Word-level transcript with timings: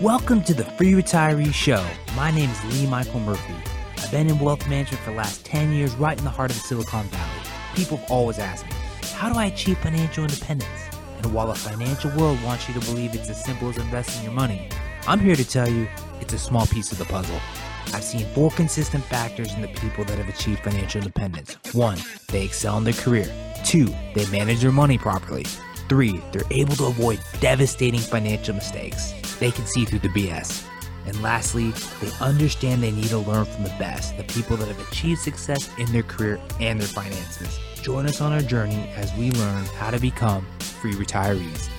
Welcome 0.00 0.44
to 0.44 0.54
the 0.54 0.62
Free 0.62 0.92
Retiree 0.92 1.52
Show. 1.52 1.84
My 2.14 2.30
name 2.30 2.48
is 2.48 2.64
Lee 2.66 2.86
Michael 2.86 3.18
Murphy. 3.18 3.56
I've 3.96 4.12
been 4.12 4.30
in 4.30 4.38
wealth 4.38 4.68
management 4.68 5.02
for 5.02 5.10
the 5.10 5.16
last 5.16 5.44
10 5.44 5.72
years, 5.72 5.92
right 5.96 6.16
in 6.16 6.22
the 6.22 6.30
heart 6.30 6.52
of 6.52 6.56
the 6.56 6.62
Silicon 6.62 7.02
Valley. 7.06 7.40
People 7.74 7.96
have 7.96 8.08
always 8.08 8.38
asked 8.38 8.64
me, 8.66 8.72
how 9.14 9.28
do 9.28 9.36
I 9.36 9.46
achieve 9.46 9.76
financial 9.78 10.22
independence? 10.22 10.70
And 11.16 11.34
while 11.34 11.48
the 11.48 11.56
financial 11.56 12.12
world 12.16 12.40
wants 12.44 12.68
you 12.68 12.74
to 12.74 12.86
believe 12.86 13.12
it's 13.12 13.28
as 13.28 13.44
simple 13.44 13.70
as 13.70 13.76
investing 13.76 14.22
your 14.22 14.34
money, 14.34 14.68
I'm 15.08 15.18
here 15.18 15.34
to 15.34 15.44
tell 15.44 15.68
you 15.68 15.88
it's 16.20 16.32
a 16.32 16.38
small 16.38 16.68
piece 16.68 16.92
of 16.92 16.98
the 16.98 17.04
puzzle. 17.06 17.40
I've 17.86 18.04
seen 18.04 18.24
four 18.34 18.52
consistent 18.52 19.02
factors 19.02 19.52
in 19.54 19.62
the 19.62 19.68
people 19.68 20.04
that 20.04 20.16
have 20.16 20.28
achieved 20.28 20.60
financial 20.60 21.00
independence. 21.00 21.58
One, 21.72 21.98
they 22.28 22.44
excel 22.44 22.78
in 22.78 22.84
their 22.84 22.92
career. 22.92 23.26
Two, 23.64 23.92
they 24.14 24.26
manage 24.26 24.60
their 24.60 24.70
money 24.70 24.96
properly. 24.96 25.42
Three, 25.88 26.22
they're 26.30 26.42
able 26.52 26.76
to 26.76 26.86
avoid 26.86 27.18
devastating 27.40 27.98
financial 27.98 28.54
mistakes. 28.54 29.12
They 29.38 29.52
can 29.52 29.66
see 29.66 29.84
through 29.84 30.00
the 30.00 30.08
BS. 30.08 30.64
And 31.06 31.22
lastly, 31.22 31.70
they 32.00 32.10
understand 32.20 32.82
they 32.82 32.90
need 32.90 33.08
to 33.08 33.18
learn 33.18 33.44
from 33.44 33.62
the 33.62 33.74
best, 33.78 34.16
the 34.16 34.24
people 34.24 34.56
that 34.56 34.68
have 34.68 34.80
achieved 34.90 35.20
success 35.20 35.70
in 35.78 35.90
their 35.92 36.02
career 36.02 36.40
and 36.60 36.80
their 36.80 36.88
finances. 36.88 37.58
Join 37.80 38.06
us 38.06 38.20
on 38.20 38.32
our 38.32 38.40
journey 38.40 38.90
as 38.96 39.14
we 39.14 39.30
learn 39.30 39.64
how 39.76 39.90
to 39.90 40.00
become 40.00 40.44
free 40.58 40.94
retirees. 40.94 41.70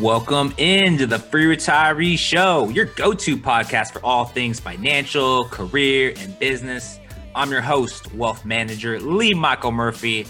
Welcome 0.00 0.54
into 0.56 1.06
the 1.06 1.18
Free 1.18 1.44
Retiree 1.44 2.16
Show, 2.16 2.68
your 2.70 2.86
go 2.86 3.12
to 3.12 3.36
podcast 3.36 3.92
for 3.92 4.02
all 4.02 4.24
things 4.24 4.58
financial, 4.58 5.44
career, 5.46 6.14
and 6.20 6.38
business. 6.38 7.00
I'm 7.34 7.50
your 7.50 7.60
host, 7.60 8.14
wealth 8.14 8.44
manager 8.44 8.98
Lee 8.98 9.34
Michael 9.34 9.72
Murphy, 9.72 10.26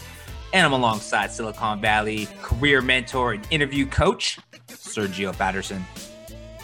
and 0.52 0.66
I'm 0.66 0.72
alongside 0.72 1.30
Silicon 1.30 1.80
Valley 1.80 2.27
career 2.42 2.80
mentor 2.80 3.33
and 3.33 3.47
interview 3.50 3.86
coach, 3.86 4.38
Sergio 4.69 5.36
Patterson. 5.36 5.84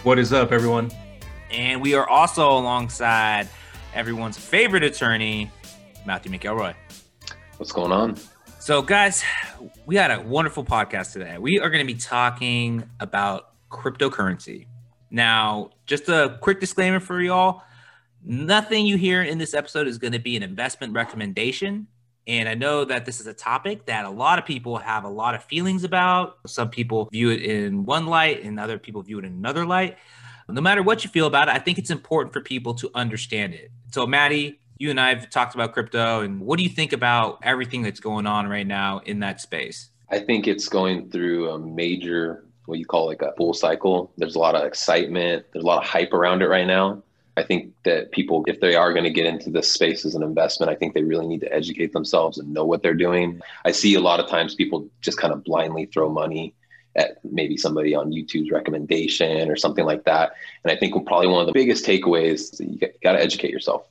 What 0.03 0.19
is 0.19 0.33
up, 0.33 0.53
everyone? 0.53 0.91
And 1.51 1.81
we 1.81 1.95
are 1.95 2.09
also 2.09 2.51
alongside 2.51 3.49
everyone's 3.95 4.37
favorite 4.37 4.83
attorney, 4.83 5.51
Matthew 6.05 6.33
McElroy. 6.33 6.75
What's 7.59 7.73
going 7.73 7.93
on? 7.93 8.17
So, 8.59 8.83
guys, 8.83 9.23
we 9.87 9.95
had 9.95 10.11
a 10.11 10.21
wonderful 10.21 10.65
podcast 10.65 11.13
today. 11.13 11.39
We 11.39 11.61
are 11.61 11.71
going 11.71 11.87
to 11.87 11.93
be 11.93 11.99
talking 11.99 12.89
about 12.99 13.53
cryptocurrency. 13.71 14.67
Now, 15.11 15.71
just 15.87 16.09
a 16.09 16.39
quick 16.41 16.59
disclaimer 16.59 16.99
for 16.99 17.21
y'all 17.21 17.63
nothing 18.27 18.87
you 18.87 18.97
hear 18.97 19.23
in 19.23 19.39
this 19.39 19.55
episode 19.55 19.87
is 19.87 19.99
going 19.99 20.13
to 20.13 20.19
be 20.19 20.37
an 20.37 20.43
investment 20.43 20.93
recommendation. 20.93 21.87
And 22.27 22.49
I 22.49 22.55
know 22.55 22.85
that 22.85 23.07
this 23.07 23.21
is 23.21 23.27
a 23.27 23.35
topic 23.35 23.87
that 23.87 24.05
a 24.05 24.11
lot 24.11 24.39
of 24.39 24.45
people 24.45 24.79
have 24.79 25.05
a 25.05 25.09
lot 25.09 25.35
of 25.35 25.45
feelings 25.45 25.85
about. 25.85 26.39
Some 26.47 26.71
people 26.71 27.09
view 27.13 27.31
it 27.31 27.43
in 27.43 27.85
one 27.85 28.07
light, 28.07 28.43
and 28.43 28.59
other 28.59 28.79
people 28.79 29.03
view 29.03 29.19
it 29.19 29.25
in 29.25 29.33
another 29.33 29.65
light. 29.65 29.97
No 30.49 30.61
matter 30.61 30.83
what 30.83 31.05
you 31.05 31.11
feel 31.11 31.27
about 31.27 31.49
it, 31.49 31.55
I 31.55 31.59
think 31.59 31.79
it's 31.79 31.91
important 31.91 32.33
for 32.33 32.41
people 32.41 32.75
to 32.75 32.91
understand 32.95 33.55
it. 33.55 33.71
So, 33.93 34.07
Maddie, 34.07 34.61
you 34.79 34.91
and 34.91 35.01
I 35.01 35.09
have 35.15 35.31
talked 35.31 35.55
about 35.55 35.73
crypto, 35.73 36.21
and 36.21 36.41
what 36.41 36.59
do 36.59 36.65
you 36.65 36.69
think 36.69 36.93
about 36.93 37.39
everything 37.43 37.83
that's 37.83 38.01
going 38.01 38.27
on 38.27 38.49
right 38.49 38.67
now 38.67 39.01
in 39.05 39.21
that 39.21 39.41
space? 39.41 39.91
I 40.11 40.19
think 40.21 40.47
it's 40.47 40.69
going 40.69 41.11
through 41.11 41.51
a 41.51 41.59
major, 41.59 42.45
what 42.67 42.79
you 42.79 42.87
call 42.87 43.07
like 43.07 43.23
a 43.23 43.33
bull 43.37 43.55
cycle. 43.55 44.13
There's 44.17 44.37
a 44.37 44.39
lot 44.39 44.55
of 44.55 44.65
excitement, 44.65 45.47
there's 45.53 45.65
a 45.65 45.67
lot 45.67 45.83
of 45.83 45.89
hype 45.89 46.13
around 46.13 46.43
it 46.43 46.49
right 46.49 46.67
now. 46.67 47.03
I 47.37 47.43
think 47.43 47.75
that 47.85 48.13
people, 48.13 48.45
if 48.47 48.61
they 48.61 48.77
are 48.77 48.93
going 48.93 49.05
to 49.05 49.11
get 49.11 49.27
into 49.27 49.51
this 49.51 49.71
space 49.71 50.05
as 50.07 50.15
an 50.15 50.23
investment, 50.23 50.71
I 50.71 50.75
think 50.75 50.95
they 50.95 51.03
really 51.03 51.27
need 51.27 51.41
to 51.41 51.53
educate 51.53 51.93
themselves 51.93 52.39
and 52.39 52.53
know 52.53 52.65
what 52.65 52.83
they're 52.83 52.95
doing. 52.95 53.41
I 53.65 53.73
see 53.73 53.95
a 53.95 54.01
lot 54.01 54.21
of 54.21 54.29
times 54.29 54.55
people 54.55 54.89
just 55.03 55.19
kind 55.19 55.35
of 55.35 55.45
blindly 55.45 55.87
throw 55.87 56.09
money 56.09 56.55
at 56.97 57.19
maybe 57.25 57.59
somebody 57.59 57.95
on 57.95 58.11
YouTube's 58.11 58.51
recommendation 58.51 59.51
or 59.51 59.57
something 59.57 59.85
like 59.85 60.05
that. 60.05 60.33
And 60.65 60.73
I 60.73 60.77
think 60.77 60.95
probably 61.07 61.29
one 61.29 61.43
of 61.43 61.47
the 61.47 61.53
biggest 61.53 61.85
takeaways 61.85 62.59
you 62.59 62.79
got 63.03 63.13
to 63.13 63.21
educate 63.23 63.51
yourself. 63.51 63.87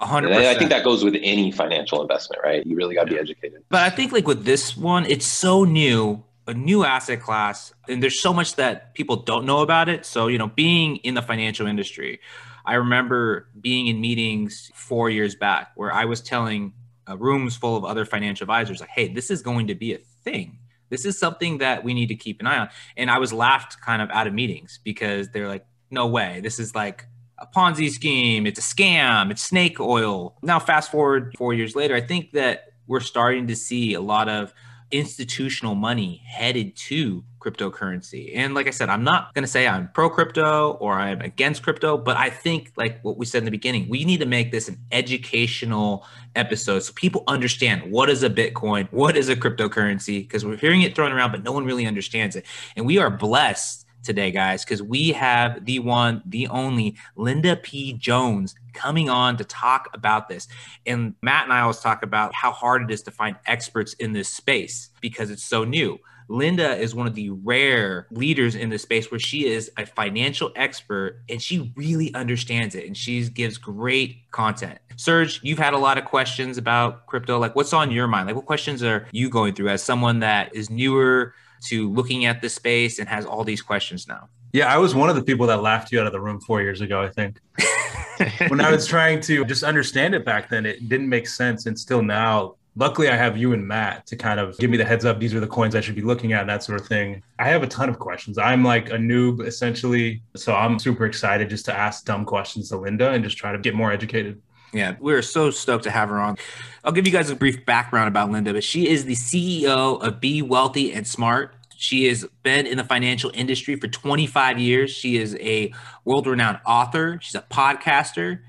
100%. 0.00 0.32
I 0.32 0.56
think 0.56 0.70
that 0.70 0.84
goes 0.84 1.04
with 1.04 1.16
any 1.22 1.50
financial 1.52 2.02
investment, 2.02 2.42
right? 2.42 2.64
You 2.66 2.76
really 2.76 2.94
got 2.94 3.04
to 3.04 3.12
be 3.12 3.18
educated. 3.18 3.62
But 3.68 3.82
I 3.82 3.90
think 3.90 4.12
like 4.12 4.26
with 4.26 4.44
this 4.44 4.76
one, 4.76 5.06
it's 5.06 5.26
so 5.26 5.64
new, 5.64 6.24
a 6.46 6.54
new 6.54 6.84
asset 6.84 7.20
class, 7.20 7.72
and 7.88 8.02
there's 8.02 8.20
so 8.20 8.32
much 8.32 8.56
that 8.56 8.94
people 8.94 9.16
don't 9.16 9.44
know 9.44 9.60
about 9.60 9.88
it. 9.88 10.06
So, 10.06 10.28
you 10.28 10.38
know, 10.38 10.48
being 10.48 10.96
in 10.96 11.14
the 11.14 11.22
financial 11.22 11.66
industry, 11.66 12.20
I 12.68 12.74
remember 12.74 13.48
being 13.58 13.86
in 13.86 13.98
meetings 13.98 14.70
four 14.74 15.08
years 15.08 15.34
back 15.34 15.72
where 15.74 15.90
I 15.90 16.04
was 16.04 16.20
telling 16.20 16.74
uh, 17.08 17.16
rooms 17.16 17.56
full 17.56 17.76
of 17.76 17.84
other 17.86 18.04
financial 18.04 18.44
advisors, 18.44 18.80
like, 18.80 18.90
hey, 18.90 19.08
this 19.08 19.30
is 19.30 19.40
going 19.40 19.68
to 19.68 19.74
be 19.74 19.94
a 19.94 19.98
thing. 20.22 20.58
This 20.90 21.06
is 21.06 21.18
something 21.18 21.58
that 21.58 21.82
we 21.82 21.94
need 21.94 22.08
to 22.08 22.14
keep 22.14 22.40
an 22.40 22.46
eye 22.46 22.58
on. 22.58 22.68
And 22.98 23.10
I 23.10 23.18
was 23.18 23.32
laughed 23.32 23.80
kind 23.80 24.02
of 24.02 24.10
out 24.10 24.26
of 24.26 24.34
meetings 24.34 24.80
because 24.84 25.30
they're 25.30 25.48
like, 25.48 25.64
no 25.90 26.08
way. 26.08 26.40
This 26.42 26.58
is 26.58 26.74
like 26.74 27.06
a 27.38 27.46
Ponzi 27.46 27.88
scheme, 27.88 28.46
it's 28.46 28.58
a 28.58 28.62
scam, 28.62 29.30
it's 29.30 29.42
snake 29.42 29.80
oil. 29.80 30.36
Now, 30.42 30.58
fast 30.58 30.90
forward 30.90 31.34
four 31.38 31.54
years 31.54 31.74
later, 31.74 31.94
I 31.94 32.02
think 32.02 32.32
that 32.32 32.72
we're 32.86 33.00
starting 33.00 33.46
to 33.46 33.56
see 33.56 33.94
a 33.94 34.00
lot 34.02 34.28
of 34.28 34.52
institutional 34.90 35.74
money 35.74 36.22
headed 36.26 36.74
to 36.76 37.24
cryptocurrency. 37.40 38.32
And 38.34 38.54
like 38.54 38.66
I 38.66 38.70
said, 38.70 38.88
I'm 38.88 39.04
not 39.04 39.34
going 39.34 39.42
to 39.44 39.48
say 39.48 39.66
I'm 39.66 39.88
pro 39.92 40.10
crypto 40.10 40.72
or 40.80 40.94
I'm 40.94 41.20
against 41.20 41.62
crypto, 41.62 41.96
but 41.96 42.16
I 42.16 42.30
think, 42.30 42.72
like 42.76 43.00
what 43.02 43.16
we 43.16 43.26
said 43.26 43.38
in 43.38 43.44
the 43.44 43.50
beginning, 43.50 43.88
we 43.88 44.04
need 44.04 44.20
to 44.20 44.26
make 44.26 44.50
this 44.50 44.68
an 44.68 44.78
educational 44.90 46.06
episode 46.34 46.80
so 46.80 46.92
people 46.94 47.24
understand 47.26 47.90
what 47.90 48.10
is 48.10 48.22
a 48.22 48.30
Bitcoin, 48.30 48.88
what 48.90 49.16
is 49.16 49.28
a 49.28 49.36
cryptocurrency, 49.36 50.20
because 50.20 50.44
we're 50.44 50.56
hearing 50.56 50.82
it 50.82 50.94
thrown 50.94 51.12
around, 51.12 51.32
but 51.32 51.42
no 51.42 51.52
one 51.52 51.64
really 51.64 51.86
understands 51.86 52.36
it. 52.36 52.44
And 52.76 52.86
we 52.86 52.98
are 52.98 53.10
blessed 53.10 53.86
today, 54.02 54.30
guys, 54.30 54.64
because 54.64 54.82
we 54.82 55.12
have 55.12 55.64
the 55.64 55.78
one, 55.78 56.22
the 56.26 56.48
only 56.48 56.96
Linda 57.16 57.56
P. 57.56 57.92
Jones 57.92 58.54
coming 58.72 59.08
on 59.10 59.36
to 59.36 59.44
talk 59.44 59.88
about 59.92 60.28
this. 60.28 60.48
And 60.86 61.14
Matt 61.22 61.44
and 61.44 61.52
I 61.52 61.60
always 61.60 61.80
talk 61.80 62.02
about 62.02 62.34
how 62.34 62.52
hard 62.52 62.82
it 62.82 62.90
is 62.90 63.02
to 63.02 63.10
find 63.10 63.36
experts 63.46 63.94
in 63.94 64.12
this 64.12 64.28
space 64.28 64.90
because 65.00 65.30
it's 65.30 65.42
so 65.42 65.64
new. 65.64 65.98
Linda 66.28 66.76
is 66.76 66.94
one 66.94 67.06
of 67.06 67.14
the 67.14 67.30
rare 67.30 68.06
leaders 68.10 68.54
in 68.54 68.68
this 68.68 68.82
space 68.82 69.10
where 69.10 69.18
she 69.18 69.46
is 69.46 69.70
a 69.78 69.86
financial 69.86 70.52
expert 70.56 71.22
and 71.28 71.40
she 71.40 71.72
really 71.74 72.12
understands 72.14 72.74
it 72.74 72.86
and 72.86 72.96
she 72.96 73.26
gives 73.30 73.56
great 73.56 74.30
content. 74.30 74.78
Serge, 74.96 75.40
you've 75.42 75.58
had 75.58 75.72
a 75.72 75.78
lot 75.78 75.96
of 75.96 76.04
questions 76.04 76.58
about 76.58 77.06
crypto. 77.06 77.38
Like, 77.38 77.56
what's 77.56 77.72
on 77.72 77.90
your 77.90 78.06
mind? 78.06 78.26
Like, 78.26 78.36
what 78.36 78.44
questions 78.44 78.82
are 78.82 79.06
you 79.10 79.30
going 79.30 79.54
through 79.54 79.68
as 79.70 79.82
someone 79.82 80.20
that 80.20 80.54
is 80.54 80.68
newer 80.68 81.34
to 81.66 81.90
looking 81.90 82.26
at 82.26 82.40
the 82.40 82.48
space 82.48 82.98
and 82.98 83.08
has 83.08 83.24
all 83.26 83.44
these 83.44 83.62
questions 83.62 84.06
now? 84.06 84.28
Yeah, 84.52 84.72
I 84.72 84.78
was 84.78 84.94
one 84.94 85.10
of 85.10 85.16
the 85.16 85.22
people 85.22 85.46
that 85.48 85.62
laughed 85.62 85.92
you 85.92 86.00
out 86.00 86.06
of 86.06 86.12
the 86.12 86.20
room 86.20 86.40
four 86.40 86.62
years 86.62 86.80
ago, 86.80 87.02
I 87.02 87.10
think. 87.10 87.40
when 88.48 88.60
I 88.60 88.70
was 88.70 88.86
trying 88.86 89.20
to 89.22 89.44
just 89.44 89.62
understand 89.62 90.14
it 90.14 90.24
back 90.24 90.48
then, 90.48 90.64
it 90.64 90.88
didn't 90.88 91.08
make 91.08 91.28
sense. 91.28 91.66
And 91.66 91.78
still 91.78 92.02
now, 92.02 92.54
luckily, 92.74 93.10
I 93.10 93.16
have 93.16 93.36
you 93.36 93.52
and 93.52 93.66
Matt 93.66 94.06
to 94.06 94.16
kind 94.16 94.40
of 94.40 94.56
give 94.58 94.70
me 94.70 94.76
the 94.78 94.84
heads 94.84 95.04
up. 95.04 95.20
These 95.20 95.34
are 95.34 95.40
the 95.40 95.46
coins 95.46 95.74
I 95.74 95.80
should 95.80 95.96
be 95.96 96.02
looking 96.02 96.32
at, 96.32 96.40
and 96.40 96.48
that 96.48 96.62
sort 96.62 96.80
of 96.80 96.86
thing. 96.86 97.22
I 97.38 97.48
have 97.48 97.62
a 97.62 97.66
ton 97.66 97.88
of 97.88 97.98
questions. 97.98 98.38
I'm 98.38 98.64
like 98.64 98.88
a 98.88 98.96
noob, 98.96 99.46
essentially. 99.46 100.22
So 100.34 100.54
I'm 100.54 100.78
super 100.78 101.04
excited 101.04 101.50
just 101.50 101.66
to 101.66 101.76
ask 101.76 102.04
dumb 102.04 102.24
questions 102.24 102.70
to 102.70 102.78
Linda 102.78 103.10
and 103.10 103.22
just 103.22 103.36
try 103.36 103.52
to 103.52 103.58
get 103.58 103.74
more 103.74 103.92
educated. 103.92 104.40
Yeah, 104.72 104.96
we're 105.00 105.22
so 105.22 105.50
stoked 105.50 105.84
to 105.84 105.90
have 105.90 106.08
her 106.10 106.20
on. 106.20 106.36
I'll 106.84 106.92
give 106.92 107.06
you 107.06 107.12
guys 107.12 107.30
a 107.30 107.36
brief 107.36 107.64
background 107.64 108.08
about 108.08 108.30
Linda, 108.30 108.52
but 108.52 108.64
she 108.64 108.88
is 108.88 109.04
the 109.04 109.14
CEO 109.14 110.02
of 110.02 110.20
Be 110.20 110.42
Wealthy 110.42 110.92
and 110.92 111.06
Smart. 111.06 111.54
She 111.76 112.06
has 112.06 112.26
been 112.42 112.66
in 112.66 112.76
the 112.76 112.84
financial 112.84 113.30
industry 113.34 113.76
for 113.76 113.88
25 113.88 114.58
years. 114.58 114.90
She 114.90 115.16
is 115.16 115.36
a 115.36 115.72
world 116.04 116.26
renowned 116.26 116.60
author, 116.66 117.18
she's 117.22 117.34
a 117.34 117.44
podcaster, 117.50 118.40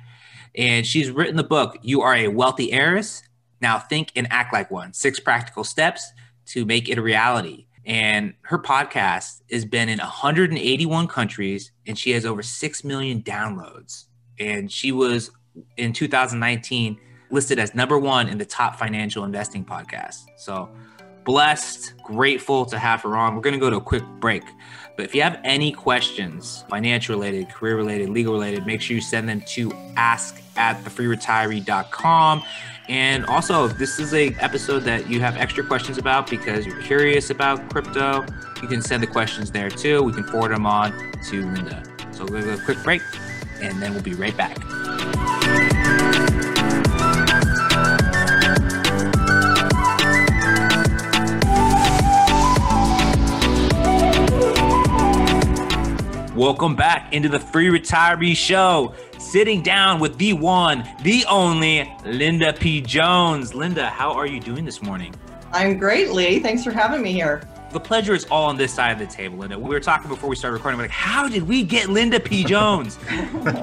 and 0.56 0.86
she's 0.86 1.12
written 1.12 1.36
the 1.36 1.44
book, 1.44 1.78
You 1.82 2.02
Are 2.02 2.16
a 2.16 2.28
Wealthy 2.28 2.74
Heiress. 2.74 3.24
Now 3.62 3.78
Think 3.78 4.12
and 4.16 4.28
Act 4.32 4.54
Like 4.54 4.72
One 4.72 4.94
Six 4.94 5.20
Practical 5.20 5.64
Steps 5.64 6.12
to 6.48 6.66
Make 6.66 6.90
It 6.90 6.98
a 6.98 7.02
Reality. 7.02 7.68
And 7.86 8.34
her 8.42 8.60
podcast 8.60 9.42
has 9.52 9.66
been 9.66 9.90
in 9.90 10.00
181 10.00 11.08
countries, 11.08 11.72
and 11.88 11.98
she 11.98 12.12
has 12.12 12.26
over 12.26 12.42
6 12.42 12.84
million 12.84 13.22
downloads. 13.22 14.06
And 14.40 14.72
she 14.72 14.92
was 14.92 15.32
in 15.78 15.94
2019 15.94 17.00
listed 17.32 17.60
as 17.60 17.76
number 17.76 17.98
one 17.98 18.28
in 18.28 18.38
the 18.38 18.46
top 18.46 18.78
financial 18.78 19.24
investing 19.24 19.64
podcast. 19.64 20.26
So 20.38 20.70
blessed, 21.24 21.94
grateful 22.04 22.66
to 22.66 22.80
have 22.80 23.02
her 23.04 23.16
on. 23.16 23.36
We're 23.36 23.42
going 23.42 23.54
to 23.54 23.60
go 23.60 23.70
to 23.70 23.78
a 23.78 23.82
quick 23.82 24.04
break. 24.20 24.44
But 24.96 25.06
if 25.06 25.16
you 25.16 25.22
have 25.22 25.40
any 25.44 25.72
questions, 25.72 26.66
financial 26.70 27.16
related, 27.16 27.50
career 27.50 27.78
related, 27.78 28.10
legal 28.10 28.34
related, 28.34 28.66
make 28.66 28.82
sure 28.82 28.96
you 28.96 29.02
send 29.02 29.30
them 29.30 29.42
to 29.48 29.72
ask 29.96 30.42
at 30.58 30.84
thefreeretiree.com. 30.84 32.44
And 32.90 33.26
also, 33.28 33.66
if 33.66 33.78
this 33.78 34.00
is 34.00 34.14
a 34.14 34.34
episode 34.40 34.80
that 34.80 35.10
you 35.10 35.22
have 35.22 35.38
extra 35.38 35.64
questions 35.64 35.98
about 35.98 36.30
because 36.30 36.66
you're 36.66 36.82
curious 36.82 37.30
about 37.30 37.70
crypto, 37.70 38.26
you 38.62 38.68
can 38.68 38.82
send 38.82 39.04
the 39.04 39.08
questions 39.08 39.52
there 39.52 39.70
too. 39.70 40.02
We 40.04 40.12
can 40.12 40.24
forward 40.24 40.52
them 40.52 40.66
on 40.66 40.92
to 41.30 41.46
Linda. 41.52 41.84
So 42.12 42.24
we're 42.24 42.42
going 42.42 42.44
to 42.44 42.56
go 42.56 42.62
a 42.62 42.66
quick 42.66 42.84
break 42.84 43.02
and 43.62 43.82
then 43.82 43.94
we'll 43.94 44.04
be 44.04 44.16
right 44.16 44.36
back. 44.36 44.58
Welcome 56.40 56.74
back 56.74 57.12
into 57.12 57.28
the 57.28 57.38
Free 57.38 57.68
Retiree 57.68 58.34
Show. 58.34 58.96
Sitting 59.18 59.62
down 59.62 60.00
with 60.00 60.18
the 60.18 60.32
one, 60.32 60.88
the 61.04 61.26
only 61.26 61.94
Linda 62.06 62.54
P. 62.54 62.80
Jones. 62.80 63.54
Linda, 63.54 63.90
how 63.90 64.14
are 64.14 64.26
you 64.26 64.40
doing 64.40 64.64
this 64.64 64.82
morning? 64.82 65.14
I'm 65.52 65.78
great, 65.78 66.12
Lee. 66.12 66.40
Thanks 66.40 66.64
for 66.64 66.72
having 66.72 67.02
me 67.02 67.12
here. 67.12 67.44
The 67.74 67.80
pleasure 67.82 68.14
is 68.14 68.24
all 68.32 68.46
on 68.46 68.56
this 68.56 68.74
side 68.74 68.94
of 68.94 69.00
the 69.00 69.14
table, 69.14 69.40
Linda. 69.40 69.60
We 69.60 69.68
were 69.68 69.82
talking 69.82 70.08
before 70.08 70.30
we 70.30 70.38
started 70.38 70.54
recording. 70.54 70.78
We're 70.78 70.86
like, 70.86 70.92
how 70.92 71.28
did 71.28 71.46
we 71.46 71.62
get 71.62 71.90
Linda 71.90 72.22
P. 72.22 72.46
Jones? 72.46 72.98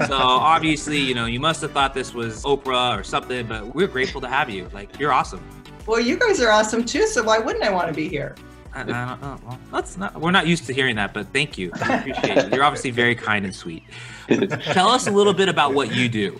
so 0.05 0.15
obviously, 0.15 0.99
you 0.99 1.15
know, 1.15 1.25
you 1.25 1.39
must 1.39 1.61
have 1.61 1.71
thought 1.71 1.95
this 1.95 2.13
was 2.13 2.43
Oprah 2.43 2.95
or 2.95 3.03
something, 3.03 3.47
but 3.47 3.73
we're 3.73 3.87
grateful 3.87 4.21
to 4.21 4.27
have 4.27 4.51
you. 4.51 4.69
Like, 4.71 4.99
you're 4.99 5.11
awesome. 5.11 5.43
Well, 5.87 5.99
you 5.99 6.15
guys 6.15 6.39
are 6.41 6.51
awesome 6.51 6.85
too. 6.85 7.07
So 7.07 7.23
why 7.23 7.39
wouldn't 7.39 7.63
I 7.63 7.71
want 7.71 7.87
to 7.87 7.93
be 7.95 8.07
here? 8.07 8.35
I, 8.77 8.81
I 8.81 9.05
don't 9.09 9.21
know. 9.21 9.39
Well, 9.43 9.59
that's 9.71 9.97
not. 9.97 10.19
We're 10.19 10.31
not 10.31 10.45
used 10.45 10.67
to 10.67 10.73
hearing 10.73 10.95
that, 10.97 11.13
but 11.13 11.27
thank 11.33 11.57
you. 11.57 11.71
I 11.81 11.97
appreciate 11.97 12.37
it. 12.37 12.53
You're 12.53 12.63
obviously 12.63 12.91
very 12.91 13.15
kind 13.15 13.43
and 13.43 13.55
sweet. 13.55 13.83
Tell 14.27 14.89
us 14.89 15.07
a 15.07 15.11
little 15.11 15.33
bit 15.33 15.49
about 15.49 15.73
what 15.73 15.95
you 15.95 16.07
do. 16.07 16.39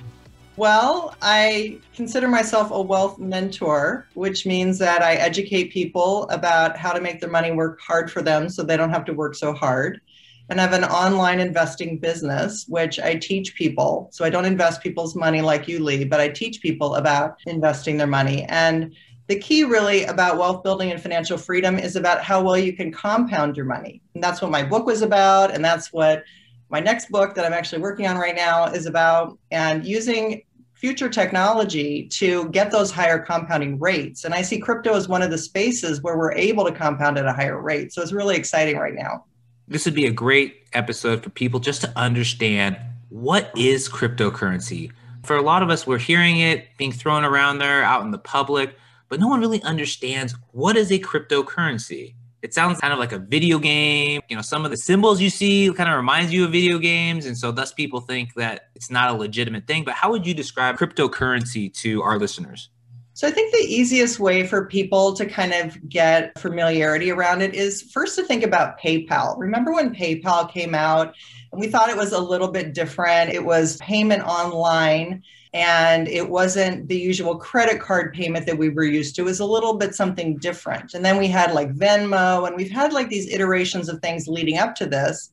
Well, 0.55 1.15
I 1.21 1.79
consider 1.95 2.27
myself 2.27 2.71
a 2.71 2.81
wealth 2.81 3.19
mentor, 3.19 4.07
which 4.13 4.45
means 4.45 4.79
that 4.79 5.03
I 5.03 5.13
educate 5.13 5.71
people 5.71 6.27
about 6.29 6.77
how 6.77 6.93
to 6.93 7.01
make 7.01 7.21
their 7.21 7.29
money 7.29 7.51
work 7.51 7.79
hard 7.79 8.11
for 8.11 8.21
them 8.21 8.49
so 8.49 8.63
they 8.63 8.77
don't 8.77 8.89
have 8.89 9.05
to 9.05 9.13
work 9.13 9.35
so 9.35 9.53
hard. 9.53 10.01
And 10.49 10.59
I 10.59 10.63
have 10.63 10.73
an 10.73 10.85
online 10.85 11.39
investing 11.39 11.99
business, 11.99 12.65
which 12.67 12.99
I 12.99 13.15
teach 13.15 13.55
people. 13.55 14.09
So 14.11 14.25
I 14.25 14.29
don't 14.29 14.45
invest 14.45 14.81
people's 14.81 15.15
money 15.15 15.41
like 15.41 15.67
you, 15.67 15.83
Lee, 15.83 16.05
but 16.05 16.19
I 16.19 16.29
teach 16.29 16.61
people 16.61 16.95
about 16.95 17.37
investing 17.45 17.97
their 17.97 18.07
money. 18.07 18.43
And 18.45 18.95
the 19.27 19.37
key 19.37 19.63
really 19.63 20.05
about 20.05 20.37
wealth 20.37 20.63
building 20.63 20.91
and 20.91 21.01
financial 21.01 21.37
freedom 21.37 21.77
is 21.77 21.95
about 21.95 22.23
how 22.23 22.41
well 22.41 22.57
you 22.57 22.73
can 22.73 22.91
compound 22.91 23.57
your 23.57 23.65
money. 23.65 24.01
And 24.13 24.23
that's 24.23 24.41
what 24.41 24.51
my 24.51 24.63
book 24.63 24.85
was 24.85 25.01
about. 25.01 25.53
And 25.53 25.63
that's 25.63 25.91
what 25.91 26.23
my 26.69 26.79
next 26.79 27.09
book 27.09 27.35
that 27.35 27.45
I'm 27.45 27.53
actually 27.53 27.81
working 27.81 28.07
on 28.07 28.17
right 28.17 28.35
now 28.35 28.65
is 28.65 28.85
about. 28.85 29.37
And 29.51 29.85
using 29.85 30.43
future 30.73 31.09
technology 31.09 32.07
to 32.07 32.47
get 32.49 32.71
those 32.71 32.91
higher 32.91 33.19
compounding 33.19 33.79
rates. 33.79 34.23
And 34.23 34.33
I 34.33 34.43
see 34.43 34.59
crypto 34.59 34.93
as 34.93 35.09
one 35.09 35.21
of 35.21 35.31
the 35.31 35.37
spaces 35.37 36.01
where 36.01 36.17
we're 36.17 36.33
able 36.33 36.63
to 36.65 36.71
compound 36.71 37.17
at 37.17 37.25
a 37.25 37.33
higher 37.33 37.59
rate. 37.59 37.91
So 37.91 38.01
it's 38.01 38.13
really 38.13 38.35
exciting 38.35 38.77
right 38.77 38.93
now. 38.93 39.25
This 39.67 39.85
would 39.85 39.95
be 39.95 40.05
a 40.05 40.11
great 40.11 40.67
episode 40.73 41.23
for 41.23 41.31
people 41.31 41.59
just 41.59 41.81
to 41.81 41.91
understand 41.97 42.77
what 43.09 43.51
is 43.57 43.89
cryptocurrency. 43.89 44.91
For 45.23 45.35
a 45.35 45.41
lot 45.41 45.63
of 45.63 45.69
us, 45.69 45.85
we're 45.85 45.97
hearing 45.97 46.39
it 46.39 46.67
being 46.77 46.91
thrown 46.91 47.25
around 47.25 47.57
there 47.57 47.83
out 47.83 48.03
in 48.03 48.11
the 48.11 48.17
public 48.17 48.77
but 49.09 49.19
no 49.19 49.27
one 49.27 49.39
really 49.39 49.61
understands 49.63 50.35
what 50.51 50.75
is 50.77 50.91
a 50.91 50.99
cryptocurrency. 50.99 52.15
It 52.41 52.53
sounds 52.53 52.79
kind 52.79 52.93
of 52.93 52.99
like 52.99 53.11
a 53.11 53.17
video 53.17 53.57
game. 53.57 54.21
You 54.29 54.35
know, 54.35 54.41
some 54.41 54.63
of 54.63 54.71
the 54.71 54.77
symbols 54.77 55.19
you 55.19 55.29
see 55.29 55.71
kind 55.73 55.89
of 55.89 55.95
reminds 55.95 56.31
you 56.31 56.45
of 56.45 56.51
video 56.51 56.77
games. 56.77 57.25
And 57.25 57.37
so 57.37 57.51
thus 57.51 57.73
people 57.73 57.99
think 57.99 58.35
that 58.35 58.69
it's 58.75 58.91
not 58.91 59.09
a 59.09 59.13
legitimate 59.13 59.65
thing. 59.65 59.83
But 59.83 59.95
how 59.95 60.11
would 60.11 60.25
you 60.25 60.33
describe 60.33 60.77
cryptocurrency 60.77 61.73
to 61.81 62.03
our 62.03 62.19
listeners? 62.19 62.69
So 63.17 63.27
I 63.27 63.31
think 63.31 63.51
the 63.51 63.65
easiest 63.65 64.19
way 64.19 64.45
for 64.45 64.67
people 64.67 65.13
to 65.13 65.25
kind 65.25 65.51
of 65.51 65.89
get 65.89 66.37
familiarity 66.37 67.09
around 67.09 67.41
it 67.41 67.55
is 67.55 67.81
first 67.81 68.15
to 68.17 68.23
think 68.23 68.43
about 68.43 68.79
PayPal. 68.79 69.35
Remember 69.39 69.73
when 69.73 69.91
PayPal 69.91 70.51
came 70.51 70.75
out 70.75 71.15
and 71.51 71.59
we 71.59 71.67
thought 71.67 71.89
it 71.89 71.97
was 71.97 72.11
a 72.11 72.19
little 72.21 72.49
bit 72.49 72.75
different? 72.75 73.31
It 73.31 73.43
was 73.43 73.77
payment 73.77 74.21
online 74.21 75.23
and 75.57 76.07
it 76.07 76.29
wasn't 76.29 76.87
the 76.87 76.99
usual 76.99 77.35
credit 77.35 77.81
card 77.81 78.13
payment 78.13 78.45
that 78.45 78.59
we 78.59 78.69
were 78.69 78.83
used 78.83 79.15
to. 79.15 79.23
It 79.23 79.25
was 79.25 79.39
a 79.39 79.45
little 79.45 79.73
bit 79.73 79.95
something 79.95 80.37
different. 80.37 80.93
And 80.93 81.03
then 81.03 81.17
we 81.17 81.27
had 81.27 81.53
like 81.53 81.73
Venmo, 81.73 82.45
and 82.45 82.55
we've 82.55 82.69
had 82.69 82.93
like 82.93 83.09
these 83.09 83.33
iterations 83.33 83.89
of 83.89 83.99
things 83.99 84.27
leading 84.27 84.59
up 84.59 84.75
to 84.75 84.85
this. 84.85 85.31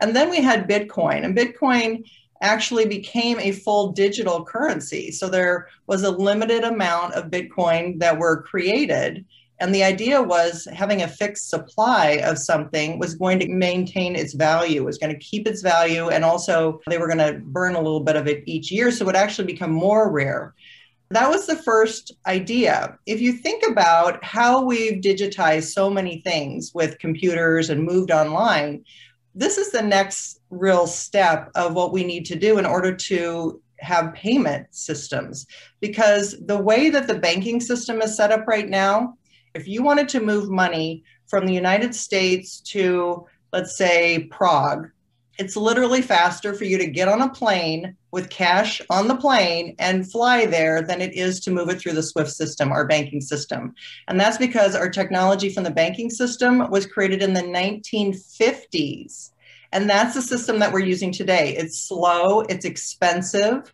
And 0.00 0.16
then 0.16 0.30
we 0.30 0.40
had 0.40 0.66
Bitcoin, 0.66 1.26
and 1.26 1.36
Bitcoin 1.36 2.04
actually 2.40 2.86
became 2.86 3.38
a 3.38 3.52
full 3.52 3.92
digital 3.92 4.44
currency. 4.44 5.10
So 5.10 5.28
there 5.28 5.68
was 5.86 6.04
a 6.04 6.10
limited 6.10 6.64
amount 6.64 7.12
of 7.12 7.30
Bitcoin 7.30 7.98
that 8.00 8.18
were 8.18 8.42
created. 8.42 9.26
And 9.58 9.74
the 9.74 9.84
idea 9.84 10.22
was 10.22 10.68
having 10.72 11.02
a 11.02 11.08
fixed 11.08 11.48
supply 11.48 12.20
of 12.24 12.38
something 12.38 12.98
was 12.98 13.14
going 13.14 13.38
to 13.38 13.48
maintain 13.48 14.14
its 14.14 14.34
value, 14.34 14.84
was 14.84 14.98
going 14.98 15.12
to 15.12 15.18
keep 15.18 15.48
its 15.48 15.62
value, 15.62 16.08
and 16.08 16.24
also 16.24 16.80
they 16.88 16.98
were 16.98 17.06
going 17.06 17.26
to 17.26 17.40
burn 17.42 17.74
a 17.74 17.80
little 17.80 18.00
bit 18.00 18.16
of 18.16 18.26
it 18.26 18.42
each 18.46 18.70
year. 18.70 18.90
So 18.90 19.04
it 19.04 19.06
would 19.06 19.16
actually 19.16 19.46
become 19.46 19.70
more 19.70 20.10
rare. 20.10 20.54
That 21.10 21.30
was 21.30 21.46
the 21.46 21.56
first 21.56 22.12
idea. 22.26 22.98
If 23.06 23.20
you 23.20 23.32
think 23.32 23.62
about 23.66 24.22
how 24.24 24.64
we've 24.64 25.00
digitized 25.00 25.72
so 25.72 25.88
many 25.88 26.20
things 26.20 26.72
with 26.74 26.98
computers 26.98 27.70
and 27.70 27.84
moved 27.84 28.10
online, 28.10 28.84
this 29.34 29.56
is 29.56 29.70
the 29.70 29.82
next 29.82 30.40
real 30.50 30.86
step 30.86 31.50
of 31.54 31.74
what 31.74 31.92
we 31.92 32.04
need 32.04 32.26
to 32.26 32.36
do 32.36 32.58
in 32.58 32.66
order 32.66 32.94
to 32.94 33.60
have 33.78 34.14
payment 34.14 34.66
systems. 34.70 35.46
Because 35.80 36.34
the 36.46 36.58
way 36.58 36.90
that 36.90 37.06
the 37.06 37.18
banking 37.18 37.60
system 37.60 38.02
is 38.02 38.16
set 38.16 38.32
up 38.32 38.46
right 38.48 38.68
now, 38.68 39.16
if 39.56 39.66
you 39.66 39.82
wanted 39.82 40.08
to 40.10 40.20
move 40.20 40.50
money 40.50 41.02
from 41.26 41.46
the 41.46 41.54
United 41.54 41.94
States 41.94 42.60
to, 42.60 43.26
let's 43.54 43.78
say, 43.78 44.24
Prague, 44.30 44.90
it's 45.38 45.56
literally 45.56 46.02
faster 46.02 46.52
for 46.52 46.64
you 46.64 46.76
to 46.76 46.86
get 46.86 47.08
on 47.08 47.22
a 47.22 47.30
plane 47.30 47.96
with 48.10 48.28
cash 48.28 48.82
on 48.90 49.08
the 49.08 49.16
plane 49.16 49.74
and 49.78 50.10
fly 50.10 50.44
there 50.44 50.82
than 50.82 51.00
it 51.00 51.14
is 51.14 51.40
to 51.40 51.50
move 51.50 51.70
it 51.70 51.80
through 51.80 51.92
the 51.92 52.02
SWIFT 52.02 52.30
system, 52.30 52.70
our 52.70 52.86
banking 52.86 53.22
system. 53.22 53.74
And 54.08 54.20
that's 54.20 54.38
because 54.38 54.74
our 54.74 54.90
technology 54.90 55.48
from 55.50 55.64
the 55.64 55.70
banking 55.70 56.10
system 56.10 56.70
was 56.70 56.86
created 56.86 57.22
in 57.22 57.32
the 57.32 57.40
1950s. 57.40 59.30
And 59.72 59.88
that's 59.88 60.14
the 60.14 60.22
system 60.22 60.58
that 60.58 60.72
we're 60.72 60.80
using 60.80 61.12
today. 61.12 61.56
It's 61.56 61.80
slow, 61.80 62.42
it's 62.42 62.66
expensive, 62.66 63.72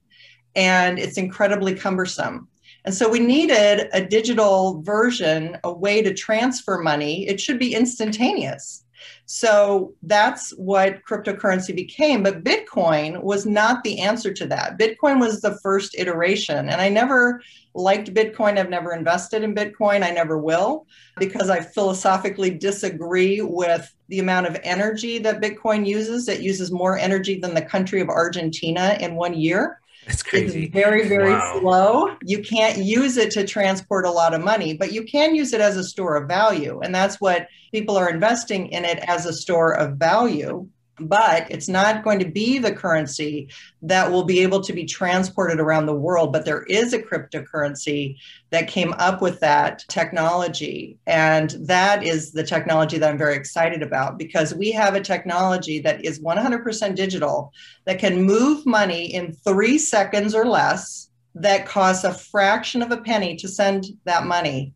and 0.54 0.98
it's 0.98 1.18
incredibly 1.18 1.74
cumbersome. 1.74 2.48
And 2.84 2.94
so 2.94 3.08
we 3.08 3.20
needed 3.20 3.88
a 3.92 4.04
digital 4.04 4.82
version, 4.82 5.56
a 5.62 5.72
way 5.72 6.02
to 6.02 6.12
transfer 6.12 6.78
money. 6.78 7.28
It 7.28 7.40
should 7.40 7.58
be 7.58 7.74
instantaneous. 7.74 8.84
So 9.26 9.94
that's 10.02 10.50
what 10.52 11.00
cryptocurrency 11.08 11.74
became. 11.74 12.22
But 12.22 12.44
Bitcoin 12.44 13.22
was 13.22 13.46
not 13.46 13.82
the 13.82 14.00
answer 14.00 14.32
to 14.34 14.46
that. 14.46 14.78
Bitcoin 14.78 15.20
was 15.20 15.40
the 15.40 15.58
first 15.62 15.94
iteration. 15.96 16.68
And 16.68 16.80
I 16.80 16.88
never 16.88 17.40
liked 17.74 18.14
Bitcoin. 18.14 18.58
I've 18.58 18.68
never 18.68 18.92
invested 18.92 19.42
in 19.42 19.54
Bitcoin. 19.54 20.02
I 20.02 20.10
never 20.10 20.38
will 20.38 20.86
because 21.18 21.50
I 21.50 21.60
philosophically 21.60 22.50
disagree 22.50 23.40
with 23.40 23.92
the 24.08 24.18
amount 24.18 24.46
of 24.46 24.60
energy 24.62 25.18
that 25.18 25.40
Bitcoin 25.40 25.86
uses. 25.86 26.28
It 26.28 26.42
uses 26.42 26.70
more 26.70 26.98
energy 26.98 27.38
than 27.38 27.54
the 27.54 27.62
country 27.62 28.00
of 28.00 28.08
Argentina 28.08 28.96
in 29.00 29.14
one 29.14 29.34
year. 29.34 29.80
That's 30.06 30.22
crazy. 30.22 30.64
It's 30.64 30.72
very, 30.72 31.08
very 31.08 31.30
wow. 31.30 31.58
slow. 31.60 32.16
You 32.24 32.42
can't 32.42 32.78
use 32.78 33.16
it 33.16 33.30
to 33.32 33.46
transport 33.46 34.04
a 34.04 34.10
lot 34.10 34.34
of 34.34 34.42
money, 34.42 34.74
but 34.74 34.92
you 34.92 35.04
can 35.04 35.34
use 35.34 35.52
it 35.52 35.60
as 35.60 35.76
a 35.76 35.84
store 35.84 36.16
of 36.16 36.26
value. 36.26 36.80
And 36.82 36.94
that's 36.94 37.20
what 37.20 37.46
people 37.72 37.96
are 37.96 38.10
investing 38.10 38.68
in 38.68 38.84
it 38.84 38.98
as 39.06 39.26
a 39.26 39.32
store 39.32 39.76
of 39.76 39.96
value 39.96 40.68
but 41.06 41.50
it's 41.50 41.68
not 41.68 42.04
going 42.04 42.18
to 42.18 42.30
be 42.30 42.58
the 42.58 42.72
currency 42.72 43.48
that 43.82 44.10
will 44.10 44.24
be 44.24 44.40
able 44.40 44.60
to 44.62 44.72
be 44.72 44.84
transported 44.84 45.60
around 45.60 45.86
the 45.86 45.94
world. 45.94 46.32
But 46.32 46.44
there 46.44 46.62
is 46.64 46.92
a 46.92 47.02
cryptocurrency 47.02 48.16
that 48.50 48.68
came 48.68 48.94
up 48.98 49.22
with 49.22 49.40
that 49.40 49.84
technology. 49.88 50.98
And 51.06 51.50
that 51.60 52.04
is 52.04 52.32
the 52.32 52.44
technology 52.44 52.98
that 52.98 53.10
I'm 53.10 53.18
very 53.18 53.36
excited 53.36 53.82
about 53.82 54.18
because 54.18 54.54
we 54.54 54.72
have 54.72 54.94
a 54.94 55.00
technology 55.00 55.80
that 55.80 56.04
is 56.04 56.20
100% 56.20 56.94
digital 56.94 57.52
that 57.84 57.98
can 57.98 58.22
move 58.22 58.66
money 58.66 59.12
in 59.14 59.32
three 59.32 59.78
seconds 59.78 60.34
or 60.34 60.46
less 60.46 61.08
that 61.34 61.66
costs 61.66 62.04
a 62.04 62.12
fraction 62.12 62.82
of 62.82 62.90
a 62.90 63.00
penny 63.00 63.36
to 63.36 63.48
send 63.48 63.86
that 64.04 64.26
money 64.26 64.74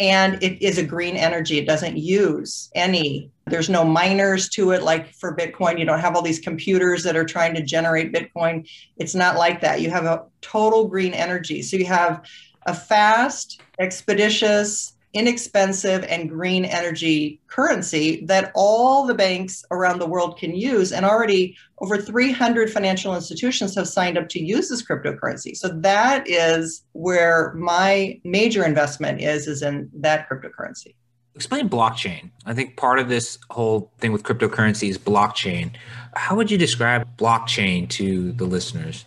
and 0.00 0.42
it 0.42 0.62
is 0.64 0.78
a 0.78 0.82
green 0.82 1.16
energy. 1.16 1.58
It 1.58 1.66
doesn't 1.66 1.96
use 1.96 2.70
any, 2.74 3.30
there's 3.46 3.68
no 3.68 3.84
miners 3.84 4.48
to 4.50 4.70
it. 4.70 4.82
Like 4.82 5.12
for 5.14 5.36
Bitcoin, 5.36 5.78
you 5.78 5.84
don't 5.84 5.98
have 5.98 6.14
all 6.14 6.22
these 6.22 6.38
computers 6.38 7.02
that 7.04 7.16
are 7.16 7.24
trying 7.24 7.54
to 7.54 7.62
generate 7.62 8.12
Bitcoin. 8.12 8.68
It's 8.96 9.14
not 9.14 9.36
like 9.36 9.60
that. 9.62 9.80
You 9.80 9.90
have 9.90 10.04
a 10.04 10.24
total 10.40 10.86
green 10.86 11.14
energy. 11.14 11.62
So 11.62 11.76
you 11.76 11.86
have 11.86 12.24
a 12.66 12.74
fast, 12.74 13.60
expeditious, 13.80 14.92
inexpensive 15.18 16.04
and 16.04 16.28
green 16.28 16.64
energy 16.64 17.40
currency 17.48 18.24
that 18.26 18.52
all 18.54 19.04
the 19.04 19.14
banks 19.14 19.64
around 19.72 19.98
the 19.98 20.06
world 20.06 20.38
can 20.38 20.54
use. 20.54 20.92
And 20.92 21.04
already 21.04 21.56
over 21.80 21.96
300 21.96 22.70
financial 22.70 23.16
institutions 23.16 23.74
have 23.74 23.88
signed 23.88 24.16
up 24.16 24.28
to 24.28 24.40
use 24.40 24.68
this 24.68 24.80
cryptocurrency. 24.80 25.56
So 25.56 25.68
that 25.80 26.28
is 26.28 26.84
where 26.92 27.52
my 27.54 28.20
major 28.22 28.64
investment 28.64 29.20
is, 29.20 29.48
is 29.48 29.60
in 29.60 29.90
that 29.94 30.28
cryptocurrency. 30.28 30.94
Explain 31.34 31.68
blockchain. 31.68 32.30
I 32.46 32.54
think 32.54 32.76
part 32.76 33.00
of 33.00 33.08
this 33.08 33.38
whole 33.50 33.92
thing 33.98 34.12
with 34.12 34.22
cryptocurrency 34.22 34.88
is 34.88 34.98
blockchain. 34.98 35.72
How 36.14 36.36
would 36.36 36.48
you 36.48 36.58
describe 36.58 37.16
blockchain 37.16 37.88
to 37.90 38.30
the 38.32 38.44
listeners? 38.44 39.04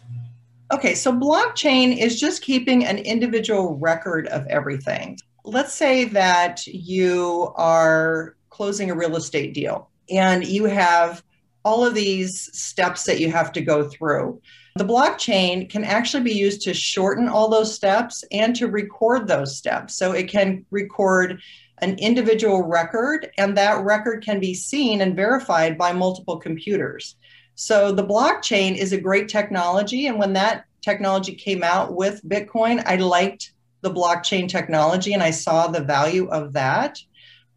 Okay, 0.73 0.93
so 0.93 1.13
blockchain 1.13 1.97
is 1.97 2.19
just 2.19 2.41
keeping 2.41 2.85
an 2.85 2.97
individual 2.97 3.77
record 3.77 4.27
of 4.27 4.45
everything 4.47 5.17
let's 5.43 5.73
say 5.73 6.05
that 6.05 6.65
you 6.67 7.51
are 7.55 8.35
closing 8.49 8.91
a 8.91 8.95
real 8.95 9.15
estate 9.15 9.53
deal 9.53 9.89
and 10.09 10.45
you 10.45 10.65
have 10.65 11.23
all 11.63 11.85
of 11.85 11.93
these 11.93 12.49
steps 12.53 13.03
that 13.05 13.19
you 13.19 13.31
have 13.31 13.51
to 13.53 13.61
go 13.61 13.87
through. 13.87 14.41
The 14.75 14.85
blockchain 14.85 15.69
can 15.69 15.83
actually 15.83 16.23
be 16.23 16.33
used 16.33 16.61
to 16.61 16.73
shorten 16.73 17.27
all 17.27 17.49
those 17.49 17.73
steps 17.73 18.23
and 18.31 18.55
to 18.55 18.67
record 18.67 19.27
those 19.27 19.57
steps. 19.57 19.97
So 19.97 20.13
it 20.13 20.29
can 20.29 20.65
record 20.71 21.41
an 21.79 21.97
individual 21.97 22.63
record, 22.63 23.31
and 23.37 23.57
that 23.57 23.83
record 23.83 24.23
can 24.23 24.39
be 24.39 24.53
seen 24.53 25.01
and 25.01 25.15
verified 25.15 25.77
by 25.77 25.91
multiple 25.91 26.37
computers. 26.37 27.15
So 27.55 27.91
the 27.91 28.05
blockchain 28.05 28.77
is 28.77 28.93
a 28.93 29.01
great 29.01 29.27
technology. 29.27 30.07
And 30.07 30.17
when 30.17 30.33
that 30.33 30.65
technology 30.81 31.33
came 31.33 31.63
out 31.63 31.95
with 31.95 32.23
Bitcoin, 32.27 32.83
I 32.85 32.95
liked 32.95 33.53
the 33.81 33.93
blockchain 33.93 34.47
technology 34.47 35.13
and 35.13 35.23
I 35.23 35.31
saw 35.31 35.67
the 35.67 35.81
value 35.81 36.27
of 36.29 36.53
that. 36.53 36.99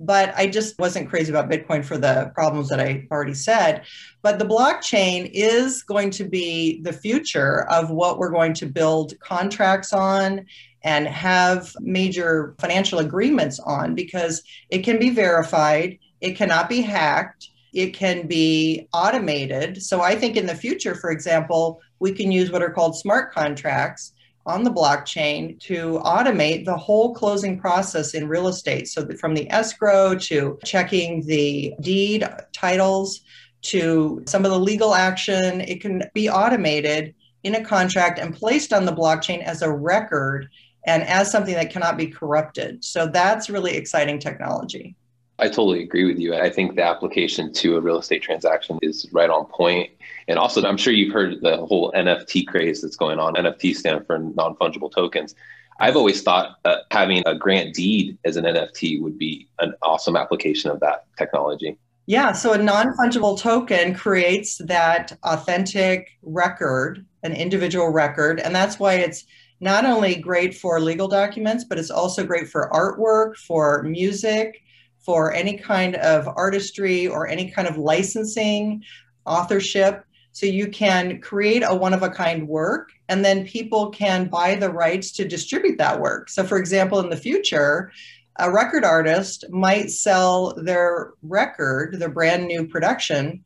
But 0.00 0.34
I 0.36 0.48
just 0.48 0.78
wasn't 0.78 1.08
crazy 1.08 1.30
about 1.30 1.48
Bitcoin 1.48 1.84
for 1.84 1.96
the 1.96 2.32
problems 2.34 2.68
that 2.68 2.80
I 2.80 3.06
already 3.12 3.34
said. 3.34 3.82
But 4.22 4.38
the 4.38 4.44
blockchain 4.44 5.30
is 5.32 5.82
going 5.82 6.10
to 6.10 6.24
be 6.24 6.82
the 6.82 6.92
future 6.92 7.62
of 7.70 7.90
what 7.90 8.18
we're 8.18 8.32
going 8.32 8.54
to 8.54 8.66
build 8.66 9.14
contracts 9.20 9.92
on 9.92 10.46
and 10.82 11.06
have 11.06 11.74
major 11.80 12.54
financial 12.58 12.98
agreements 12.98 13.60
on 13.60 13.94
because 13.94 14.42
it 14.68 14.80
can 14.80 14.98
be 14.98 15.10
verified, 15.10 15.98
it 16.20 16.36
cannot 16.36 16.68
be 16.68 16.82
hacked, 16.82 17.48
it 17.72 17.94
can 17.94 18.26
be 18.26 18.88
automated. 18.92 19.82
So 19.82 20.02
I 20.02 20.16
think 20.16 20.36
in 20.36 20.46
the 20.46 20.54
future, 20.54 20.94
for 20.94 21.10
example, 21.10 21.80
we 22.00 22.12
can 22.12 22.30
use 22.32 22.50
what 22.50 22.62
are 22.62 22.70
called 22.70 22.96
smart 22.96 23.32
contracts 23.32 24.12
on 24.46 24.62
the 24.62 24.70
blockchain 24.70 25.58
to 25.60 26.00
automate 26.04 26.64
the 26.64 26.76
whole 26.76 27.14
closing 27.14 27.58
process 27.58 28.14
in 28.14 28.28
real 28.28 28.48
estate. 28.48 28.88
So 28.88 29.08
from 29.16 29.34
the 29.34 29.50
escrow 29.50 30.14
to 30.14 30.58
checking 30.64 31.24
the 31.26 31.74
deed 31.80 32.28
titles 32.52 33.22
to 33.62 34.22
some 34.26 34.44
of 34.44 34.50
the 34.50 34.60
legal 34.60 34.94
action, 34.94 35.62
it 35.62 35.80
can 35.80 36.02
be 36.12 36.28
automated 36.28 37.14
in 37.42 37.54
a 37.54 37.64
contract 37.64 38.18
and 38.18 38.34
placed 38.34 38.72
on 38.72 38.84
the 38.84 38.92
blockchain 38.92 39.42
as 39.42 39.62
a 39.62 39.72
record 39.72 40.48
and 40.86 41.02
as 41.04 41.30
something 41.30 41.54
that 41.54 41.70
cannot 41.70 41.96
be 41.96 42.06
corrupted. 42.06 42.84
So 42.84 43.06
that's 43.06 43.48
really 43.48 43.74
exciting 43.74 44.18
technology. 44.18 44.96
I 45.38 45.48
totally 45.48 45.82
agree 45.82 46.04
with 46.04 46.18
you. 46.18 46.34
I 46.34 46.48
think 46.48 46.76
the 46.76 46.84
application 46.84 47.52
to 47.54 47.76
a 47.76 47.80
real 47.80 47.98
estate 47.98 48.22
transaction 48.22 48.78
is 48.82 49.08
right 49.12 49.28
on 49.28 49.46
point. 49.46 49.90
And 50.28 50.38
also, 50.38 50.62
I'm 50.62 50.76
sure 50.76 50.92
you've 50.92 51.12
heard 51.12 51.40
the 51.42 51.56
whole 51.66 51.90
NFT 51.92 52.46
craze 52.46 52.80
that's 52.82 52.96
going 52.96 53.18
on. 53.18 53.34
NFT 53.34 53.74
stand 53.74 54.06
for 54.06 54.18
non 54.18 54.54
fungible 54.56 54.92
tokens. 54.92 55.34
I've 55.80 55.96
always 55.96 56.22
thought 56.22 56.58
that 56.64 56.82
having 56.92 57.24
a 57.26 57.34
grant 57.34 57.74
deed 57.74 58.16
as 58.24 58.36
an 58.36 58.44
NFT 58.44 59.02
would 59.02 59.18
be 59.18 59.48
an 59.58 59.74
awesome 59.82 60.16
application 60.16 60.70
of 60.70 60.78
that 60.80 61.06
technology. 61.18 61.76
Yeah, 62.06 62.32
so 62.32 62.52
a 62.52 62.58
non 62.58 62.96
fungible 62.96 63.38
token 63.38 63.94
creates 63.94 64.58
that 64.58 65.16
authentic 65.24 66.10
record, 66.22 67.04
an 67.24 67.32
individual 67.32 67.88
record. 67.88 68.38
And 68.38 68.54
that's 68.54 68.78
why 68.78 68.94
it's 68.94 69.24
not 69.60 69.84
only 69.84 70.16
great 70.16 70.54
for 70.54 70.80
legal 70.80 71.08
documents, 71.08 71.64
but 71.64 71.78
it's 71.78 71.90
also 71.90 72.24
great 72.24 72.48
for 72.48 72.70
artwork, 72.72 73.36
for 73.36 73.82
music, 73.82 74.62
for 75.04 75.32
any 75.32 75.56
kind 75.58 75.96
of 75.96 76.26
artistry 76.26 77.06
or 77.06 77.28
any 77.28 77.50
kind 77.50 77.68
of 77.68 77.76
licensing, 77.76 78.82
authorship. 79.26 80.04
So 80.32 80.46
you 80.46 80.68
can 80.68 81.20
create 81.20 81.62
a 81.64 81.74
one 81.74 81.92
of 81.92 82.02
a 82.02 82.10
kind 82.10 82.48
work 82.48 82.90
and 83.08 83.24
then 83.24 83.46
people 83.46 83.90
can 83.90 84.28
buy 84.28 84.54
the 84.56 84.70
rights 84.70 85.12
to 85.12 85.28
distribute 85.28 85.78
that 85.78 86.00
work. 86.00 86.28
So, 86.28 86.42
for 86.42 86.58
example, 86.58 86.98
in 87.00 87.10
the 87.10 87.16
future, 87.16 87.92
a 88.38 88.50
record 88.50 88.84
artist 88.84 89.44
might 89.50 89.90
sell 89.90 90.54
their 90.56 91.12
record, 91.22 92.00
their 92.00 92.08
brand 92.08 92.46
new 92.46 92.66
production, 92.66 93.44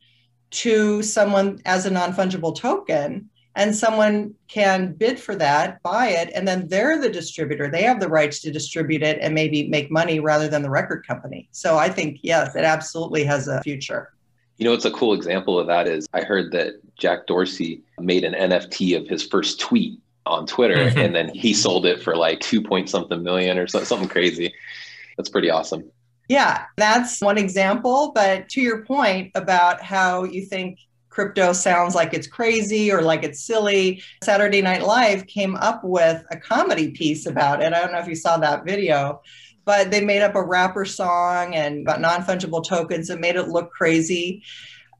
to 0.51 1.03
someone 1.03 1.61
as 1.65 1.85
a 1.85 1.91
non 1.91 2.13
fungible 2.13 2.55
token 2.55 3.29
and 3.55 3.75
someone 3.75 4.33
can 4.47 4.93
bid 4.93 5.19
for 5.19 5.35
that, 5.35 5.81
buy 5.83 6.07
it, 6.07 6.31
and 6.33 6.47
then 6.47 6.67
they're 6.67 6.99
the 6.99 7.09
distributor. 7.09 7.69
They 7.69 7.83
have 7.83 7.99
the 7.99 8.07
rights 8.07 8.39
to 8.41 8.51
distribute 8.51 9.03
it 9.03 9.19
and 9.21 9.33
maybe 9.33 9.67
make 9.67 9.91
money 9.91 10.19
rather 10.19 10.47
than 10.47 10.61
the 10.61 10.69
record 10.69 11.05
company. 11.05 11.49
So 11.51 11.77
I 11.77 11.89
think, 11.89 12.19
yes, 12.21 12.55
it 12.55 12.63
absolutely 12.63 13.23
has 13.25 13.47
a 13.47 13.61
future. 13.61 14.13
You 14.57 14.65
know, 14.65 14.73
it's 14.73 14.85
a 14.85 14.91
cool 14.91 15.13
example 15.13 15.59
of 15.59 15.67
that 15.67 15.87
is 15.87 16.07
I 16.13 16.21
heard 16.21 16.51
that 16.51 16.73
Jack 16.97 17.27
Dorsey 17.27 17.81
made 17.99 18.23
an 18.23 18.33
NFT 18.33 18.97
of 18.97 19.07
his 19.07 19.23
first 19.23 19.59
tweet 19.59 19.99
on 20.25 20.45
Twitter 20.45 20.75
mm-hmm. 20.75 20.99
and 20.99 21.15
then 21.15 21.33
he 21.33 21.53
sold 21.53 21.85
it 21.85 22.03
for 22.03 22.15
like 22.15 22.39
two 22.41 22.61
point 22.61 22.89
something 22.89 23.23
million 23.23 23.57
or 23.57 23.67
something 23.67 24.07
crazy. 24.07 24.53
That's 25.17 25.29
pretty 25.29 25.49
awesome. 25.49 25.89
Yeah, 26.27 26.65
that's 26.77 27.21
one 27.21 27.37
example. 27.37 28.11
But 28.13 28.49
to 28.49 28.61
your 28.61 28.85
point 28.85 29.31
about 29.33 29.81
how 29.81 30.23
you 30.23 30.45
think 30.45 30.79
crypto 31.19 31.51
sounds 31.51 31.95
like 31.95 32.13
it's 32.13 32.27
crazy 32.27 32.89
or 32.89 33.01
like 33.01 33.25
it's 33.25 33.41
silly. 33.41 34.01
Saturday 34.23 34.61
Night 34.61 34.83
Live 34.83 35.27
came 35.27 35.57
up 35.57 35.83
with 35.83 36.23
a 36.31 36.37
comedy 36.37 36.91
piece 36.91 37.25
about 37.25 37.61
it. 37.61 37.73
I 37.73 37.81
don't 37.81 37.91
know 37.91 37.99
if 37.99 38.07
you 38.07 38.15
saw 38.15 38.37
that 38.37 38.63
video, 38.63 39.21
but 39.65 39.91
they 39.91 39.99
made 39.99 40.21
up 40.21 40.35
a 40.35 40.41
rapper 40.41 40.85
song 40.85 41.55
and 41.55 41.81
about 41.81 41.99
non 41.99 42.21
fungible 42.21 42.65
tokens 42.65 43.09
and 43.09 43.19
made 43.19 43.35
it 43.35 43.49
look 43.49 43.69
crazy. 43.69 44.43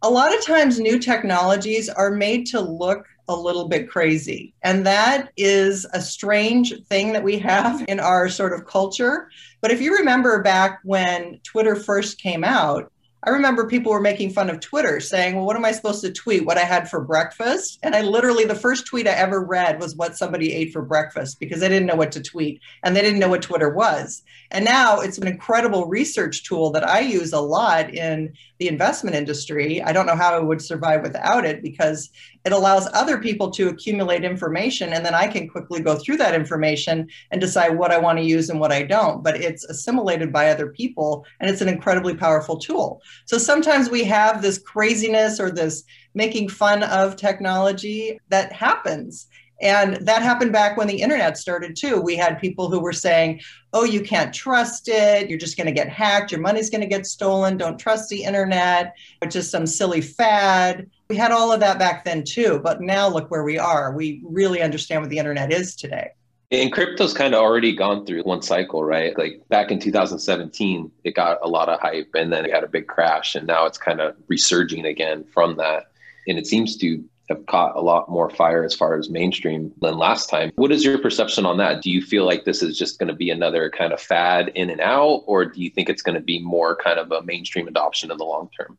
A 0.01 0.09
lot 0.09 0.37
of 0.37 0.43
times, 0.43 0.77
new 0.77 0.99
technologies 0.99 1.87
are 1.87 2.11
made 2.11 2.45
to 2.47 2.59
look 2.59 3.05
a 3.29 3.33
little 3.33 3.69
bit 3.69 3.89
crazy. 3.89 4.53
And 4.61 4.85
that 4.85 5.29
is 5.37 5.85
a 5.93 6.01
strange 6.01 6.73
thing 6.87 7.13
that 7.13 7.23
we 7.23 7.39
have 7.39 7.85
in 7.87 8.01
our 8.01 8.27
sort 8.27 8.51
of 8.51 8.65
culture. 8.65 9.29
But 9.61 9.71
if 9.71 9.79
you 9.79 9.95
remember 9.95 10.43
back 10.43 10.79
when 10.83 11.39
Twitter 11.43 11.77
first 11.77 12.21
came 12.21 12.43
out, 12.43 12.91
I 13.21 13.31
remember 13.31 13.67
people 13.67 13.91
were 13.91 13.99
making 13.99 14.31
fun 14.31 14.49
of 14.49 14.61
Twitter 14.61 15.01
saying, 15.01 15.35
well, 15.35 15.45
what 15.45 15.57
am 15.57 15.65
I 15.65 15.73
supposed 15.73 16.01
to 16.01 16.11
tweet? 16.11 16.45
What 16.45 16.57
I 16.57 16.63
had 16.63 16.89
for 16.89 17.01
breakfast? 17.01 17.77
And 17.83 17.93
I 17.93 18.01
literally, 18.01 18.45
the 18.45 18.55
first 18.55 18.87
tweet 18.87 19.07
I 19.07 19.11
ever 19.11 19.43
read 19.43 19.81
was 19.81 19.95
what 19.95 20.17
somebody 20.17 20.53
ate 20.53 20.71
for 20.71 20.81
breakfast 20.81 21.37
because 21.37 21.59
they 21.59 21.67
didn't 21.67 21.87
know 21.87 21.95
what 21.95 22.13
to 22.13 22.21
tweet 22.21 22.61
and 22.81 22.95
they 22.95 23.01
didn't 23.01 23.19
know 23.19 23.27
what 23.27 23.41
Twitter 23.41 23.69
was. 23.69 24.23
And 24.51 24.63
now 24.63 25.01
it's 25.01 25.17
an 25.17 25.27
incredible 25.27 25.87
research 25.87 26.45
tool 26.45 26.71
that 26.71 26.87
I 26.87 27.01
use 27.01 27.33
a 27.33 27.41
lot 27.41 27.93
in 27.93 28.33
the 28.59 28.67
investment 28.67 29.15
industry. 29.15 29.81
I 29.81 29.93
don't 29.93 30.05
know 30.05 30.15
how 30.15 30.35
I 30.35 30.39
would 30.39 30.61
survive 30.61 31.01
without 31.01 31.45
it 31.45 31.63
because 31.63 32.09
it 32.45 32.51
allows 32.51 32.89
other 32.93 33.17
people 33.17 33.49
to 33.51 33.69
accumulate 33.69 34.25
information 34.25 34.93
and 34.93 35.05
then 35.05 35.15
I 35.15 35.27
can 35.27 35.47
quickly 35.47 35.79
go 35.79 35.95
through 35.95 36.17
that 36.17 36.35
information 36.35 37.07
and 37.31 37.39
decide 37.39 37.77
what 37.77 37.91
I 37.91 37.97
want 37.97 38.19
to 38.19 38.25
use 38.25 38.49
and 38.49 38.59
what 38.59 38.73
I 38.73 38.83
don't. 38.83 39.23
But 39.23 39.37
it's 39.37 39.63
assimilated 39.63 40.33
by 40.33 40.49
other 40.49 40.67
people 40.67 41.25
and 41.39 41.49
it's 41.49 41.61
an 41.61 41.69
incredibly 41.69 42.15
powerful 42.15 42.57
tool. 42.57 43.01
So 43.25 43.37
sometimes 43.37 43.89
we 43.89 44.03
have 44.03 44.41
this 44.41 44.57
craziness 44.57 45.39
or 45.39 45.51
this 45.51 45.83
making 46.13 46.49
fun 46.49 46.83
of 46.83 47.15
technology 47.15 48.19
that 48.27 48.51
happens. 48.51 49.27
And 49.61 49.95
that 49.95 50.21
happened 50.21 50.53
back 50.53 50.77
when 50.77 50.87
the 50.87 51.01
internet 51.01 51.37
started 51.37 51.75
too. 51.75 51.99
We 51.99 52.15
had 52.15 52.39
people 52.39 52.69
who 52.69 52.79
were 52.79 52.93
saying, 52.93 53.41
oh, 53.73 53.83
you 53.83 54.01
can't 54.01 54.33
trust 54.33 54.87
it. 54.87 55.29
You're 55.29 55.39
just 55.39 55.57
going 55.57 55.67
to 55.67 55.73
get 55.73 55.89
hacked. 55.89 56.31
Your 56.31 56.41
money's 56.41 56.69
going 56.69 56.81
to 56.81 56.87
get 56.87 57.05
stolen. 57.05 57.57
Don't 57.57 57.77
trust 57.77 58.09
the 58.09 58.23
internet. 58.23 58.95
It's 59.21 59.33
just 59.33 59.51
some 59.51 59.67
silly 59.67 60.01
fad. 60.01 60.89
We 61.09 61.17
had 61.17 61.31
all 61.31 61.51
of 61.51 61.59
that 61.59 61.77
back 61.77 62.05
then 62.05 62.23
too. 62.23 62.61
But 62.63 62.81
now 62.81 63.09
look 63.09 63.29
where 63.29 63.43
we 63.43 63.57
are. 63.57 63.93
We 63.93 64.21
really 64.23 64.61
understand 64.61 65.01
what 65.01 65.09
the 65.09 65.17
internet 65.17 65.51
is 65.51 65.75
today. 65.75 66.11
And 66.51 66.71
crypto's 66.71 67.13
kind 67.13 67.35
of 67.35 67.41
already 67.41 67.75
gone 67.75 68.07
through 68.07 68.23
one 68.23 68.41
cycle, 68.41 68.83
right? 68.83 69.15
Like 69.15 69.47
back 69.49 69.69
in 69.69 69.79
2017, 69.79 70.91
it 71.03 71.13
got 71.13 71.37
a 71.43 71.47
lot 71.47 71.69
of 71.69 71.79
hype 71.79 72.09
and 72.15 72.33
then 72.33 72.43
it 72.43 72.51
had 72.51 72.63
a 72.63 72.67
big 72.67 72.87
crash. 72.87 73.35
And 73.35 73.45
now 73.45 73.67
it's 73.67 73.77
kind 73.77 74.01
of 74.01 74.15
resurging 74.27 74.85
again 74.85 75.25
from 75.31 75.57
that. 75.57 75.91
And 76.27 76.39
it 76.39 76.47
seems 76.47 76.75
to 76.77 77.03
have 77.29 77.45
caught 77.45 77.75
a 77.75 77.81
lot 77.81 78.09
more 78.09 78.29
fire 78.29 78.63
as 78.63 78.73
far 78.73 78.97
as 78.97 79.09
mainstream 79.09 79.71
than 79.81 79.97
last 79.97 80.29
time. 80.29 80.51
What 80.55 80.71
is 80.71 80.83
your 80.83 80.97
perception 80.97 81.45
on 81.45 81.57
that? 81.57 81.81
Do 81.81 81.91
you 81.91 82.01
feel 82.01 82.25
like 82.25 82.45
this 82.45 82.63
is 82.63 82.77
just 82.77 82.99
going 82.99 83.07
to 83.07 83.15
be 83.15 83.29
another 83.29 83.69
kind 83.69 83.93
of 83.93 84.01
fad 84.01 84.51
in 84.55 84.69
and 84.69 84.81
out, 84.81 85.23
or 85.27 85.45
do 85.45 85.61
you 85.61 85.69
think 85.69 85.89
it's 85.89 86.01
going 86.01 86.15
to 86.15 86.21
be 86.21 86.41
more 86.41 86.75
kind 86.75 86.99
of 86.99 87.11
a 87.11 87.21
mainstream 87.23 87.67
adoption 87.67 88.11
in 88.11 88.17
the 88.17 88.25
long 88.25 88.49
term? 88.57 88.77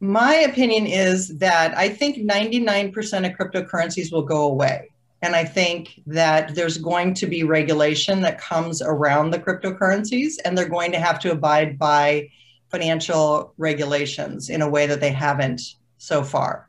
My 0.00 0.34
opinion 0.34 0.86
is 0.86 1.38
that 1.38 1.78
I 1.78 1.88
think 1.88 2.16
99% 2.16 2.88
of 2.90 3.38
cryptocurrencies 3.38 4.10
will 4.10 4.24
go 4.24 4.42
away. 4.42 4.88
And 5.24 5.36
I 5.36 5.44
think 5.44 6.00
that 6.08 6.56
there's 6.56 6.78
going 6.78 7.14
to 7.14 7.26
be 7.26 7.44
regulation 7.44 8.22
that 8.22 8.40
comes 8.40 8.82
around 8.82 9.30
the 9.30 9.38
cryptocurrencies, 9.38 10.34
and 10.44 10.58
they're 10.58 10.68
going 10.68 10.90
to 10.90 10.98
have 10.98 11.20
to 11.20 11.30
abide 11.30 11.78
by 11.78 12.30
financial 12.72 13.54
regulations 13.58 14.50
in 14.50 14.60
a 14.60 14.68
way 14.68 14.86
that 14.86 15.00
they 15.00 15.12
haven't 15.12 15.60
so 15.98 16.24
far. 16.24 16.68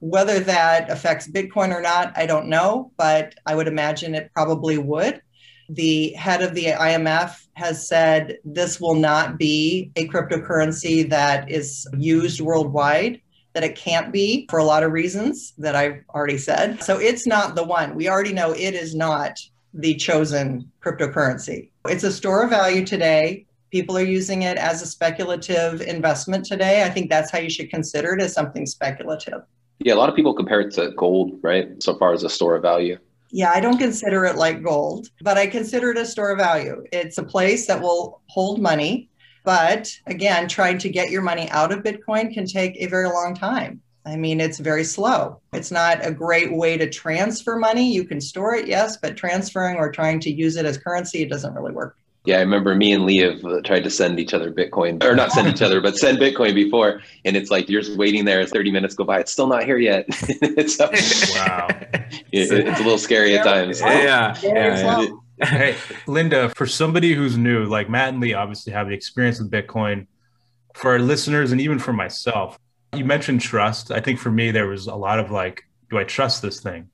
Whether 0.00 0.40
that 0.40 0.90
affects 0.90 1.28
Bitcoin 1.28 1.74
or 1.74 1.80
not, 1.80 2.12
I 2.16 2.26
don't 2.26 2.48
know, 2.48 2.92
but 2.96 3.34
I 3.46 3.54
would 3.54 3.68
imagine 3.68 4.14
it 4.14 4.30
probably 4.34 4.78
would. 4.78 5.20
The 5.68 6.12
head 6.12 6.42
of 6.42 6.54
the 6.54 6.66
IMF 6.66 7.46
has 7.54 7.86
said 7.86 8.38
this 8.44 8.80
will 8.80 8.94
not 8.94 9.38
be 9.38 9.92
a 9.96 10.08
cryptocurrency 10.08 11.08
that 11.10 11.50
is 11.50 11.86
used 11.96 12.40
worldwide, 12.40 13.20
that 13.52 13.62
it 13.62 13.76
can't 13.76 14.12
be 14.12 14.46
for 14.50 14.58
a 14.58 14.64
lot 14.64 14.82
of 14.82 14.92
reasons 14.92 15.52
that 15.58 15.76
I've 15.76 16.02
already 16.14 16.38
said. 16.38 16.82
So 16.82 16.98
it's 16.98 17.26
not 17.26 17.54
the 17.54 17.64
one. 17.64 17.94
We 17.94 18.08
already 18.08 18.32
know 18.32 18.52
it 18.52 18.74
is 18.74 18.94
not 18.94 19.38
the 19.74 19.94
chosen 19.94 20.70
cryptocurrency. 20.82 21.70
It's 21.86 22.04
a 22.04 22.12
store 22.12 22.42
of 22.42 22.50
value 22.50 22.84
today 22.84 23.46
people 23.70 23.96
are 23.96 24.04
using 24.04 24.42
it 24.42 24.58
as 24.58 24.82
a 24.82 24.86
speculative 24.86 25.80
investment 25.80 26.44
today. 26.44 26.82
I 26.82 26.90
think 26.90 27.08
that's 27.08 27.30
how 27.30 27.38
you 27.38 27.50
should 27.50 27.70
consider 27.70 28.14
it 28.14 28.22
as 28.22 28.32
something 28.32 28.66
speculative. 28.66 29.42
Yeah, 29.80 29.94
a 29.94 29.96
lot 29.96 30.10
of 30.10 30.14
people 30.14 30.34
compare 30.34 30.60
it 30.60 30.72
to 30.74 30.90
gold, 30.90 31.38
right? 31.42 31.82
So 31.82 31.96
far 31.96 32.12
as 32.12 32.22
a 32.22 32.28
store 32.28 32.54
of 32.54 32.62
value. 32.62 32.98
Yeah, 33.30 33.50
I 33.50 33.60
don't 33.60 33.78
consider 33.78 34.24
it 34.26 34.36
like 34.36 34.62
gold, 34.62 35.08
but 35.22 35.38
I 35.38 35.46
consider 35.46 35.90
it 35.90 35.96
a 35.96 36.04
store 36.04 36.32
of 36.32 36.38
value. 36.38 36.84
It's 36.92 37.16
a 37.16 37.22
place 37.22 37.66
that 37.66 37.80
will 37.80 38.20
hold 38.28 38.60
money. 38.60 39.08
But 39.42 39.90
again, 40.06 40.48
trying 40.48 40.76
to 40.78 40.90
get 40.90 41.10
your 41.10 41.22
money 41.22 41.48
out 41.48 41.72
of 41.72 41.82
Bitcoin 41.82 42.34
can 42.34 42.44
take 42.44 42.76
a 42.76 42.86
very 42.86 43.08
long 43.08 43.34
time. 43.34 43.80
I 44.04 44.16
mean, 44.16 44.40
it's 44.40 44.58
very 44.58 44.84
slow. 44.84 45.40
It's 45.52 45.70
not 45.70 46.04
a 46.04 46.10
great 46.10 46.52
way 46.52 46.76
to 46.76 46.88
transfer 46.88 47.56
money. 47.56 47.92
You 47.92 48.04
can 48.04 48.20
store 48.20 48.54
it, 48.54 48.66
yes, 48.66 48.96
but 48.96 49.16
transferring 49.16 49.76
or 49.76 49.90
trying 49.90 50.20
to 50.20 50.30
use 50.30 50.56
it 50.56 50.66
as 50.66 50.76
currency, 50.76 51.22
it 51.22 51.30
doesn't 51.30 51.54
really 51.54 51.72
work. 51.72 51.96
Yeah, 52.26 52.36
I 52.36 52.40
remember 52.40 52.74
me 52.74 52.92
and 52.92 53.06
Lee 53.06 53.18
have 53.18 53.42
uh, 53.44 53.62
tried 53.62 53.82
to 53.84 53.90
send 53.90 54.20
each 54.20 54.34
other 54.34 54.52
Bitcoin, 54.52 55.02
or 55.02 55.16
not 55.16 55.32
send 55.32 55.48
each 55.48 55.62
other, 55.62 55.80
but 55.80 55.96
send 55.96 56.18
Bitcoin 56.18 56.54
before. 56.54 57.00
And 57.24 57.34
it's 57.34 57.50
like 57.50 57.70
you're 57.70 57.80
just 57.80 57.96
waiting 57.96 58.26
there, 58.26 58.44
30 58.44 58.70
minutes 58.70 58.94
go 58.94 59.04
by, 59.04 59.20
it's 59.20 59.32
still 59.32 59.46
not 59.46 59.64
here 59.64 59.78
yet. 59.78 60.12
so, 60.68 60.90
wow. 61.34 61.68
It, 62.32 62.50
it's 62.52 62.80
a 62.80 62.82
little 62.82 62.98
scary 62.98 63.36
at 63.36 63.44
times. 63.44 63.80
Yeah. 63.80 64.36
yeah. 64.42 65.06
yeah. 65.40 65.46
hey, 65.46 65.76
Linda, 66.06 66.48
for 66.50 66.66
somebody 66.66 67.12
who's 67.12 67.36
new, 67.36 67.64
like 67.64 67.88
Matt 67.88 68.10
and 68.10 68.20
Lee 68.20 68.34
obviously 68.34 68.72
have 68.72 68.88
the 68.88 68.94
experience 68.94 69.40
with 69.40 69.50
Bitcoin. 69.50 70.06
For 70.74 70.92
our 70.92 70.98
listeners 70.98 71.50
and 71.50 71.60
even 71.60 71.78
for 71.78 71.92
myself, 71.92 72.58
you 72.96 73.04
mentioned 73.04 73.40
trust. 73.40 73.90
I 73.90 74.00
think 74.00 74.18
for 74.18 74.30
me, 74.30 74.50
there 74.50 74.66
was 74.66 74.86
a 74.86 74.94
lot 74.94 75.18
of 75.18 75.30
like, 75.30 75.64
do 75.88 75.98
I 75.98 76.04
trust 76.04 76.42
this 76.42 76.60
thing? 76.60 76.88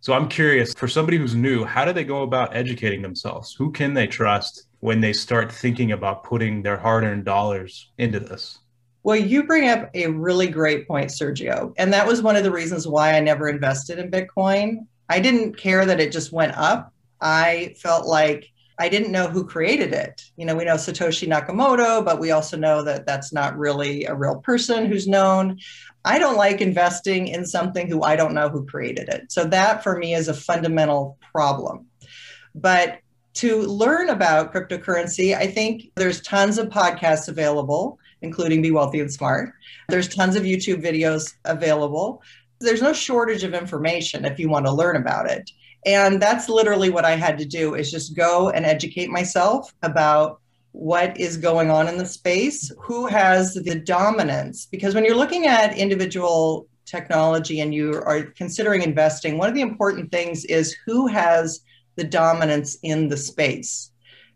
So 0.00 0.12
I'm 0.12 0.28
curious 0.28 0.72
for 0.72 0.88
somebody 0.88 1.18
who's 1.18 1.34
new, 1.34 1.64
how 1.64 1.84
do 1.84 1.92
they 1.92 2.04
go 2.04 2.22
about 2.22 2.56
educating 2.56 3.02
themselves? 3.02 3.54
Who 3.54 3.70
can 3.70 3.94
they 3.94 4.06
trust 4.06 4.66
when 4.80 5.00
they 5.00 5.12
start 5.12 5.52
thinking 5.52 5.92
about 5.92 6.24
putting 6.24 6.62
their 6.62 6.76
hard 6.76 7.04
earned 7.04 7.24
dollars 7.24 7.90
into 7.98 8.18
this? 8.18 8.58
Well, 9.02 9.16
you 9.16 9.44
bring 9.44 9.68
up 9.68 9.90
a 9.94 10.08
really 10.08 10.48
great 10.48 10.86
point, 10.86 11.10
Sergio. 11.10 11.72
And 11.78 11.92
that 11.92 12.06
was 12.06 12.22
one 12.22 12.36
of 12.36 12.44
the 12.44 12.50
reasons 12.50 12.86
why 12.86 13.14
I 13.14 13.20
never 13.20 13.48
invested 13.48 13.98
in 13.98 14.10
Bitcoin. 14.10 14.86
I 15.08 15.20
didn't 15.20 15.56
care 15.56 15.86
that 15.86 16.00
it 16.00 16.12
just 16.12 16.32
went 16.32 16.56
up. 16.56 16.92
I 17.20 17.74
felt 17.78 18.06
like 18.06 18.50
I 18.78 18.88
didn't 18.88 19.12
know 19.12 19.28
who 19.28 19.44
created 19.46 19.92
it. 19.92 20.22
You 20.36 20.46
know, 20.46 20.54
we 20.54 20.64
know 20.64 20.76
Satoshi 20.76 21.28
Nakamoto, 21.28 22.02
but 22.04 22.18
we 22.18 22.30
also 22.30 22.56
know 22.56 22.82
that 22.84 23.06
that's 23.06 23.32
not 23.32 23.58
really 23.58 24.04
a 24.04 24.14
real 24.14 24.36
person 24.36 24.86
who's 24.86 25.06
known. 25.06 25.58
I 26.04 26.18
don't 26.18 26.36
like 26.36 26.62
investing 26.62 27.28
in 27.28 27.44
something 27.44 27.88
who 27.88 28.02
I 28.02 28.16
don't 28.16 28.32
know 28.32 28.48
who 28.48 28.64
created 28.64 29.10
it. 29.10 29.30
So 29.32 29.44
that 29.44 29.82
for 29.82 29.98
me 29.98 30.14
is 30.14 30.28
a 30.28 30.34
fundamental 30.34 31.18
problem. 31.32 31.86
But 32.54 33.00
to 33.34 33.62
learn 33.62 34.10
about 34.10 34.52
cryptocurrency, 34.52 35.36
I 35.36 35.46
think 35.46 35.90
there's 35.94 36.20
tons 36.20 36.58
of 36.58 36.68
podcasts 36.68 37.28
available, 37.28 37.98
including 38.22 38.62
Be 38.62 38.70
Wealthy 38.70 39.00
and 39.00 39.12
Smart. 39.12 39.52
There's 39.88 40.08
tons 40.08 40.36
of 40.36 40.42
YouTube 40.42 40.82
videos 40.84 41.34
available. 41.44 42.22
There's 42.60 42.82
no 42.82 42.92
shortage 42.92 43.44
of 43.44 43.54
information 43.54 44.24
if 44.24 44.38
you 44.38 44.48
want 44.48 44.66
to 44.66 44.72
learn 44.72 44.96
about 44.96 45.30
it. 45.30 45.50
And 45.86 46.20
that's 46.20 46.48
literally 46.48 46.90
what 46.90 47.04
I 47.04 47.16
had 47.16 47.38
to 47.38 47.44
do 47.44 47.74
is 47.74 47.90
just 47.90 48.14
go 48.16 48.50
and 48.50 48.66
educate 48.66 49.08
myself 49.08 49.72
about 49.82 50.40
what 50.72 51.18
is 51.18 51.36
going 51.36 51.70
on 51.70 51.88
in 51.88 51.96
the 51.96 52.06
space, 52.06 52.70
who 52.78 53.06
has 53.06 53.54
the 53.54 53.76
dominance. 53.76 54.66
Because 54.66 54.94
when 54.94 55.04
you're 55.04 55.16
looking 55.16 55.46
at 55.46 55.76
individual 55.76 56.68
technology 56.84 57.60
and 57.60 57.74
you 57.74 57.94
are 58.04 58.22
considering 58.22 58.82
investing, 58.82 59.38
one 59.38 59.48
of 59.48 59.54
the 59.54 59.62
important 59.62 60.12
things 60.12 60.44
is 60.44 60.76
who 60.84 61.06
has 61.06 61.60
the 61.96 62.04
dominance 62.04 62.78
in 62.82 63.08
the 63.08 63.16
space. 63.16 63.90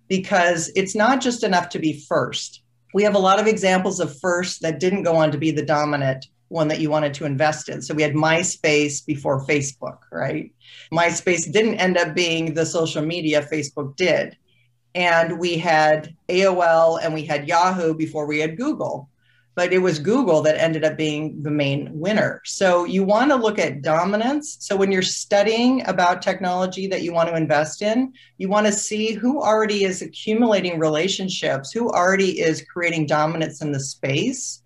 Because 0.08 0.70
it's 0.76 0.94
not 0.94 1.20
just 1.20 1.44
enough 1.44 1.70
to 1.70 1.78
be 1.78 2.04
first. 2.08 2.62
We 2.92 3.02
have 3.04 3.14
a 3.14 3.18
lot 3.18 3.40
of 3.40 3.46
examples 3.46 4.00
of 4.00 4.18
first 4.20 4.62
that 4.62 4.80
didn't 4.80 5.02
go 5.02 5.16
on 5.16 5.32
to 5.32 5.38
be 5.38 5.50
the 5.50 5.64
dominant 5.64 6.26
one 6.48 6.68
that 6.68 6.80
you 6.80 6.90
wanted 6.90 7.14
to 7.14 7.24
invest 7.24 7.68
in. 7.68 7.80
So 7.82 7.94
we 7.94 8.02
had 8.02 8.12
MySpace 8.12 9.04
before 9.04 9.46
Facebook, 9.46 9.98
right? 10.12 10.52
MySpace 10.92 11.50
didn't 11.50 11.80
end 11.80 11.96
up 11.96 12.14
being 12.14 12.54
the 12.54 12.66
social 12.66 13.04
media 13.04 13.42
Facebook 13.42 13.96
did 13.96 14.36
and 14.94 15.38
we 15.38 15.58
had 15.58 16.14
AOL 16.28 17.00
and 17.02 17.12
we 17.12 17.24
had 17.24 17.48
Yahoo 17.48 17.94
before 17.94 18.26
we 18.26 18.38
had 18.38 18.56
Google. 18.56 19.08
But 19.56 19.72
it 19.72 19.78
was 19.78 20.00
Google 20.00 20.42
that 20.42 20.60
ended 20.60 20.84
up 20.84 20.96
being 20.96 21.40
the 21.42 21.50
main 21.50 21.88
winner. 21.92 22.40
So 22.44 22.84
you 22.84 23.04
want 23.04 23.30
to 23.30 23.36
look 23.36 23.58
at 23.58 23.82
dominance. 23.82 24.56
So 24.58 24.74
when 24.74 24.90
you're 24.90 25.02
studying 25.02 25.86
about 25.86 26.22
technology 26.22 26.88
that 26.88 27.02
you 27.02 27.12
want 27.12 27.28
to 27.28 27.36
invest 27.36 27.80
in, 27.80 28.12
you 28.38 28.48
want 28.48 28.66
to 28.66 28.72
see 28.72 29.12
who 29.12 29.40
already 29.40 29.84
is 29.84 30.02
accumulating 30.02 30.80
relationships, 30.80 31.70
who 31.70 31.88
already 31.88 32.40
is 32.40 32.64
creating 32.68 33.06
dominance 33.06 33.62
in 33.62 33.70
the 33.70 33.80
space. 33.80 34.60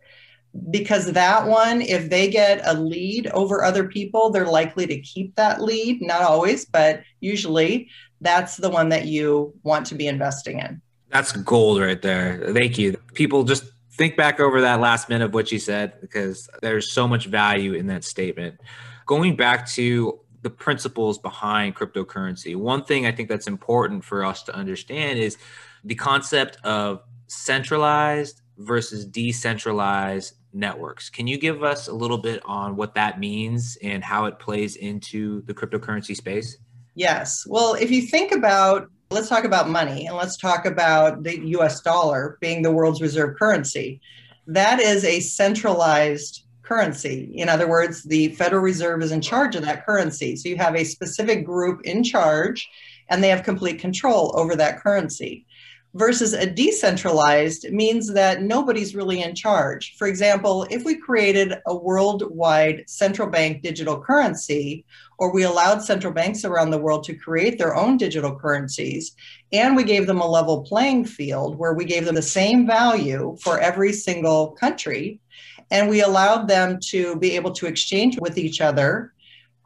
Because 0.70 1.12
that 1.12 1.46
one, 1.46 1.82
if 1.82 2.08
they 2.08 2.28
get 2.28 2.62
a 2.64 2.72
lead 2.72 3.26
over 3.28 3.62
other 3.62 3.86
people, 3.86 4.30
they're 4.30 4.46
likely 4.46 4.86
to 4.86 4.98
keep 5.02 5.34
that 5.36 5.60
lead. 5.60 6.00
Not 6.00 6.22
always, 6.22 6.64
but 6.64 7.02
usually 7.20 7.90
that's 8.22 8.56
the 8.56 8.70
one 8.70 8.88
that 8.88 9.04
you 9.04 9.52
want 9.62 9.86
to 9.86 9.94
be 9.94 10.06
investing 10.06 10.58
in. 10.58 10.80
That's 11.10 11.32
gold 11.32 11.80
right 11.80 12.00
there. 12.00 12.52
Thank 12.52 12.78
you. 12.78 12.96
People 13.14 13.44
just 13.44 13.64
think 13.98 14.16
back 14.16 14.40
over 14.40 14.62
that 14.62 14.80
last 14.80 15.08
minute 15.08 15.26
of 15.26 15.34
what 15.34 15.52
you 15.52 15.58
said 15.58 16.00
because 16.00 16.48
there's 16.62 16.92
so 16.92 17.06
much 17.06 17.26
value 17.26 17.74
in 17.74 17.88
that 17.88 18.04
statement. 18.04 18.60
Going 19.06 19.36
back 19.36 19.66
to 19.70 20.20
the 20.42 20.50
principles 20.50 21.18
behind 21.18 21.74
cryptocurrency, 21.74 22.54
one 22.54 22.84
thing 22.84 23.06
I 23.06 23.12
think 23.12 23.28
that's 23.28 23.48
important 23.48 24.04
for 24.04 24.24
us 24.24 24.44
to 24.44 24.54
understand 24.54 25.18
is 25.18 25.36
the 25.84 25.96
concept 25.96 26.58
of 26.64 27.02
centralized 27.26 28.40
versus 28.56 29.04
decentralized 29.04 30.34
networks. 30.52 31.10
Can 31.10 31.26
you 31.26 31.36
give 31.36 31.62
us 31.62 31.88
a 31.88 31.92
little 31.92 32.18
bit 32.18 32.40
on 32.44 32.76
what 32.76 32.94
that 32.94 33.18
means 33.18 33.76
and 33.82 34.02
how 34.02 34.26
it 34.26 34.38
plays 34.38 34.76
into 34.76 35.42
the 35.42 35.54
cryptocurrency 35.54 36.16
space? 36.16 36.56
Yes. 36.94 37.44
Well, 37.46 37.74
if 37.74 37.90
you 37.90 38.02
think 38.02 38.32
about, 38.32 38.88
let's 39.10 39.28
talk 39.28 39.44
about 39.44 39.70
money 39.70 40.06
and 40.06 40.16
let's 40.16 40.36
talk 40.36 40.66
about 40.66 41.22
the 41.22 41.40
US 41.48 41.80
dollar 41.80 42.36
being 42.40 42.62
the 42.62 42.72
world's 42.72 43.00
reserve 43.00 43.38
currency. 43.38 44.00
That 44.46 44.80
is 44.80 45.04
a 45.04 45.20
centralized 45.20 46.44
currency. 46.62 47.32
In 47.34 47.48
other 47.48 47.66
words, 47.66 48.02
the 48.02 48.34
Federal 48.34 48.62
Reserve 48.62 49.02
is 49.02 49.12
in 49.12 49.22
charge 49.22 49.56
of 49.56 49.62
that 49.62 49.86
currency. 49.86 50.36
So 50.36 50.50
you 50.50 50.56
have 50.56 50.76
a 50.76 50.84
specific 50.84 51.44
group 51.44 51.80
in 51.84 52.04
charge 52.04 52.68
and 53.08 53.24
they 53.24 53.28
have 53.28 53.42
complete 53.42 53.78
control 53.78 54.32
over 54.38 54.54
that 54.56 54.80
currency. 54.80 55.46
Versus 55.94 56.34
a 56.34 56.46
decentralized 56.46 57.70
means 57.70 58.12
that 58.12 58.42
nobody's 58.42 58.94
really 58.94 59.22
in 59.22 59.34
charge. 59.34 59.96
For 59.96 60.06
example, 60.06 60.66
if 60.70 60.84
we 60.84 60.96
created 60.96 61.54
a 61.66 61.74
worldwide 61.74 62.84
central 62.86 63.28
bank 63.28 63.62
digital 63.62 63.98
currency, 63.98 64.84
or 65.18 65.32
we 65.32 65.42
allowed 65.42 65.82
central 65.82 66.12
banks 66.12 66.44
around 66.44 66.70
the 66.70 66.78
world 66.78 67.02
to 67.04 67.14
create 67.14 67.58
their 67.58 67.74
own 67.74 67.96
digital 67.96 68.34
currencies. 68.34 69.14
And 69.52 69.74
we 69.74 69.82
gave 69.82 70.06
them 70.06 70.20
a 70.20 70.30
level 70.30 70.62
playing 70.62 71.06
field 71.06 71.58
where 71.58 71.74
we 71.74 71.84
gave 71.84 72.04
them 72.04 72.14
the 72.14 72.22
same 72.22 72.66
value 72.66 73.36
for 73.42 73.58
every 73.58 73.92
single 73.92 74.52
country. 74.52 75.20
And 75.70 75.88
we 75.88 76.02
allowed 76.02 76.48
them 76.48 76.78
to 76.90 77.16
be 77.16 77.34
able 77.34 77.50
to 77.52 77.66
exchange 77.66 78.18
with 78.20 78.38
each 78.38 78.60
other 78.60 79.12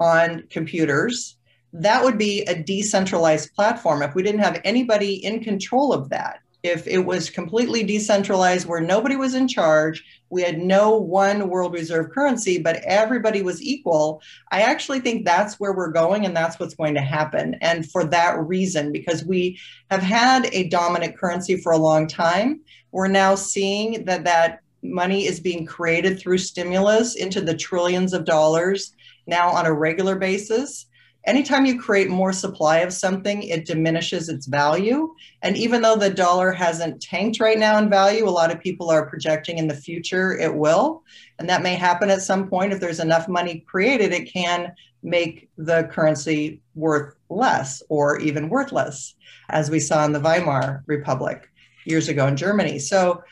on 0.00 0.44
computers. 0.48 1.36
That 1.72 2.04
would 2.04 2.18
be 2.18 2.42
a 2.42 2.62
decentralized 2.62 3.54
platform 3.54 4.02
if 4.02 4.14
we 4.14 4.22
didn't 4.22 4.42
have 4.42 4.60
anybody 4.64 5.24
in 5.24 5.42
control 5.42 5.92
of 5.92 6.08
that 6.10 6.40
if 6.62 6.86
it 6.86 6.98
was 6.98 7.28
completely 7.28 7.82
decentralized 7.82 8.66
where 8.66 8.80
nobody 8.80 9.16
was 9.16 9.34
in 9.34 9.48
charge, 9.48 10.04
we 10.30 10.42
had 10.42 10.58
no 10.58 10.96
one 10.96 11.48
world 11.48 11.72
reserve 11.72 12.10
currency, 12.10 12.58
but 12.58 12.76
everybody 12.84 13.42
was 13.42 13.60
equal, 13.60 14.22
I 14.52 14.62
actually 14.62 15.00
think 15.00 15.24
that's 15.24 15.58
where 15.58 15.72
we're 15.72 15.90
going 15.90 16.24
and 16.24 16.36
that's 16.36 16.60
what's 16.60 16.74
going 16.74 16.94
to 16.94 17.00
happen. 17.00 17.56
And 17.60 17.90
for 17.90 18.04
that 18.04 18.38
reason, 18.38 18.92
because 18.92 19.24
we 19.24 19.58
have 19.90 20.02
had 20.02 20.46
a 20.52 20.68
dominant 20.68 21.18
currency 21.18 21.56
for 21.56 21.72
a 21.72 21.78
long 21.78 22.06
time, 22.06 22.60
we're 22.92 23.08
now 23.08 23.34
seeing 23.34 24.04
that 24.04 24.24
that 24.24 24.60
money 24.82 25.26
is 25.26 25.40
being 25.40 25.66
created 25.66 26.18
through 26.18 26.38
stimulus 26.38 27.16
into 27.16 27.40
the 27.40 27.56
trillions 27.56 28.12
of 28.12 28.24
dollars 28.24 28.94
now 29.26 29.48
on 29.48 29.66
a 29.66 29.72
regular 29.72 30.16
basis 30.16 30.86
anytime 31.24 31.66
you 31.66 31.80
create 31.80 32.08
more 32.08 32.32
supply 32.32 32.78
of 32.78 32.92
something, 32.92 33.42
it 33.42 33.64
diminishes 33.64 34.28
its 34.28 34.46
value. 34.46 35.14
And 35.42 35.56
even 35.56 35.82
though 35.82 35.96
the 35.96 36.10
dollar 36.10 36.52
hasn't 36.52 37.00
tanked 37.00 37.40
right 37.40 37.58
now 37.58 37.78
in 37.78 37.88
value, 37.88 38.28
a 38.28 38.30
lot 38.30 38.52
of 38.52 38.60
people 38.60 38.90
are 38.90 39.06
projecting 39.06 39.58
in 39.58 39.68
the 39.68 39.74
future 39.74 40.36
it 40.38 40.54
will. 40.54 41.02
And 41.38 41.48
that 41.48 41.62
may 41.62 41.74
happen 41.74 42.10
at 42.10 42.22
some 42.22 42.48
point. 42.48 42.72
If 42.72 42.80
there's 42.80 43.00
enough 43.00 43.28
money 43.28 43.64
created, 43.66 44.12
it 44.12 44.32
can 44.32 44.72
make 45.02 45.48
the 45.56 45.84
currency 45.84 46.60
worth 46.74 47.14
less 47.28 47.82
or 47.88 48.18
even 48.20 48.48
worthless, 48.48 49.14
as 49.48 49.70
we 49.70 49.80
saw 49.80 50.04
in 50.04 50.12
the 50.12 50.20
Weimar 50.20 50.84
Republic 50.86 51.48
years 51.84 52.08
ago 52.08 52.26
in 52.26 52.36
Germany. 52.36 52.78
So 52.78 53.22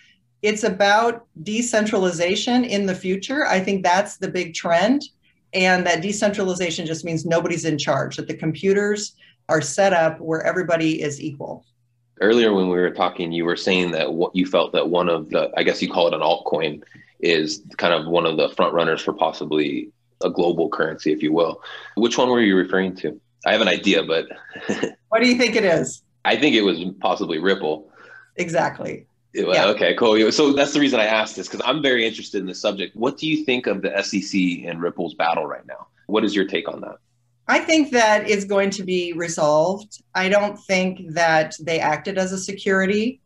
it's 0.42 0.64
about 0.64 1.26
decentralization 1.42 2.64
in 2.64 2.86
the 2.86 2.94
future. 2.94 3.46
I 3.46 3.60
think 3.60 3.84
that's 3.84 4.16
the 4.16 4.28
big 4.28 4.54
trend 4.54 5.02
and 5.52 5.86
that 5.86 6.02
decentralization 6.02 6.86
just 6.86 7.04
means 7.04 7.24
nobody's 7.24 7.64
in 7.64 7.78
charge, 7.78 8.16
that 8.16 8.28
the 8.28 8.34
computers 8.34 9.14
are 9.48 9.60
set 9.60 9.92
up 9.92 10.20
where 10.20 10.42
everybody 10.42 11.02
is 11.02 11.20
equal. 11.20 11.64
Earlier, 12.20 12.52
when 12.52 12.68
we 12.68 12.76
were 12.76 12.90
talking, 12.90 13.32
you 13.32 13.44
were 13.44 13.56
saying 13.56 13.92
that 13.92 14.12
what 14.12 14.36
you 14.36 14.46
felt 14.46 14.72
that 14.72 14.88
one 14.88 15.08
of 15.08 15.30
the, 15.30 15.50
I 15.56 15.62
guess 15.62 15.80
you 15.80 15.90
call 15.90 16.06
it 16.06 16.14
an 16.14 16.20
altcoin, 16.20 16.82
is 17.20 17.62
kind 17.76 17.92
of 17.92 18.06
one 18.06 18.26
of 18.26 18.36
the 18.36 18.50
front 18.50 18.74
runners 18.74 19.00
for 19.00 19.12
possibly 19.12 19.90
a 20.22 20.30
global 20.30 20.68
currency, 20.68 21.12
if 21.12 21.22
you 21.22 21.32
will. 21.32 21.62
Which 21.96 22.18
one 22.18 22.28
were 22.28 22.40
you 22.40 22.56
referring 22.56 22.94
to? 22.96 23.18
I 23.46 23.52
have 23.52 23.60
an 23.60 23.68
idea, 23.68 24.02
but 24.02 24.28
what 25.08 25.22
do 25.22 25.28
you 25.28 25.36
think 25.36 25.56
it 25.56 25.64
is? 25.64 26.02
I 26.24 26.36
think 26.36 26.54
it 26.54 26.62
was 26.62 26.82
possibly 27.00 27.38
Ripple. 27.38 27.90
Exactly. 28.36 29.06
Yeah. 29.32 29.66
Okay, 29.68 29.94
cool. 29.94 30.32
So 30.32 30.52
that's 30.52 30.72
the 30.72 30.80
reason 30.80 30.98
I 30.98 31.06
asked 31.06 31.36
this 31.36 31.48
because 31.48 31.62
I'm 31.64 31.82
very 31.82 32.06
interested 32.06 32.40
in 32.40 32.46
the 32.46 32.54
subject. 32.54 32.96
What 32.96 33.16
do 33.16 33.28
you 33.28 33.44
think 33.44 33.66
of 33.66 33.82
the 33.82 34.02
SEC 34.02 34.40
and 34.66 34.82
Ripple's 34.82 35.14
battle 35.14 35.46
right 35.46 35.66
now? 35.66 35.86
What 36.06 36.24
is 36.24 36.34
your 36.34 36.46
take 36.46 36.68
on 36.68 36.80
that? 36.80 36.96
I 37.46 37.60
think 37.60 37.90
that 37.90 38.28
is 38.28 38.44
going 38.44 38.70
to 38.70 38.82
be 38.82 39.12
resolved. 39.12 40.02
I 40.14 40.28
don't 40.28 40.58
think 40.58 41.14
that 41.14 41.54
they 41.60 41.80
acted 41.80 42.18
as 42.18 42.32
a 42.32 42.38
security. 42.38 43.20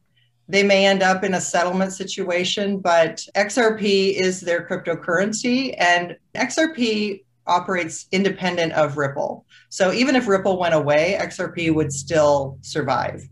They 0.48 0.62
may 0.62 0.86
end 0.86 1.02
up 1.02 1.24
in 1.24 1.34
a 1.34 1.40
settlement 1.40 1.92
situation, 1.92 2.78
but 2.78 3.22
XRP 3.34 4.12
is 4.12 4.40
their 4.40 4.66
cryptocurrency, 4.66 5.74
and 5.78 6.16
XRP 6.34 7.22
operates 7.46 8.06
independent 8.12 8.72
of 8.74 8.96
Ripple. 8.98 9.46
So 9.70 9.92
even 9.92 10.16
if 10.16 10.28
Ripple 10.28 10.58
went 10.58 10.74
away, 10.74 11.18
XRP 11.20 11.74
would 11.74 11.92
still 11.92 12.58
survive. 12.60 13.26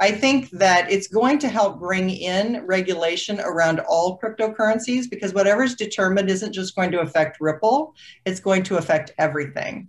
I 0.00 0.10
think 0.12 0.50
that 0.50 0.90
it's 0.90 1.08
going 1.08 1.38
to 1.38 1.48
help 1.48 1.78
bring 1.78 2.10
in 2.10 2.64
regulation 2.66 3.40
around 3.40 3.80
all 3.80 4.18
cryptocurrencies 4.18 5.08
because 5.08 5.32
whatever's 5.32 5.74
determined 5.74 6.28
isn't 6.30 6.52
just 6.52 6.76
going 6.76 6.90
to 6.92 7.00
affect 7.00 7.38
Ripple, 7.40 7.94
it's 8.24 8.40
going 8.40 8.62
to 8.64 8.76
affect 8.76 9.12
everything. 9.18 9.88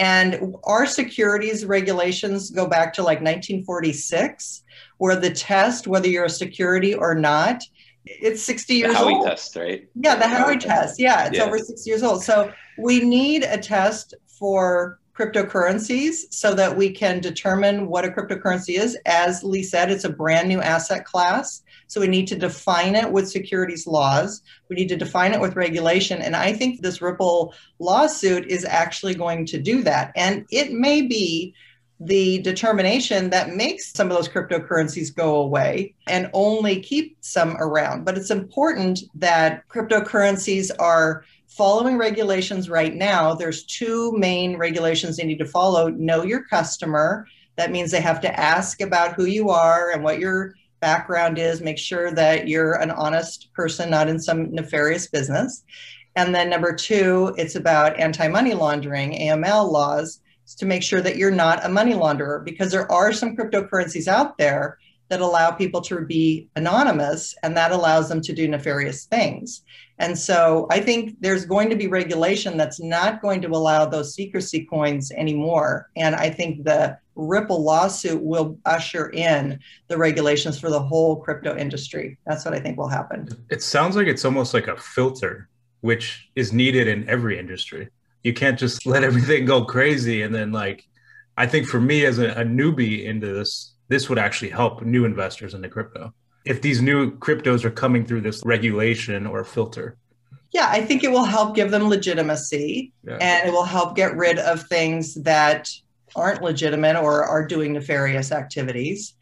And 0.00 0.56
our 0.64 0.86
securities 0.86 1.64
regulations 1.64 2.50
go 2.50 2.66
back 2.66 2.92
to 2.94 3.02
like 3.02 3.18
1946, 3.18 4.64
where 4.98 5.14
the 5.14 5.30
test, 5.30 5.86
whether 5.86 6.08
you're 6.08 6.24
a 6.24 6.30
security 6.30 6.94
or 6.94 7.14
not, 7.14 7.62
it's 8.04 8.42
60 8.42 8.74
years 8.74 8.92
the 8.92 8.98
Howey 8.98 9.12
old. 9.14 9.26
test, 9.26 9.54
right? 9.54 9.88
Yeah, 9.94 10.16
the 10.16 10.24
Howey 10.24 10.58
test. 10.58 10.98
Yeah, 10.98 11.26
it's 11.26 11.38
Yeah. 11.38 11.44
over 11.44 11.58
60 11.58 11.88
years 11.88 12.02
old. 12.02 12.24
So 12.24 12.52
we 12.76 13.00
need 13.00 13.44
a 13.44 13.56
test 13.56 14.14
for 14.26 14.98
cryptocurrencies 15.16 16.24
so 16.30 16.54
that 16.54 16.76
we 16.76 16.90
can 16.90 17.20
determine 17.20 17.86
what 17.86 18.04
a 18.04 18.08
cryptocurrency 18.08 18.78
is. 18.78 18.98
As 19.06 19.44
Lee 19.44 19.62
said, 19.62 19.90
it's 19.90 20.04
a 20.04 20.10
brand 20.10 20.48
new 20.48 20.60
asset 20.60 21.04
class. 21.04 21.62
So 21.86 22.00
we 22.00 22.08
need 22.08 22.26
to 22.28 22.36
define 22.36 22.96
it 22.96 23.10
with 23.10 23.30
securities 23.30 23.86
laws. 23.86 24.42
We 24.68 24.76
need 24.76 24.88
to 24.88 24.96
define 24.96 25.32
it 25.32 25.40
with 25.40 25.56
regulation. 25.56 26.20
And 26.20 26.34
I 26.34 26.52
think 26.52 26.80
this 26.80 27.00
Ripple 27.00 27.54
lawsuit 27.78 28.46
is 28.46 28.64
actually 28.64 29.14
going 29.14 29.46
to 29.46 29.58
do 29.60 29.82
that. 29.82 30.12
And 30.16 30.44
it 30.50 30.72
may 30.72 31.02
be 31.02 31.54
the 32.00 32.38
determination 32.42 33.30
that 33.30 33.54
makes 33.54 33.92
some 33.92 34.10
of 34.10 34.16
those 34.16 34.28
cryptocurrencies 34.28 35.14
go 35.14 35.36
away 35.36 35.94
and 36.08 36.28
only 36.32 36.80
keep 36.80 37.16
some 37.20 37.56
around. 37.58 38.04
But 38.04 38.18
it's 38.18 38.30
important 38.30 39.02
that 39.14 39.66
cryptocurrencies 39.68 40.70
are 40.78 41.24
following 41.56 41.96
regulations 41.96 42.68
right 42.68 42.94
now. 42.94 43.34
There's 43.34 43.64
two 43.64 44.12
main 44.16 44.56
regulations 44.56 45.16
they 45.16 45.24
need 45.24 45.38
to 45.38 45.46
follow 45.46 45.88
know 45.88 46.22
your 46.22 46.44
customer. 46.44 47.26
That 47.56 47.70
means 47.70 47.90
they 47.90 48.00
have 48.00 48.20
to 48.22 48.40
ask 48.40 48.80
about 48.80 49.14
who 49.14 49.26
you 49.26 49.50
are 49.50 49.92
and 49.92 50.02
what 50.02 50.18
your 50.18 50.54
background 50.80 51.38
is, 51.38 51.60
make 51.60 51.78
sure 51.78 52.12
that 52.12 52.48
you're 52.48 52.74
an 52.74 52.90
honest 52.90 53.52
person, 53.54 53.88
not 53.88 54.08
in 54.08 54.18
some 54.18 54.52
nefarious 54.52 55.06
business. 55.06 55.62
And 56.16 56.34
then 56.34 56.50
number 56.50 56.74
two, 56.74 57.34
it's 57.38 57.54
about 57.54 57.98
anti 57.98 58.28
money 58.28 58.54
laundering, 58.54 59.12
AML 59.12 59.70
laws, 59.70 60.20
to 60.58 60.66
make 60.66 60.82
sure 60.82 61.00
that 61.00 61.16
you're 61.16 61.30
not 61.30 61.64
a 61.64 61.68
money 61.68 61.94
launderer 61.94 62.44
because 62.44 62.70
there 62.70 62.90
are 62.90 63.12
some 63.12 63.36
cryptocurrencies 63.36 64.08
out 64.08 64.36
there 64.38 64.78
that 65.08 65.20
allow 65.20 65.50
people 65.50 65.80
to 65.82 66.00
be 66.04 66.48
anonymous 66.56 67.34
and 67.42 67.56
that 67.56 67.72
allows 67.72 68.08
them 68.08 68.20
to 68.22 68.32
do 68.32 68.48
nefarious 68.48 69.04
things. 69.04 69.62
And 69.98 70.18
so 70.18 70.66
I 70.70 70.80
think 70.80 71.16
there's 71.20 71.44
going 71.44 71.70
to 71.70 71.76
be 71.76 71.86
regulation 71.86 72.56
that's 72.56 72.80
not 72.80 73.22
going 73.22 73.40
to 73.42 73.48
allow 73.48 73.86
those 73.86 74.14
secrecy 74.14 74.64
coins 74.64 75.12
anymore. 75.12 75.90
And 75.96 76.14
I 76.16 76.30
think 76.30 76.64
the 76.64 76.98
Ripple 77.16 77.62
lawsuit 77.62 78.20
will 78.20 78.58
usher 78.64 79.10
in 79.10 79.60
the 79.86 79.96
regulations 79.96 80.58
for 80.58 80.68
the 80.68 80.80
whole 80.80 81.16
crypto 81.16 81.56
industry. 81.56 82.18
That's 82.26 82.44
what 82.44 82.54
I 82.54 82.58
think 82.60 82.76
will 82.76 82.88
happen. 82.88 83.28
It 83.50 83.62
sounds 83.62 83.94
like 83.94 84.08
it's 84.08 84.24
almost 84.24 84.52
like 84.52 84.66
a 84.66 84.76
filter, 84.76 85.48
which 85.82 86.28
is 86.34 86.52
needed 86.52 86.88
in 86.88 87.08
every 87.08 87.38
industry. 87.38 87.88
You 88.24 88.32
can't 88.32 88.58
just 88.58 88.84
let 88.84 89.04
everything 89.04 89.44
go 89.44 89.64
crazy. 89.64 90.22
And 90.22 90.34
then, 90.34 90.50
like, 90.50 90.88
I 91.36 91.46
think 91.46 91.68
for 91.68 91.80
me 91.80 92.04
as 92.04 92.18
a, 92.18 92.30
a 92.30 92.44
newbie 92.44 93.04
into 93.04 93.32
this, 93.32 93.73
this 93.88 94.08
would 94.08 94.18
actually 94.18 94.50
help 94.50 94.82
new 94.82 95.04
investors 95.04 95.54
into 95.54 95.68
crypto. 95.68 96.12
If 96.44 96.62
these 96.62 96.82
new 96.82 97.16
cryptos 97.18 97.64
are 97.64 97.70
coming 97.70 98.04
through 98.04 98.22
this 98.22 98.42
regulation 98.44 99.26
or 99.26 99.44
filter. 99.44 99.96
Yeah, 100.52 100.68
I 100.70 100.82
think 100.82 101.02
it 101.02 101.10
will 101.10 101.24
help 101.24 101.56
give 101.56 101.70
them 101.70 101.88
legitimacy 101.88 102.92
Yeah. 103.06 103.18
and 103.20 103.48
it 103.48 103.52
will 103.52 103.64
help 103.64 103.96
get 103.96 104.16
rid 104.16 104.38
of 104.38 104.62
things 104.64 105.14
that 105.22 105.68
aren't 106.14 106.42
legitimate 106.42 106.96
or 106.96 107.24
are 107.24 107.46
doing 107.46 107.72
nefarious 107.72 108.30
activities. 108.30 109.14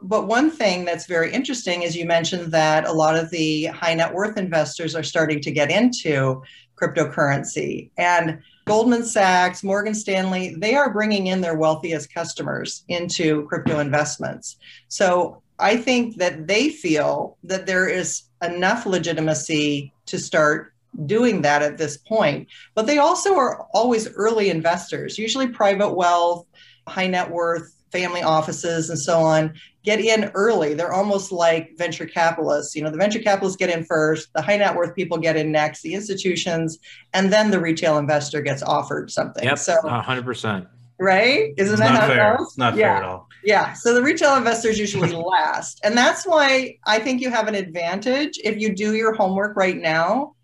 But 0.00 0.26
one 0.26 0.50
thing 0.50 0.84
that's 0.84 1.06
very 1.06 1.32
interesting 1.32 1.82
is 1.82 1.96
you 1.96 2.06
mentioned 2.06 2.50
that 2.52 2.88
a 2.88 2.92
lot 2.92 3.16
of 3.16 3.30
the 3.30 3.66
high 3.66 3.94
net 3.94 4.12
worth 4.12 4.36
investors 4.36 4.96
are 4.96 5.04
starting 5.04 5.40
to 5.42 5.52
get 5.52 5.70
into 5.70 6.42
cryptocurrency. 6.82 7.90
And 7.96 8.40
Goldman 8.66 9.04
Sachs, 9.04 9.62
Morgan 9.62 9.94
Stanley, 9.94 10.54
they 10.56 10.74
are 10.74 10.92
bringing 10.92 11.28
in 11.28 11.40
their 11.40 11.56
wealthiest 11.56 12.12
customers 12.12 12.84
into 12.88 13.46
crypto 13.46 13.78
investments. 13.78 14.56
So 14.88 15.42
I 15.58 15.76
think 15.76 16.16
that 16.16 16.46
they 16.46 16.70
feel 16.70 17.36
that 17.44 17.66
there 17.66 17.88
is 17.88 18.22
enough 18.42 18.86
legitimacy 18.86 19.92
to 20.06 20.18
start 20.18 20.74
doing 21.06 21.42
that 21.42 21.62
at 21.62 21.78
this 21.78 21.96
point. 21.96 22.48
But 22.74 22.86
they 22.86 22.98
also 22.98 23.34
are 23.36 23.66
always 23.72 24.12
early 24.14 24.50
investors, 24.50 25.18
usually 25.18 25.48
private 25.48 25.94
wealth, 25.94 26.46
high 26.86 27.06
net 27.06 27.30
worth, 27.30 27.74
family 27.92 28.22
offices, 28.22 28.88
and 28.90 28.98
so 28.98 29.20
on 29.20 29.52
get 29.84 29.98
in 30.00 30.30
early. 30.34 30.74
They're 30.74 30.92
almost 30.92 31.32
like 31.32 31.72
venture 31.76 32.06
capitalists. 32.06 32.76
You 32.76 32.84
know, 32.84 32.90
the 32.90 32.96
venture 32.98 33.18
capitalists 33.18 33.56
get 33.56 33.68
in 33.68 33.84
first, 33.84 34.28
the 34.32 34.40
high 34.40 34.56
net 34.56 34.76
worth 34.76 34.94
people 34.94 35.18
get 35.18 35.36
in 35.36 35.50
next, 35.50 35.82
the 35.82 35.94
institutions, 35.94 36.78
and 37.12 37.32
then 37.32 37.50
the 37.50 37.58
retail 37.60 37.98
investor 37.98 38.40
gets 38.42 38.62
offered 38.62 39.10
something. 39.10 39.42
Yep, 39.42 39.58
So, 39.58 39.76
hundred 39.88 40.24
percent. 40.24 40.68
right? 41.00 41.52
Isn't 41.58 41.72
It's 41.74 41.80
that 41.80 41.92
not 41.94 42.00
how 42.02 42.06
fair. 42.06 42.34
it 42.34 42.38
goes? 42.38 42.46
It's 42.48 42.58
not 42.58 42.76
Yeah. 42.76 42.94
fair 42.94 42.96
at 42.98 43.08
all. 43.10 43.28
Yeah. 43.44 43.72
So 43.72 43.92
the 43.92 44.02
retail 44.02 44.36
investors 44.36 44.78
usually 44.78 45.10
last. 45.12 45.80
And 45.82 45.98
that's 45.98 46.24
why 46.24 46.76
I 46.86 47.00
think 47.00 47.20
you 47.20 47.30
have 47.30 47.48
an 47.48 47.56
advantage 47.56 48.38
if 48.44 48.56
you 48.60 48.72
do 48.74 48.94
your 48.94 49.12
homework 49.14 49.56
right 49.56 49.76
now. 49.76 50.34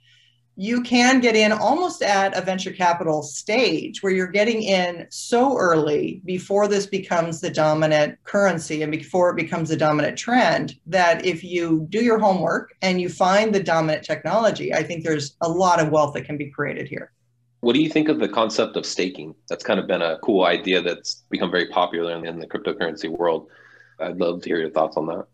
You 0.60 0.82
can 0.82 1.20
get 1.20 1.36
in 1.36 1.52
almost 1.52 2.02
at 2.02 2.36
a 2.36 2.40
venture 2.40 2.72
capital 2.72 3.22
stage 3.22 4.02
where 4.02 4.12
you're 4.12 4.26
getting 4.26 4.60
in 4.60 5.06
so 5.08 5.56
early 5.56 6.20
before 6.24 6.66
this 6.66 6.84
becomes 6.84 7.40
the 7.40 7.48
dominant 7.48 8.18
currency 8.24 8.82
and 8.82 8.90
before 8.90 9.30
it 9.30 9.36
becomes 9.36 9.68
the 9.68 9.76
dominant 9.76 10.18
trend 10.18 10.74
that 10.86 11.24
if 11.24 11.44
you 11.44 11.86
do 11.90 12.02
your 12.02 12.18
homework 12.18 12.74
and 12.82 13.00
you 13.00 13.08
find 13.08 13.54
the 13.54 13.62
dominant 13.62 14.02
technology, 14.02 14.74
I 14.74 14.82
think 14.82 15.04
there's 15.04 15.36
a 15.42 15.48
lot 15.48 15.78
of 15.78 15.90
wealth 15.90 16.14
that 16.14 16.24
can 16.24 16.36
be 16.36 16.50
created 16.50 16.88
here. 16.88 17.12
What 17.60 17.74
do 17.74 17.80
you 17.80 17.88
think 17.88 18.08
of 18.08 18.18
the 18.18 18.28
concept 18.28 18.76
of 18.76 18.84
staking? 18.84 19.36
That's 19.48 19.62
kind 19.62 19.78
of 19.78 19.86
been 19.86 20.02
a 20.02 20.18
cool 20.24 20.44
idea 20.44 20.82
that's 20.82 21.22
become 21.30 21.52
very 21.52 21.68
popular 21.68 22.24
in, 22.24 22.40
the 22.40 22.48
cryptocurrency 22.48 23.08
world. 23.08 23.48
I'd 24.00 24.16
love 24.16 24.42
to 24.42 24.48
hear 24.48 24.58
your 24.58 24.70
thoughts 24.70 24.96
on 24.96 25.06
that. 25.06 25.26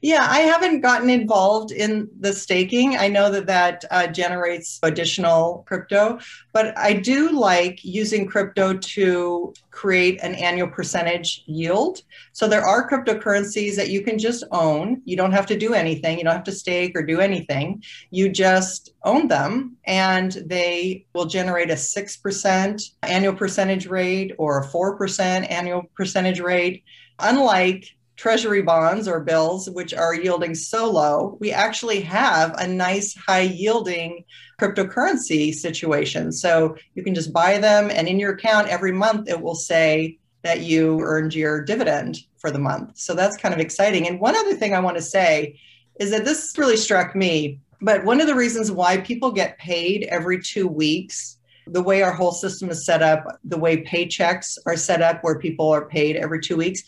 Yeah, 0.00 0.26
I 0.28 0.40
haven't 0.40 0.80
gotten 0.80 1.10
involved 1.10 1.72
in 1.72 2.08
the 2.20 2.32
staking. 2.32 2.96
I 2.96 3.08
know 3.08 3.30
that 3.30 3.46
that 3.46 3.84
uh, 3.90 4.06
generates 4.08 4.78
additional 4.82 5.64
crypto, 5.66 6.18
but 6.52 6.76
I 6.76 6.94
do 6.94 7.30
like 7.30 7.84
using 7.84 8.26
crypto 8.26 8.76
to 8.76 9.54
create 9.70 10.20
an 10.22 10.34
annual 10.34 10.68
percentage 10.68 11.42
yield. 11.46 12.02
So 12.32 12.48
there 12.48 12.64
are 12.64 12.88
cryptocurrencies 12.88 13.76
that 13.76 13.90
you 13.90 14.02
can 14.02 14.18
just 14.18 14.44
own. 14.50 15.02
You 15.04 15.16
don't 15.16 15.32
have 15.32 15.46
to 15.46 15.58
do 15.58 15.74
anything, 15.74 16.18
you 16.18 16.24
don't 16.24 16.34
have 16.34 16.44
to 16.44 16.52
stake 16.52 16.96
or 16.96 17.02
do 17.02 17.20
anything. 17.20 17.82
You 18.10 18.28
just 18.28 18.92
own 19.04 19.28
them 19.28 19.76
and 19.84 20.32
they 20.46 21.06
will 21.14 21.26
generate 21.26 21.70
a 21.70 21.74
6% 21.74 22.82
annual 23.02 23.34
percentage 23.34 23.86
rate 23.86 24.32
or 24.38 24.60
a 24.60 24.66
4% 24.66 25.50
annual 25.50 25.84
percentage 25.94 26.40
rate. 26.40 26.84
Unlike 27.18 27.86
treasury 28.22 28.62
bonds 28.62 29.08
or 29.08 29.18
bills, 29.18 29.68
which 29.70 29.92
are 29.92 30.14
yielding 30.14 30.54
so 30.54 30.88
low, 30.88 31.36
we 31.40 31.50
actually 31.50 32.00
have 32.00 32.54
a 32.56 32.68
nice 32.68 33.16
high 33.16 33.40
yielding 33.40 34.22
cryptocurrency 34.60 35.52
situation. 35.52 36.30
So 36.30 36.76
you 36.94 37.02
can 37.02 37.16
just 37.16 37.32
buy 37.32 37.58
them, 37.58 37.90
and 37.90 38.06
in 38.06 38.20
your 38.20 38.34
account 38.34 38.68
every 38.68 38.92
month, 38.92 39.28
it 39.28 39.40
will 39.40 39.56
say 39.56 40.18
that 40.42 40.60
you 40.60 41.00
earned 41.00 41.34
your 41.34 41.64
dividend 41.64 42.18
for 42.38 42.52
the 42.52 42.60
month. 42.60 42.96
So 42.96 43.14
that's 43.14 43.36
kind 43.36 43.52
of 43.52 43.60
exciting. 43.60 44.06
And 44.06 44.20
one 44.20 44.36
other 44.36 44.54
thing 44.54 44.72
I 44.72 44.78
want 44.78 44.98
to 44.98 45.02
say 45.02 45.58
is 45.98 46.12
that 46.12 46.24
this 46.24 46.54
really 46.56 46.76
struck 46.76 47.16
me. 47.16 47.58
But 47.80 48.04
one 48.04 48.20
of 48.20 48.28
the 48.28 48.36
reasons 48.36 48.70
why 48.70 48.98
people 48.98 49.32
get 49.32 49.58
paid 49.58 50.04
every 50.04 50.40
two 50.40 50.68
weeks 50.68 51.38
the 51.66 51.82
way 51.82 52.02
our 52.02 52.12
whole 52.12 52.32
system 52.32 52.70
is 52.70 52.84
set 52.84 53.02
up, 53.02 53.24
the 53.44 53.58
way 53.58 53.84
paychecks 53.84 54.58
are 54.66 54.76
set 54.76 55.00
up, 55.00 55.22
where 55.22 55.38
people 55.38 55.70
are 55.70 55.86
paid 55.86 56.16
every 56.16 56.40
two 56.40 56.56
weeks, 56.56 56.82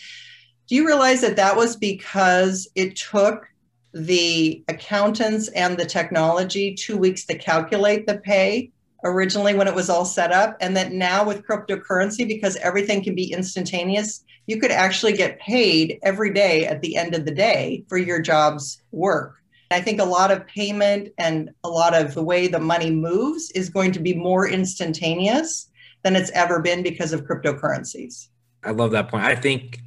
Do 0.66 0.74
you 0.74 0.86
realize 0.86 1.20
that 1.20 1.36
that 1.36 1.56
was 1.56 1.76
because 1.76 2.68
it 2.74 2.96
took 2.96 3.46
the 3.92 4.64
accountants 4.68 5.48
and 5.48 5.76
the 5.76 5.84
technology 5.84 6.74
two 6.74 6.96
weeks 6.96 7.24
to 7.26 7.38
calculate 7.38 8.06
the 8.06 8.18
pay 8.18 8.70
originally 9.04 9.54
when 9.54 9.68
it 9.68 9.74
was 9.74 9.90
all 9.90 10.06
set 10.06 10.32
up? 10.32 10.56
And 10.60 10.76
that 10.76 10.92
now 10.92 11.24
with 11.24 11.46
cryptocurrency, 11.46 12.26
because 12.26 12.56
everything 12.56 13.04
can 13.04 13.14
be 13.14 13.32
instantaneous, 13.32 14.24
you 14.46 14.58
could 14.58 14.70
actually 14.70 15.12
get 15.12 15.38
paid 15.38 15.98
every 16.02 16.32
day 16.32 16.66
at 16.66 16.80
the 16.80 16.96
end 16.96 17.14
of 17.14 17.24
the 17.26 17.34
day 17.34 17.84
for 17.88 17.98
your 17.98 18.20
job's 18.20 18.82
work. 18.90 19.34
I 19.70 19.80
think 19.80 20.00
a 20.00 20.04
lot 20.04 20.30
of 20.30 20.46
payment 20.46 21.08
and 21.18 21.50
a 21.64 21.68
lot 21.68 21.94
of 21.94 22.14
the 22.14 22.22
way 22.22 22.46
the 22.46 22.60
money 22.60 22.90
moves 22.90 23.50
is 23.52 23.68
going 23.68 23.92
to 23.92 24.00
be 24.00 24.14
more 24.14 24.48
instantaneous 24.48 25.68
than 26.02 26.16
it's 26.16 26.30
ever 26.30 26.60
been 26.60 26.82
because 26.82 27.12
of 27.12 27.24
cryptocurrencies. 27.24 28.28
I 28.62 28.70
love 28.70 28.92
that 28.92 29.08
point. 29.08 29.24
I 29.24 29.34
think 29.34 29.80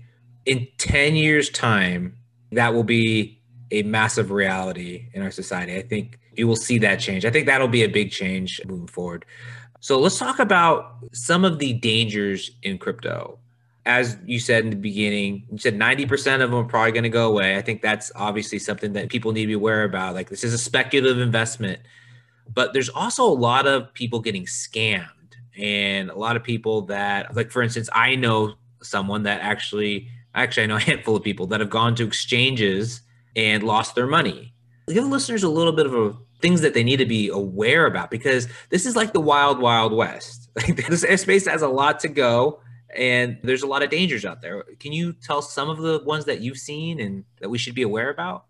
in 0.48 0.68
10 0.78 1.16
years' 1.16 1.50
time, 1.50 2.18
that 2.52 2.74
will 2.74 2.84
be 2.84 3.42
a 3.72 3.84
massive 3.84 4.32
reality 4.32 5.10
in 5.14 5.22
our 5.22 5.32
society. 5.32 5.76
I 5.76 5.82
think 5.82 6.20
you 6.36 6.48
will 6.48 6.56
see 6.56 6.78
that 6.80 7.00
change. 7.00 7.26
I 7.26 7.32
think 7.32 7.46
that'll 7.46 7.68
be 7.68 7.84
a 7.84 7.90
big 7.90 8.12
change 8.12 8.62
moving 8.66 8.88
forward. 8.88 9.26
So 9.80 10.00
let's 10.00 10.18
talk 10.18 10.40
about 10.40 10.98
some 11.14 11.46
of 11.46 11.60
the 11.60 11.74
dangers 11.74 12.52
in 12.64 12.78
crypto 12.78 13.40
as 13.88 14.18
you 14.26 14.38
said 14.38 14.66
in 14.66 14.70
the 14.70 14.76
beginning, 14.76 15.48
you 15.50 15.58
said 15.58 15.80
90% 15.80 16.42
of 16.42 16.52
them 16.52 16.60
are 16.60 16.66
probably 16.66 16.92
going 16.92 17.04
to 17.04 17.10
go 17.10 17.30
away. 17.30 17.56
I 17.56 17.62
think 17.62 17.82
that's 17.82 18.12
obviously 18.16 18.60
something 18.60 18.92
that 18.94 19.08
people 19.08 19.32
need 19.32 19.44
to 19.44 19.48
be 19.48 19.54
aware 19.54 19.86
about. 19.86 20.14
Like, 20.14 20.30
this 20.30 20.44
is 20.44 20.54
a 20.54 20.58
speculative 20.58 21.20
investment, 21.20 21.80
but 22.54 22.74
there's 22.74 22.90
also 22.90 23.24
a 23.24 23.34
lot 23.34 23.66
of 23.66 23.94
people 23.94 24.20
getting 24.20 24.44
scammed 24.44 25.06
and 25.58 26.10
a 26.10 26.18
lot 26.18 26.36
of 26.36 26.44
people 26.44 26.82
that, 26.88 27.34
like, 27.34 27.50
for 27.50 27.62
instance, 27.64 27.90
I 27.94 28.16
know 28.16 28.56
someone 28.84 29.24
that 29.24 29.40
actually, 29.40 30.10
actually, 30.43 30.63
I 30.63 30.65
know 30.67 30.76
a 30.78 30.80
handful 30.80 31.15
of 31.15 31.23
people 31.23 31.47
that 31.47 31.60
have 31.60 31.69
gone 31.69 31.95
to 31.95 32.06
exchanges 32.06 33.02
and 33.36 33.63
lost 33.63 33.95
their 33.95 34.08
money. 34.08 34.54
Give 34.88 35.04
the 35.04 35.10
listeners 35.10 35.43
a 35.43 35.50
little 35.50 35.73
bit 35.73 35.86
of 35.86 35.93
a 35.93 36.15
things 36.39 36.62
that 36.62 36.73
they 36.73 36.84
need 36.84 36.97
to 36.97 37.06
be 37.06 37.30
aware 37.30 37.86
about 37.86 38.12
because 38.12 38.47
this 38.69 38.86
is 38.86 38.95
like 38.95 39.13
the 39.13 39.19
wild, 39.19 39.60
wild 39.60 39.93
west. 39.93 40.50
This 40.89 41.21
space 41.21 41.47
has 41.47 41.62
a 41.62 41.67
lot 41.67 42.00
to 42.02 42.08
go 42.08 42.60
and 42.95 43.38
there's 43.43 43.63
a 43.63 43.67
lot 43.67 43.84
of 43.84 43.89
dangers 43.89 44.26
out 44.26 44.41
there. 44.41 44.63
Can 44.80 44.91
you 44.91 45.13
tell 45.13 45.41
some 45.41 45.69
of 45.69 45.78
the 45.80 46.02
ones 46.06 46.26
that 46.26 46.41
you've 46.41 46.58
seen 46.58 47.00
and 47.00 47.23
that 47.41 47.50
we 47.50 47.58
should 47.58 47.76
be 47.76 47.84
aware 47.84 48.10
about? 48.10 48.45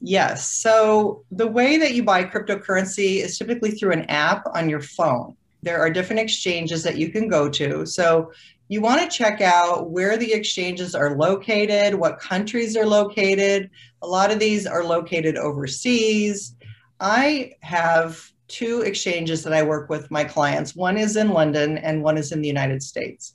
Yes. 0.00 0.50
So 0.50 1.24
the 1.30 1.46
way 1.46 1.76
that 1.76 1.92
you 1.92 2.02
buy 2.02 2.24
cryptocurrency 2.24 3.22
is 3.22 3.36
typically 3.36 3.72
through 3.72 3.92
an 3.92 4.04
app 4.04 4.46
on 4.54 4.70
your 4.70 4.80
phone. 4.80 5.36
There 5.62 5.78
are 5.78 5.90
different 5.90 6.20
exchanges 6.20 6.82
that 6.84 6.96
you 6.96 7.10
can 7.10 7.28
go 7.28 7.50
to. 7.50 7.84
So 7.84 8.32
you 8.70 8.80
want 8.80 9.02
to 9.02 9.18
check 9.18 9.40
out 9.40 9.90
where 9.90 10.16
the 10.16 10.32
exchanges 10.32 10.94
are 10.94 11.16
located, 11.16 11.92
what 11.92 12.20
countries 12.20 12.76
are 12.76 12.86
located. 12.86 13.68
A 14.00 14.06
lot 14.06 14.30
of 14.30 14.38
these 14.38 14.64
are 14.64 14.84
located 14.84 15.36
overseas. 15.36 16.54
I 17.00 17.54
have 17.62 18.30
two 18.46 18.82
exchanges 18.82 19.42
that 19.42 19.52
I 19.52 19.64
work 19.64 19.90
with 19.90 20.08
my 20.12 20.22
clients. 20.22 20.76
One 20.76 20.96
is 20.96 21.16
in 21.16 21.30
London 21.30 21.78
and 21.78 22.04
one 22.04 22.16
is 22.16 22.30
in 22.30 22.42
the 22.42 22.46
United 22.46 22.80
States. 22.80 23.34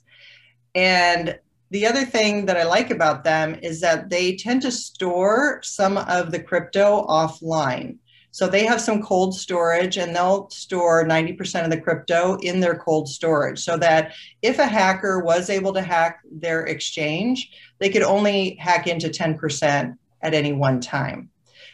And 0.74 1.38
the 1.70 1.86
other 1.86 2.06
thing 2.06 2.46
that 2.46 2.56
I 2.56 2.62
like 2.62 2.90
about 2.90 3.22
them 3.22 3.58
is 3.62 3.82
that 3.82 4.08
they 4.08 4.36
tend 4.36 4.62
to 4.62 4.72
store 4.72 5.60
some 5.62 5.98
of 5.98 6.30
the 6.30 6.42
crypto 6.42 7.04
offline. 7.08 7.98
So 8.36 8.46
they 8.46 8.66
have 8.66 8.82
some 8.82 9.02
cold 9.02 9.34
storage 9.34 9.96
and 9.96 10.14
they'll 10.14 10.50
store 10.50 11.06
90% 11.06 11.64
of 11.64 11.70
the 11.70 11.80
crypto 11.80 12.36
in 12.42 12.60
their 12.60 12.74
cold 12.74 13.08
storage 13.08 13.60
so 13.60 13.78
that 13.78 14.12
if 14.42 14.58
a 14.58 14.66
hacker 14.66 15.20
was 15.20 15.48
able 15.48 15.72
to 15.72 15.80
hack 15.80 16.20
their 16.30 16.66
exchange, 16.66 17.50
they 17.78 17.88
could 17.88 18.02
only 18.02 18.56
hack 18.56 18.88
into 18.88 19.08
10% 19.08 19.96
at 20.20 20.34
any 20.34 20.52
one 20.52 20.82
time. 20.82 21.30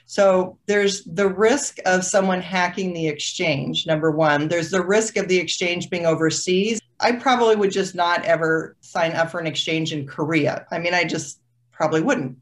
So 0.07 0.57
there's 0.67 1.03
the 1.03 1.27
risk 1.27 1.79
of 1.85 2.05
someone 2.05 2.41
hacking 2.41 2.95
the 2.95 3.09
exchange, 3.09 3.85
number 3.85 4.13
one. 4.13 4.47
There's 4.47 4.71
the 4.71 4.87
risk 4.87 5.17
of 5.17 5.27
the 5.27 5.39
exchange 5.39 5.91
being 5.91 6.07
overseas 6.07 6.81
I 7.03 7.13
probably 7.13 7.57
would 7.57 7.73
just 7.73 7.97
not 7.97 8.25
ever 8.25 8.77
sign 8.81 9.13
up 9.13 9.31
for 9.31 9.41
an 9.41 9.47
exchange 9.47 9.93
in 9.93 10.07
Korea. 10.07 10.67
I 10.71 10.79
mean, 10.79 10.95
I 10.95 11.03
just 11.03 11.41
probably 11.73 12.01
wouldn't. 12.01 12.39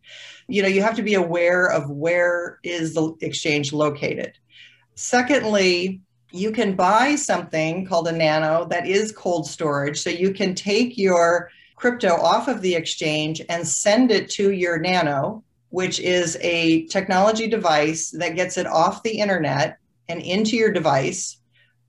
You 0.49 0.63
know, 0.63 0.69
you 0.69 0.83
have 0.83 0.97
to 0.97 1.03
be 1.03 1.15
aware 1.15 1.67
of 1.67 1.91
where 1.91 2.59
is 2.63 2.95
the 2.95 3.15
exchange 3.21 3.73
located. 3.73 4.39
Secondly, 4.95 6.01
you 6.33 6.53
can 6.53 6.77
buy 6.77 7.15
something 7.15 7.87
called 7.87 8.09
a 8.09 8.13
nano 8.13 8.67
that 8.67 8.87
is 8.87 9.13
cold 9.13 9.47
storage. 9.47 10.01
So 10.01 10.11
you 10.11 10.33
can 10.33 10.55
take 10.55 10.99
your 10.99 11.51
crypto 11.77 12.15
off 12.15 12.49
of 12.49 12.61
the 12.61 12.75
exchange 12.75 13.41
and 13.49 13.67
send 13.67 14.11
it 14.11 14.29
to 14.31 14.53
your 14.53 14.79
nano, 14.79 15.43
which 15.71 15.99
is 15.99 16.37
a 16.41 16.87
technology 16.87 17.49
device 17.49 18.11
that 18.11 18.37
gets 18.37 18.59
it 18.59 18.67
off 18.67 19.03
the 19.03 19.19
internet 19.19 19.79
and 20.09 20.21
into 20.21 20.57
your 20.57 20.73
device 20.73 21.41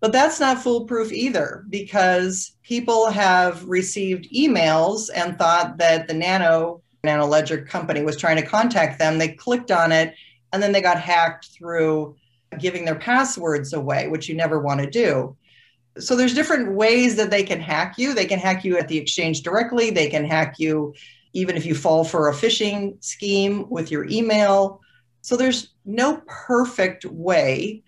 but 0.02 0.12
that's 0.12 0.40
not 0.40 0.62
foolproof 0.62 1.14
either 1.14 1.64
because 1.70 2.54
people 2.64 3.12
have 3.12 3.64
received 3.66 4.28
emails 4.34 5.10
and 5.14 5.38
thought 5.38 5.78
that 5.78 6.08
the 6.08 6.14
Nano 6.16 6.81
Nano 7.04 7.26
Ledger 7.26 7.64
company 7.64 8.04
was 8.04 8.18
trying 8.18 8.38
to 8.38 8.46
contact 8.46 9.00
them. 9.00 9.18
They 9.18 9.30
clicked 9.30 9.72
on 9.72 9.92
it 9.92 10.16
and 10.54 10.62
then 10.62 10.72
they 10.72 10.82
got 10.82 11.00
hacked 11.00 11.48
through 11.48 12.16
giving 12.60 12.86
their 12.86 12.96
passwords 12.96 13.74
away, 13.74 14.08
which 14.08 14.28
you 14.28 14.36
never 14.36 14.60
want 14.60 14.82
to 14.82 14.90
do. 14.90 15.36
So 15.98 16.16
there's 16.16 16.34
different 16.34 16.74
ways 16.74 17.16
that 17.16 17.32
they 17.32 17.44
can 17.44 17.60
hack 17.60 17.98
you. 17.98 18.14
They 18.14 18.26
can 18.26 18.40
hack 18.40 18.64
you 18.64 18.78
at 18.78 18.88
the 18.88 18.98
exchange 18.98 19.42
directly. 19.42 19.90
They 19.90 20.10
can 20.10 20.26
hack 20.26 20.60
you 20.60 20.94
even 21.34 21.56
if 21.56 21.66
you 21.66 21.76
fall 21.76 22.04
for 22.04 22.28
a 22.28 22.34
phishing 22.34 23.02
scheme 23.04 23.70
with 23.70 23.90
your 23.90 24.06
email. 24.06 24.82
So 25.22 25.38
there's 25.38 25.70
no 25.86 26.22
perfect 26.28 27.06
way 27.06 27.84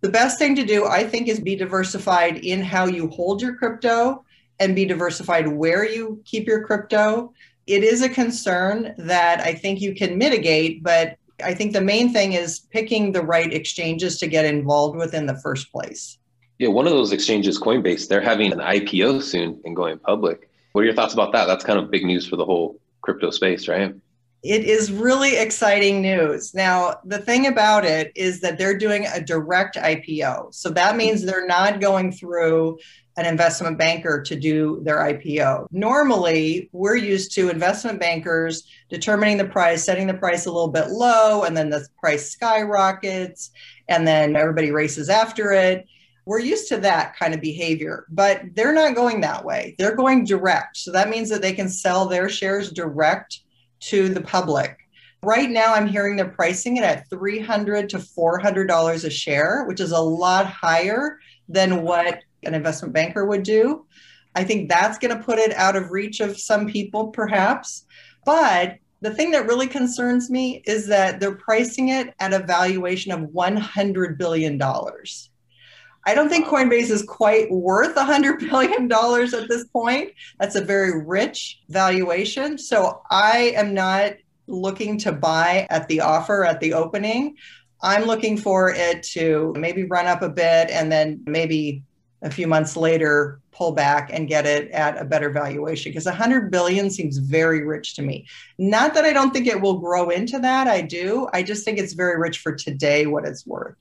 the 0.00 0.10
best 0.10 0.38
thing 0.38 0.54
to 0.56 0.64
do, 0.64 0.86
I 0.86 1.04
think, 1.04 1.28
is 1.28 1.40
be 1.40 1.56
diversified 1.56 2.38
in 2.38 2.62
how 2.62 2.86
you 2.86 3.08
hold 3.08 3.42
your 3.42 3.56
crypto 3.56 4.24
and 4.60 4.74
be 4.74 4.84
diversified 4.84 5.48
where 5.48 5.84
you 5.84 6.22
keep 6.24 6.46
your 6.46 6.64
crypto. 6.64 7.32
It 7.68 7.84
is 7.84 8.00
a 8.00 8.08
concern 8.08 8.94
that 8.96 9.40
I 9.40 9.52
think 9.52 9.82
you 9.82 9.94
can 9.94 10.16
mitigate, 10.16 10.82
but 10.82 11.18
I 11.44 11.52
think 11.52 11.74
the 11.74 11.82
main 11.82 12.10
thing 12.14 12.32
is 12.32 12.60
picking 12.60 13.12
the 13.12 13.20
right 13.20 13.52
exchanges 13.52 14.18
to 14.20 14.26
get 14.26 14.46
involved 14.46 14.96
with 14.96 15.12
in 15.12 15.26
the 15.26 15.36
first 15.36 15.70
place. 15.70 16.16
Yeah, 16.58 16.68
one 16.68 16.86
of 16.86 16.94
those 16.94 17.12
exchanges, 17.12 17.60
Coinbase, 17.60 18.08
they're 18.08 18.22
having 18.22 18.52
an 18.52 18.60
IPO 18.60 19.22
soon 19.22 19.60
and 19.66 19.76
going 19.76 19.98
public. 19.98 20.48
What 20.72 20.80
are 20.80 20.84
your 20.86 20.94
thoughts 20.94 21.12
about 21.12 21.32
that? 21.32 21.44
That's 21.44 21.62
kind 21.62 21.78
of 21.78 21.90
big 21.90 22.06
news 22.06 22.26
for 22.26 22.36
the 22.36 22.44
whole 22.44 22.80
crypto 23.02 23.30
space, 23.30 23.68
right? 23.68 23.94
It 24.42 24.64
is 24.64 24.90
really 24.90 25.36
exciting 25.36 26.00
news. 26.00 26.54
Now, 26.54 27.00
the 27.04 27.18
thing 27.18 27.48
about 27.48 27.84
it 27.84 28.12
is 28.14 28.40
that 28.40 28.56
they're 28.56 28.78
doing 28.78 29.06
a 29.06 29.20
direct 29.20 29.76
IPO. 29.76 30.54
So 30.54 30.70
that 30.70 30.96
means 30.96 31.22
they're 31.22 31.46
not 31.46 31.80
going 31.80 32.12
through 32.12 32.78
an 33.18 33.26
investment 33.26 33.76
banker 33.76 34.22
to 34.22 34.36
do 34.36 34.80
their 34.84 34.98
IPO. 34.98 35.66
Normally, 35.72 36.70
we're 36.72 36.96
used 36.96 37.34
to 37.34 37.50
investment 37.50 37.98
bankers 37.98 38.62
determining 38.88 39.36
the 39.36 39.44
price, 39.44 39.84
setting 39.84 40.06
the 40.06 40.14
price 40.14 40.46
a 40.46 40.52
little 40.52 40.68
bit 40.68 40.90
low, 40.90 41.42
and 41.42 41.56
then 41.56 41.68
the 41.68 41.84
price 41.98 42.30
skyrockets, 42.30 43.50
and 43.88 44.06
then 44.06 44.36
everybody 44.36 44.70
races 44.70 45.08
after 45.08 45.52
it. 45.52 45.84
We're 46.26 46.38
used 46.38 46.68
to 46.68 46.76
that 46.76 47.16
kind 47.16 47.34
of 47.34 47.40
behavior, 47.40 48.06
but 48.08 48.42
they're 48.54 48.72
not 48.72 48.94
going 48.94 49.20
that 49.22 49.44
way. 49.44 49.74
They're 49.78 49.96
going 49.96 50.24
direct. 50.24 50.76
So 50.76 50.92
that 50.92 51.10
means 51.10 51.28
that 51.30 51.42
they 51.42 51.54
can 51.54 51.68
sell 51.68 52.06
their 52.06 52.28
shares 52.28 52.70
direct 52.70 53.40
to 53.80 54.08
the 54.08 54.20
public. 54.20 54.76
Right 55.24 55.50
now, 55.50 55.74
I'm 55.74 55.88
hearing 55.88 56.14
they're 56.14 56.28
pricing 56.28 56.76
it 56.76 56.84
at 56.84 57.10
300 57.10 57.88
to 57.88 57.98
$400 57.98 59.04
a 59.04 59.10
share, 59.10 59.64
which 59.64 59.80
is 59.80 59.90
a 59.90 59.98
lot 59.98 60.46
higher 60.46 61.18
than 61.48 61.82
what 61.82 62.20
an 62.44 62.54
investment 62.54 62.94
banker 62.94 63.26
would 63.26 63.42
do. 63.42 63.86
I 64.34 64.44
think 64.44 64.68
that's 64.68 64.98
going 64.98 65.16
to 65.16 65.22
put 65.22 65.38
it 65.38 65.52
out 65.54 65.76
of 65.76 65.90
reach 65.90 66.20
of 66.20 66.38
some 66.38 66.66
people, 66.66 67.08
perhaps. 67.08 67.84
But 68.24 68.78
the 69.00 69.14
thing 69.14 69.30
that 69.32 69.46
really 69.46 69.66
concerns 69.66 70.30
me 70.30 70.62
is 70.66 70.86
that 70.88 71.20
they're 71.20 71.36
pricing 71.36 71.88
it 71.88 72.14
at 72.18 72.32
a 72.32 72.40
valuation 72.40 73.12
of 73.12 73.30
$100 73.30 74.18
billion. 74.18 74.60
I 74.60 76.14
don't 76.14 76.28
think 76.28 76.46
Coinbase 76.46 76.90
is 76.90 77.02
quite 77.02 77.50
worth 77.50 77.94
$100 77.94 78.38
billion 78.50 78.90
at 78.90 79.48
this 79.48 79.64
point. 79.68 80.12
That's 80.38 80.56
a 80.56 80.64
very 80.64 81.04
rich 81.04 81.60
valuation. 81.68 82.58
So 82.58 83.02
I 83.10 83.52
am 83.56 83.74
not 83.74 84.14
looking 84.46 84.98
to 84.98 85.12
buy 85.12 85.66
at 85.70 85.86
the 85.88 86.00
offer 86.00 86.44
at 86.44 86.60
the 86.60 86.72
opening. 86.72 87.36
I'm 87.82 88.04
looking 88.04 88.36
for 88.36 88.70
it 88.70 89.02
to 89.12 89.54
maybe 89.56 89.84
run 89.84 90.06
up 90.06 90.22
a 90.22 90.28
bit 90.28 90.70
and 90.70 90.90
then 90.90 91.22
maybe 91.26 91.82
a 92.22 92.30
few 92.30 92.46
months 92.46 92.76
later 92.76 93.40
pull 93.52 93.72
back 93.72 94.10
and 94.12 94.28
get 94.28 94.46
it 94.46 94.70
at 94.70 94.98
a 94.98 95.04
better 95.04 95.30
valuation 95.30 95.90
because 95.90 96.06
100 96.06 96.50
billion 96.50 96.90
seems 96.90 97.18
very 97.18 97.64
rich 97.64 97.94
to 97.94 98.02
me. 98.02 98.26
Not 98.58 98.94
that 98.94 99.04
I 99.04 99.12
don't 99.12 99.32
think 99.32 99.46
it 99.46 99.60
will 99.60 99.78
grow 99.78 100.10
into 100.10 100.38
that, 100.38 100.68
I 100.68 100.80
do. 100.80 101.28
I 101.32 101.42
just 101.42 101.64
think 101.64 101.78
it's 101.78 101.92
very 101.92 102.18
rich 102.18 102.38
for 102.38 102.54
today 102.54 103.06
what 103.06 103.24
it's 103.24 103.46
worth. 103.46 103.76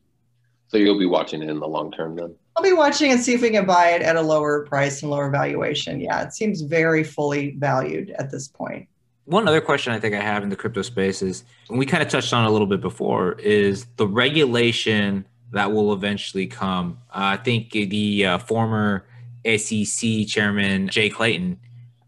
So 0.70 0.78
you'll 0.78 1.00
be 1.00 1.06
watching 1.06 1.42
it 1.42 1.50
in 1.50 1.60
the 1.60 1.68
long 1.68 1.92
term 1.92 2.16
then? 2.16 2.36
I'll 2.56 2.64
be 2.64 2.74
watching 2.74 3.12
and 3.12 3.22
see 3.22 3.34
if 3.34 3.42
we 3.42 3.52
can 3.52 3.66
buy 3.66 3.90
it 3.90 4.02
at 4.02 4.16
a 4.16 4.22
lower 4.22 4.66
price 4.66 5.02
and 5.02 5.12
lower 5.12 5.30
valuation. 5.30 6.02
Yeah, 6.02 6.24
it 6.24 6.34
seems 6.34 6.62
very 6.62 7.04
fully 7.04 7.52
valued 7.52 8.14
at 8.18 8.32
this 8.32 8.48
point. 8.48 8.88
One 9.26 9.48
other 9.48 9.62
question 9.62 9.94
I 9.94 10.00
think 10.00 10.16
I 10.16 10.22
have 10.22 10.42
in 10.42 10.50
the 10.50 10.56
crypto 10.56 10.82
space 10.82 11.22
is, 11.22 11.44
and 11.70 11.78
we 11.78 11.86
kind 11.86 12.02
of 12.02 12.10
touched 12.10 12.34
on 12.34 12.46
a 12.46 12.50
little 12.50 12.68
bit 12.68 12.82
before, 12.82 13.34
is 13.34 13.86
the 13.98 14.08
regulation 14.08 15.26
that 15.52 15.72
will 15.72 15.94
eventually 15.94 16.48
come. 16.48 17.00
Uh, 17.10 17.36
I 17.36 17.38
think 17.38 17.72
the 17.72 18.26
uh, 18.26 18.38
former 18.40 19.06
SEC 19.46 20.28
chairman, 20.28 20.90
Jay 20.90 21.10
Clayton, 21.10 21.60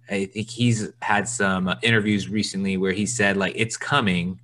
I 0.10 0.25
think 0.25 0.49
he's 0.49 0.89
had 1.02 1.28
some 1.28 1.73
interviews 1.82 2.30
recently 2.30 2.78
where 2.78 2.91
he 2.91 3.06
said, 3.06 3.38
like, 3.38 3.54
it's 3.56 3.78
coming. 3.78 4.39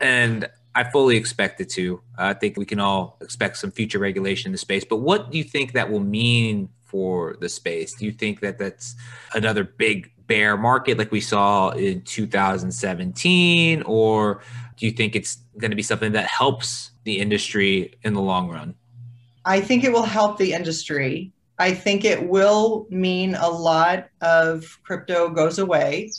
And 0.00 0.48
I 0.74 0.84
fully 0.84 1.16
expect 1.16 1.60
it 1.60 1.70
to. 1.70 2.00
I 2.18 2.34
think 2.34 2.58
we 2.58 2.66
can 2.66 2.78
all 2.78 3.16
expect 3.22 3.56
some 3.56 3.70
future 3.70 3.98
regulation 3.98 4.50
in 4.50 4.52
the 4.52 4.58
space. 4.58 4.84
But 4.84 4.96
what 4.96 5.30
do 5.30 5.38
you 5.38 5.44
think 5.44 5.72
that 5.72 5.90
will 5.90 6.00
mean 6.00 6.68
for 6.84 7.36
the 7.40 7.48
space? 7.48 7.94
Do 7.94 8.04
you 8.04 8.12
think 8.12 8.40
that 8.40 8.58
that's 8.58 8.94
another 9.32 9.64
big 9.64 10.12
bear 10.26 10.56
market 10.56 10.98
like 10.98 11.10
we 11.10 11.20
saw 11.20 11.70
in 11.70 12.02
2017? 12.02 13.82
Or 13.82 14.42
do 14.76 14.86
you 14.86 14.92
think 14.92 15.16
it's 15.16 15.38
going 15.56 15.70
to 15.70 15.76
be 15.76 15.82
something 15.82 16.12
that 16.12 16.26
helps 16.26 16.90
the 17.06 17.18
industry 17.20 17.94
in 18.02 18.12
the 18.12 18.20
long 18.20 18.50
run? 18.50 18.74
I 19.46 19.60
think 19.60 19.84
it 19.84 19.92
will 19.92 20.02
help 20.02 20.36
the 20.36 20.52
industry. 20.52 21.32
I 21.58 21.72
think 21.72 22.04
it 22.04 22.28
will 22.28 22.86
mean 22.90 23.36
a 23.36 23.48
lot 23.48 24.08
of 24.20 24.78
crypto 24.82 25.30
goes 25.30 25.58
away. 25.58 26.10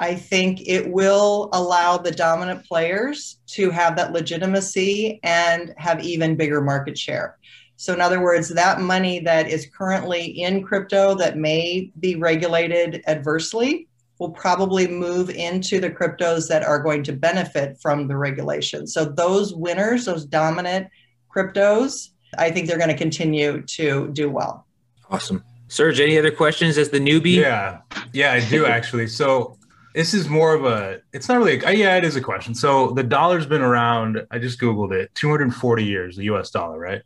I 0.00 0.16
think 0.16 0.68
it 0.68 0.90
will 0.90 1.48
allow 1.52 1.96
the 1.96 2.10
dominant 2.10 2.66
players 2.66 3.38
to 3.52 3.70
have 3.70 3.96
that 3.96 4.12
legitimacy 4.12 5.20
and 5.22 5.72
have 5.78 6.04
even 6.04 6.36
bigger 6.36 6.60
market 6.60 6.98
share. 6.98 7.38
So, 7.76 7.94
in 7.94 8.00
other 8.00 8.20
words, 8.20 8.48
that 8.50 8.80
money 8.80 9.20
that 9.20 9.48
is 9.48 9.70
currently 9.76 10.24
in 10.24 10.64
crypto 10.64 11.14
that 11.14 11.38
may 11.38 11.92
be 12.00 12.16
regulated 12.16 13.02
adversely 13.06 13.88
will 14.18 14.30
probably 14.30 14.86
move 14.86 15.30
into 15.30 15.80
the 15.80 15.90
cryptos 15.90 16.48
that 16.48 16.62
are 16.62 16.78
going 16.78 17.02
to 17.02 17.12
benefit 17.12 17.78
from 17.80 18.08
the 18.08 18.16
regulation. 18.16 18.86
So, 18.86 19.04
those 19.04 19.54
winners, 19.54 20.04
those 20.04 20.24
dominant 20.24 20.88
cryptos, 21.34 22.10
I 22.38 22.50
think 22.50 22.68
they're 22.68 22.78
going 22.78 22.90
to 22.90 22.96
continue 22.96 23.62
to 23.62 24.10
do 24.12 24.30
well. 24.30 24.66
Awesome. 25.10 25.44
Serge, 25.68 26.00
any 26.00 26.18
other 26.18 26.30
questions 26.30 26.78
as 26.78 26.90
the 26.90 27.00
newbie? 27.00 27.34
Yeah, 27.34 27.80
yeah, 28.12 28.32
I 28.32 28.48
do 28.48 28.66
actually. 28.78 29.08
So 29.08 29.56
this 29.94 30.12
is 30.12 30.28
more 30.28 30.54
of 30.54 30.64
a 30.64 31.00
it's 31.12 31.28
not 31.28 31.38
really 31.38 31.62
a, 31.62 31.72
yeah 31.72 31.96
it 31.96 32.04
is 32.04 32.16
a 32.16 32.20
question 32.20 32.54
so 32.54 32.90
the 32.90 33.02
dollar's 33.02 33.46
been 33.46 33.62
around 33.62 34.20
i 34.30 34.38
just 34.38 34.60
googled 34.60 34.92
it 34.92 35.14
240 35.14 35.84
years 35.84 36.16
the 36.16 36.24
us 36.24 36.50
dollar 36.50 36.78
right 36.78 37.02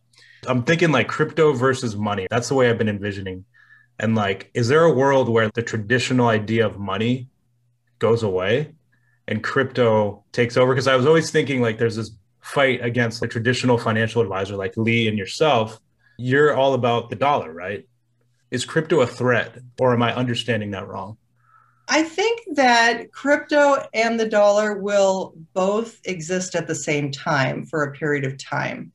i'm 0.47 0.63
thinking 0.63 0.91
like 0.91 1.07
crypto 1.07 1.53
versus 1.53 1.95
money 1.97 2.27
that's 2.31 2.49
the 2.49 2.55
way 2.55 2.69
i've 2.69 2.79
been 2.79 2.89
envisioning 2.89 3.45
and 3.99 4.15
like 4.15 4.51
is 4.55 4.69
there 4.69 4.85
a 4.85 4.93
world 4.93 5.29
where 5.29 5.51
the 5.55 5.63
traditional 5.63 6.29
idea 6.29 6.67
of 6.67 6.79
money 6.79 7.29
goes 7.99 8.23
away 8.23 8.73
and 9.27 9.43
crypto 9.43 10.25
takes 10.33 10.57
over? 10.57 10.73
Because 10.73 10.87
i 10.87 10.97
was 10.97 11.07
always 11.07 11.31
thinking 11.31 11.61
like 11.61 11.79
there's 11.79 11.97
this 11.97 12.11
fight 12.41 12.83
against 12.83 13.23
a 13.23 13.29
traditional 13.29 13.77
financial 13.77 14.23
advisor 14.23 14.57
like 14.57 14.77
lee 14.77 15.09
and 15.09 15.19
yourself. 15.19 15.79
You're 16.19 16.55
all 16.55 16.75
about 16.75 17.11
the 17.11 17.17
dollar 17.17 17.53
right? 17.53 17.87
Is 18.51 18.65
crypto 18.65 19.01
a 19.01 19.07
threat 19.07 19.59
or 19.79 19.93
am 19.93 20.03
i 20.03 20.15
understanding 20.15 20.71
that 20.73 20.89
wrong? 20.89 21.17
I 21.91 22.03
think 22.03 22.41
that 22.57 23.13
crypto 23.13 23.83
and 23.95 24.21
the 24.21 24.29
dollar 24.29 24.77
will 24.79 25.35
both 25.55 25.99
exist 26.05 26.55
at 26.55 26.67
the 26.67 26.75
same 26.75 27.11
time 27.11 27.65
for 27.65 27.83
a 27.83 27.93
period 27.93 28.25
of 28.25 28.37
time 28.37 28.93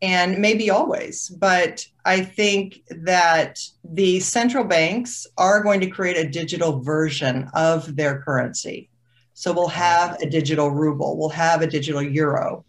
and 0.00 0.38
maybe 0.38 0.70
always. 0.70 1.28
But 1.28 1.86
I 2.04 2.20
think 2.22 2.82
that 2.88 3.60
the 3.84 4.20
central 4.20 4.64
banks 4.64 5.26
are 5.36 5.62
going 5.62 5.80
to 5.80 5.90
create 5.90 6.16
a 6.16 6.28
digital 6.28 6.80
version 6.80 7.50
of 7.54 7.96
their 7.96 8.22
currency. 8.22 8.88
So 9.34 9.52
we'll 9.52 9.68
have 9.68 10.20
a 10.20 10.28
digital 10.28 10.70
ruble, 10.70 11.16
we'll 11.16 11.28
have 11.28 11.62
a 11.62 11.66
digital 11.66 12.02
euro, 12.02 12.64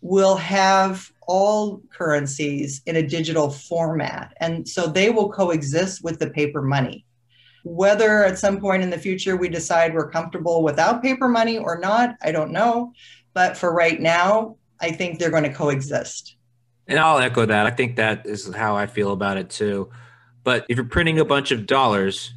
we'll 0.00 0.36
have 0.36 1.12
all 1.28 1.80
currencies 1.90 2.82
in 2.86 2.96
a 2.96 3.06
digital 3.06 3.50
format. 3.50 4.34
And 4.40 4.66
so 4.66 4.86
they 4.86 5.10
will 5.10 5.30
coexist 5.30 6.02
with 6.02 6.18
the 6.18 6.30
paper 6.30 6.62
money. 6.62 7.04
Whether 7.64 8.24
at 8.24 8.38
some 8.38 8.60
point 8.60 8.82
in 8.82 8.90
the 8.90 8.98
future 8.98 9.36
we 9.36 9.48
decide 9.48 9.92
we're 9.92 10.10
comfortable 10.10 10.62
without 10.62 11.02
paper 11.02 11.28
money 11.28 11.58
or 11.58 11.78
not, 11.78 12.16
I 12.22 12.32
don't 12.32 12.50
know. 12.50 12.92
But 13.34 13.56
for 13.56 13.72
right 13.72 14.00
now, 14.00 14.56
I 14.80 14.90
think 14.90 15.18
they're 15.18 15.30
going 15.30 15.42
to 15.44 15.52
coexist. 15.52 16.37
And 16.88 16.98
I'll 16.98 17.18
echo 17.18 17.44
that. 17.44 17.66
I 17.66 17.70
think 17.70 17.96
that 17.96 18.26
is 18.26 18.52
how 18.54 18.74
I 18.74 18.86
feel 18.86 19.12
about 19.12 19.36
it 19.36 19.50
too. 19.50 19.90
But 20.42 20.64
if 20.68 20.76
you're 20.76 20.86
printing 20.86 21.20
a 21.20 21.24
bunch 21.24 21.50
of 21.50 21.66
dollars 21.66 22.32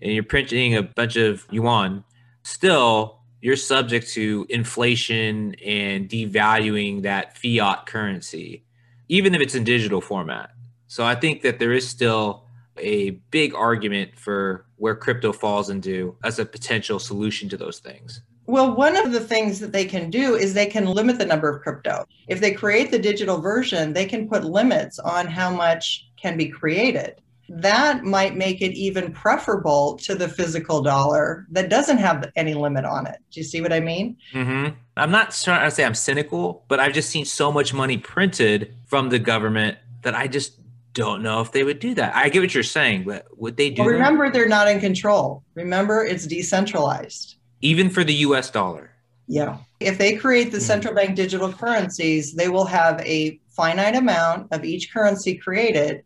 and 0.00 0.12
you're 0.12 0.24
printing 0.24 0.76
a 0.76 0.82
bunch 0.82 1.16
of 1.16 1.46
yuan, 1.50 2.04
still 2.42 3.20
you're 3.40 3.56
subject 3.56 4.08
to 4.10 4.46
inflation 4.48 5.54
and 5.64 6.08
devaluing 6.08 7.02
that 7.02 7.36
fiat 7.36 7.86
currency, 7.86 8.64
even 9.08 9.34
if 9.34 9.40
it's 9.40 9.54
in 9.54 9.64
digital 9.64 10.00
format. 10.00 10.50
So 10.88 11.04
I 11.04 11.14
think 11.14 11.42
that 11.42 11.58
there 11.58 11.72
is 11.72 11.88
still 11.88 12.44
a 12.78 13.10
big 13.30 13.54
argument 13.54 14.18
for 14.18 14.66
where 14.76 14.94
crypto 14.96 15.32
falls 15.32 15.70
into 15.70 16.16
as 16.24 16.38
a 16.38 16.46
potential 16.46 16.98
solution 16.98 17.48
to 17.48 17.56
those 17.56 17.78
things. 17.78 18.22
Well, 18.46 18.74
one 18.74 18.96
of 18.96 19.12
the 19.12 19.20
things 19.20 19.60
that 19.60 19.72
they 19.72 19.84
can 19.84 20.10
do 20.10 20.34
is 20.34 20.52
they 20.52 20.66
can 20.66 20.86
limit 20.86 21.18
the 21.18 21.26
number 21.26 21.48
of 21.48 21.62
crypto. 21.62 22.04
If 22.28 22.40
they 22.40 22.52
create 22.52 22.90
the 22.90 22.98
digital 22.98 23.40
version, 23.40 23.92
they 23.92 24.04
can 24.04 24.28
put 24.28 24.44
limits 24.44 24.98
on 24.98 25.26
how 25.26 25.50
much 25.54 26.08
can 26.20 26.36
be 26.36 26.48
created. 26.48 27.20
That 27.48 28.04
might 28.04 28.34
make 28.34 28.62
it 28.62 28.72
even 28.72 29.12
preferable 29.12 29.96
to 29.98 30.14
the 30.14 30.28
physical 30.28 30.80
dollar 30.82 31.46
that 31.50 31.68
doesn't 31.68 31.98
have 31.98 32.30
any 32.34 32.54
limit 32.54 32.84
on 32.84 33.06
it. 33.06 33.18
Do 33.30 33.40
you 33.40 33.44
see 33.44 33.60
what 33.60 33.72
I 33.72 33.80
mean? 33.80 34.16
Mm-hmm. 34.32 34.74
I'm 34.96 35.10
not 35.10 35.32
trying 35.32 35.68
to 35.68 35.70
say 35.70 35.84
I'm 35.84 35.94
cynical, 35.94 36.64
but 36.68 36.80
I've 36.80 36.94
just 36.94 37.10
seen 37.10 37.24
so 37.24 37.52
much 37.52 37.74
money 37.74 37.98
printed 37.98 38.74
from 38.86 39.10
the 39.10 39.18
government 39.18 39.78
that 40.02 40.14
I 40.14 40.28
just 40.28 40.58
don't 40.94 41.22
know 41.22 41.40
if 41.40 41.52
they 41.52 41.64
would 41.64 41.78
do 41.78 41.94
that. 41.94 42.14
I 42.14 42.28
get 42.28 42.40
what 42.40 42.54
you're 42.54 42.62
saying, 42.62 43.04
but 43.04 43.26
would 43.38 43.56
they 43.56 43.70
do 43.70 43.82
well, 43.82 43.90
remember, 43.90 44.26
that? 44.26 44.32
they're 44.32 44.48
not 44.48 44.68
in 44.68 44.80
control. 44.80 45.42
Remember, 45.54 46.04
it's 46.04 46.26
decentralized. 46.26 47.36
Even 47.62 47.88
for 47.88 48.04
the 48.04 48.14
US 48.14 48.50
dollar. 48.50 48.90
Yeah. 49.26 49.58
If 49.80 49.98
they 49.98 50.16
create 50.16 50.50
the 50.50 50.58
mm-hmm. 50.58 50.66
central 50.66 50.94
bank 50.94 51.16
digital 51.16 51.52
currencies, 51.52 52.34
they 52.34 52.48
will 52.48 52.66
have 52.66 53.00
a 53.00 53.40
finite 53.48 53.96
amount 53.96 54.52
of 54.52 54.64
each 54.64 54.92
currency 54.92 55.36
created, 55.36 56.04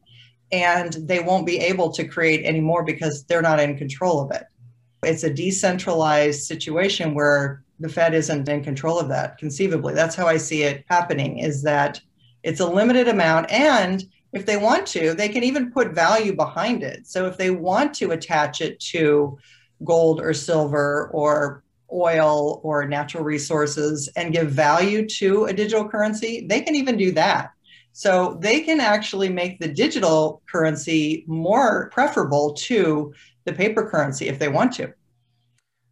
and 0.53 0.92
they 0.92 1.21
won't 1.21 1.47
be 1.47 1.59
able 1.59 1.90
to 1.92 2.07
create 2.07 2.45
any 2.45 2.61
more 2.61 2.85
because 2.85 3.25
they're 3.25 3.42
not 3.42 3.61
in 3.61 3.77
control 3.77 4.21
of 4.21 4.31
it. 4.31 4.45
It's 5.03 5.25
a 5.25 5.33
decentralized 5.33 6.45
situation 6.45 7.14
where 7.14 7.62
the 7.81 7.88
Fed 7.88 8.14
isn't 8.14 8.49
in 8.49 8.64
control 8.64 8.99
of 8.99 9.09
that, 9.09 9.38
conceivably. 9.38 9.95
That's 9.95 10.14
how 10.14 10.27
I 10.27 10.37
see 10.37 10.62
it 10.62 10.85
happening, 10.88 11.38
is 11.38 11.62
that 11.62 12.01
it's 12.42 12.61
a 12.61 12.69
limited 12.69 13.09
amount 13.09 13.51
and 13.51 14.05
if 14.33 14.45
they 14.45 14.57
want 14.57 14.87
to, 14.88 15.14
they 15.14 15.29
can 15.29 15.42
even 15.42 15.73
put 15.73 15.95
value 15.95 16.35
behind 16.35 16.83
it. 16.83 17.07
So 17.07 17.27
if 17.27 17.38
they 17.38 17.51
want 17.51 17.95
to 17.95 18.11
attach 18.12 18.61
it 18.61 18.79
to 18.81 19.38
gold 19.85 20.21
or 20.21 20.33
silver 20.33 21.11
or 21.12 21.62
oil 21.93 22.61
or 22.65 22.87
natural 22.87 23.25
resources 23.25 24.09
and 24.17 24.33
give 24.33 24.51
value 24.51 25.07
to 25.07 25.45
a 25.45 25.53
digital 25.53 25.89
currency, 25.89 26.47
they 26.49 26.61
can 26.61 26.75
even 26.75 26.97
do 26.97 27.12
that. 27.12 27.51
So 27.93 28.39
they 28.43 28.61
can 28.61 28.81
actually 28.81 29.31
make 29.31 29.59
the 29.59 29.69
digital 29.69 30.43
currency 30.51 31.25
more 31.27 31.89
preferable 31.93 32.53
to 32.55 33.15
the 33.45 33.53
paper 33.53 33.89
currency 33.89 34.29
if 34.29 34.39
they 34.39 34.49
want 34.49 34.73
to. 34.75 34.93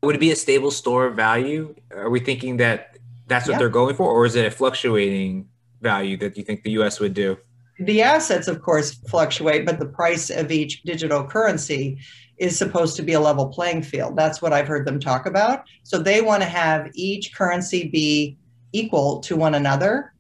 Would 0.03 0.17
it 0.17 0.19
be 0.19 0.33
a 0.33 0.37
stable 0.37 0.71
store 0.71 1.07
of 1.07 1.17
value? 1.17 1.75
Are 1.93 2.11
we 2.11 2.21
thinking 2.21 2.59
that 2.59 2.99
that's 3.27 3.47
what 3.47 3.53
yeah. 3.53 3.59
they're 3.59 3.71
going 3.71 3.97
for, 3.97 4.11
or 4.11 4.27
is 4.27 4.35
it 4.35 4.45
a 4.45 4.51
fluctuating 4.51 5.49
value 5.81 6.19
that 6.19 6.37
you 6.37 6.45
think 6.45 6.63
the 6.63 6.73
US 6.73 7.01
would 7.01 7.15
do? 7.15 7.39
The 7.79 8.03
assets, 8.03 8.49
of 8.49 8.61
course, 8.61 8.95
fluctuate, 9.09 9.65
but 9.65 9.79
the 9.79 9.87
price 9.87 10.31
of 10.31 10.53
each 10.53 10.83
digital 10.83 11.25
currency 11.25 11.99
is 12.39 12.59
supposed 12.59 12.97
to 12.97 13.03
be 13.03 13.13
a 13.13 13.21
level 13.21 13.49
playing 13.49 13.83
field. 13.83 14.17
That's 14.17 14.43
what 14.43 14.53
I've 14.53 14.67
heard 14.67 14.87
them 14.87 14.99
talk 14.99 15.27
about. 15.27 15.65
So 15.83 15.99
they 15.99 16.21
want 16.21 16.43
to 16.43 16.49
have 16.49 16.91
each 16.95 17.35
currency 17.35 17.89
be 17.89 18.37
equal 18.73 19.21
to 19.21 19.37
one 19.37 19.55
another. 19.55 20.13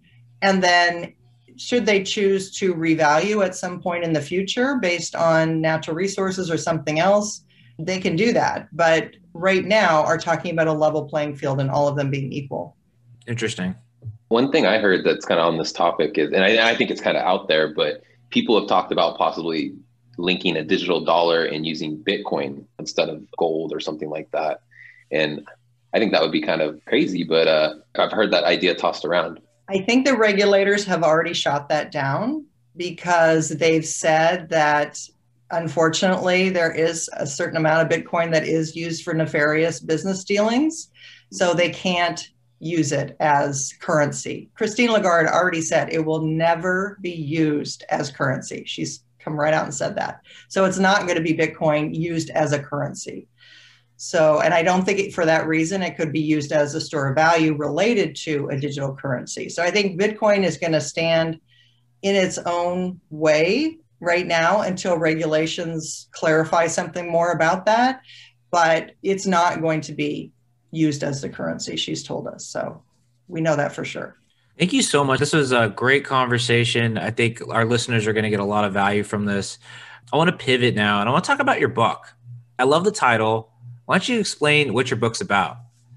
And 0.42 0.62
then, 0.62 1.14
should 1.56 1.86
they 1.86 2.02
choose 2.02 2.50
to 2.58 2.74
revalue 2.74 3.44
at 3.44 3.54
some 3.54 3.80
point 3.80 4.02
in 4.02 4.12
the 4.12 4.20
future 4.20 4.76
based 4.76 5.14
on 5.14 5.60
natural 5.60 5.96
resources 5.96 6.50
or 6.50 6.58
something 6.58 6.98
else, 6.98 7.44
they 7.78 8.00
can 8.00 8.16
do 8.16 8.32
that. 8.32 8.68
But 8.72 9.12
right 9.34 9.64
now, 9.64 10.02
are 10.04 10.18
talking 10.18 10.52
about 10.52 10.66
a 10.66 10.72
level 10.72 11.04
playing 11.04 11.36
field 11.36 11.60
and 11.60 11.70
all 11.70 11.88
of 11.88 11.96
them 11.96 12.10
being 12.10 12.32
equal. 12.32 12.76
Interesting. 13.26 13.74
One 14.28 14.50
thing 14.50 14.66
I 14.66 14.78
heard 14.78 15.04
that's 15.04 15.24
kind 15.24 15.40
of 15.40 15.46
on 15.46 15.58
this 15.58 15.72
topic 15.72 16.18
is, 16.18 16.32
and 16.32 16.44
I, 16.44 16.70
I 16.70 16.74
think 16.76 16.90
it's 16.90 17.00
kind 17.00 17.16
of 17.16 17.22
out 17.24 17.46
there, 17.48 17.72
but 17.72 18.02
people 18.30 18.58
have 18.58 18.68
talked 18.68 18.90
about 18.90 19.16
possibly 19.16 19.74
linking 20.18 20.56
a 20.56 20.64
digital 20.64 21.04
dollar 21.04 21.44
and 21.44 21.66
using 21.66 21.96
Bitcoin 21.98 22.64
instead 22.78 23.08
of 23.08 23.24
gold 23.36 23.72
or 23.72 23.80
something 23.80 24.10
like 24.10 24.30
that. 24.32 24.62
And 25.10 25.46
I 25.92 25.98
think 25.98 26.12
that 26.12 26.22
would 26.22 26.32
be 26.32 26.42
kind 26.42 26.60
of 26.60 26.84
crazy, 26.86 27.24
but 27.24 27.46
uh, 27.46 27.74
I've 27.96 28.12
heard 28.12 28.32
that 28.32 28.44
idea 28.44 28.74
tossed 28.74 29.04
around. 29.04 29.40
I 29.68 29.78
think 29.78 30.04
the 30.04 30.16
regulators 30.16 30.84
have 30.84 31.02
already 31.02 31.32
shot 31.32 31.68
that 31.68 31.92
down 31.92 32.44
because 32.76 33.48
they've 33.48 33.86
said 33.86 34.48
that 34.50 34.98
unfortunately, 35.50 36.50
there 36.50 36.72
is 36.72 37.08
a 37.14 37.26
certain 37.26 37.56
amount 37.56 37.82
of 37.82 37.98
Bitcoin 37.98 38.32
that 38.32 38.46
is 38.46 38.74
used 38.74 39.04
for 39.04 39.14
nefarious 39.14 39.80
business 39.80 40.24
dealings. 40.24 40.90
So 41.30 41.54
they 41.54 41.70
can't 41.70 42.28
use 42.60 42.92
it 42.92 43.16
as 43.20 43.74
currency. 43.80 44.48
Christine 44.54 44.90
Lagarde 44.90 45.28
already 45.28 45.60
said 45.60 45.92
it 45.92 46.04
will 46.04 46.22
never 46.22 46.98
be 47.00 47.12
used 47.12 47.84
as 47.90 48.10
currency. 48.10 48.64
She's 48.66 49.02
come 49.24 49.40
right 49.40 49.54
out 49.54 49.64
and 49.64 49.74
said 49.74 49.96
that. 49.96 50.20
So 50.48 50.64
it's 50.66 50.78
not 50.78 51.06
going 51.06 51.16
to 51.16 51.22
be 51.22 51.34
Bitcoin 51.34 51.94
used 51.94 52.30
as 52.30 52.52
a 52.52 52.62
currency. 52.62 53.26
So, 53.96 54.40
and 54.40 54.52
I 54.52 54.62
don't 54.62 54.84
think 54.84 54.98
it, 54.98 55.14
for 55.14 55.24
that 55.24 55.46
reason 55.46 55.82
it 55.82 55.96
could 55.96 56.12
be 56.12 56.20
used 56.20 56.52
as 56.52 56.74
a 56.74 56.80
store 56.80 57.08
of 57.08 57.14
value 57.14 57.54
related 57.54 58.16
to 58.16 58.48
a 58.48 58.58
digital 58.58 58.94
currency. 58.94 59.48
So 59.48 59.62
I 59.62 59.70
think 59.70 60.00
Bitcoin 60.00 60.44
is 60.44 60.58
going 60.58 60.72
to 60.72 60.80
stand 60.80 61.40
in 62.02 62.14
its 62.14 62.38
own 62.38 63.00
way 63.10 63.78
right 64.00 64.26
now 64.26 64.60
until 64.60 64.98
regulations 64.98 66.08
clarify 66.12 66.66
something 66.66 67.10
more 67.10 67.32
about 67.32 67.66
that. 67.66 68.02
But 68.50 68.92
it's 69.02 69.26
not 69.26 69.62
going 69.62 69.80
to 69.82 69.92
be 69.92 70.32
used 70.70 71.02
as 71.02 71.22
the 71.22 71.28
currency, 71.28 71.76
she's 71.76 72.02
told 72.02 72.26
us. 72.26 72.46
So 72.46 72.82
we 73.28 73.40
know 73.40 73.56
that 73.56 73.72
for 73.72 73.84
sure. 73.84 74.16
Thank 74.58 74.72
you 74.72 74.82
so 74.82 75.02
much. 75.02 75.18
This 75.18 75.32
was 75.32 75.50
a 75.50 75.68
great 75.68 76.04
conversation. 76.04 76.96
I 76.96 77.10
think 77.10 77.42
our 77.48 77.64
listeners 77.64 78.06
are 78.06 78.12
going 78.12 78.24
to 78.24 78.30
get 78.30 78.38
a 78.40 78.44
lot 78.44 78.64
of 78.64 78.72
value 78.72 79.02
from 79.02 79.24
this. 79.24 79.58
I 80.12 80.16
want 80.16 80.30
to 80.30 80.36
pivot 80.36 80.76
now 80.76 81.00
and 81.00 81.08
I 81.08 81.12
want 81.12 81.24
to 81.24 81.28
talk 81.28 81.40
about 81.40 81.58
your 81.58 81.70
book. 81.70 82.14
I 82.58 82.62
love 82.62 82.84
the 82.84 82.92
title. 82.92 83.50
Why 83.86 83.96
don't 83.96 84.08
you 84.08 84.20
explain 84.20 84.72
what 84.72 84.90
your 84.90 84.98
book's 84.98 85.20
about? 85.20 85.56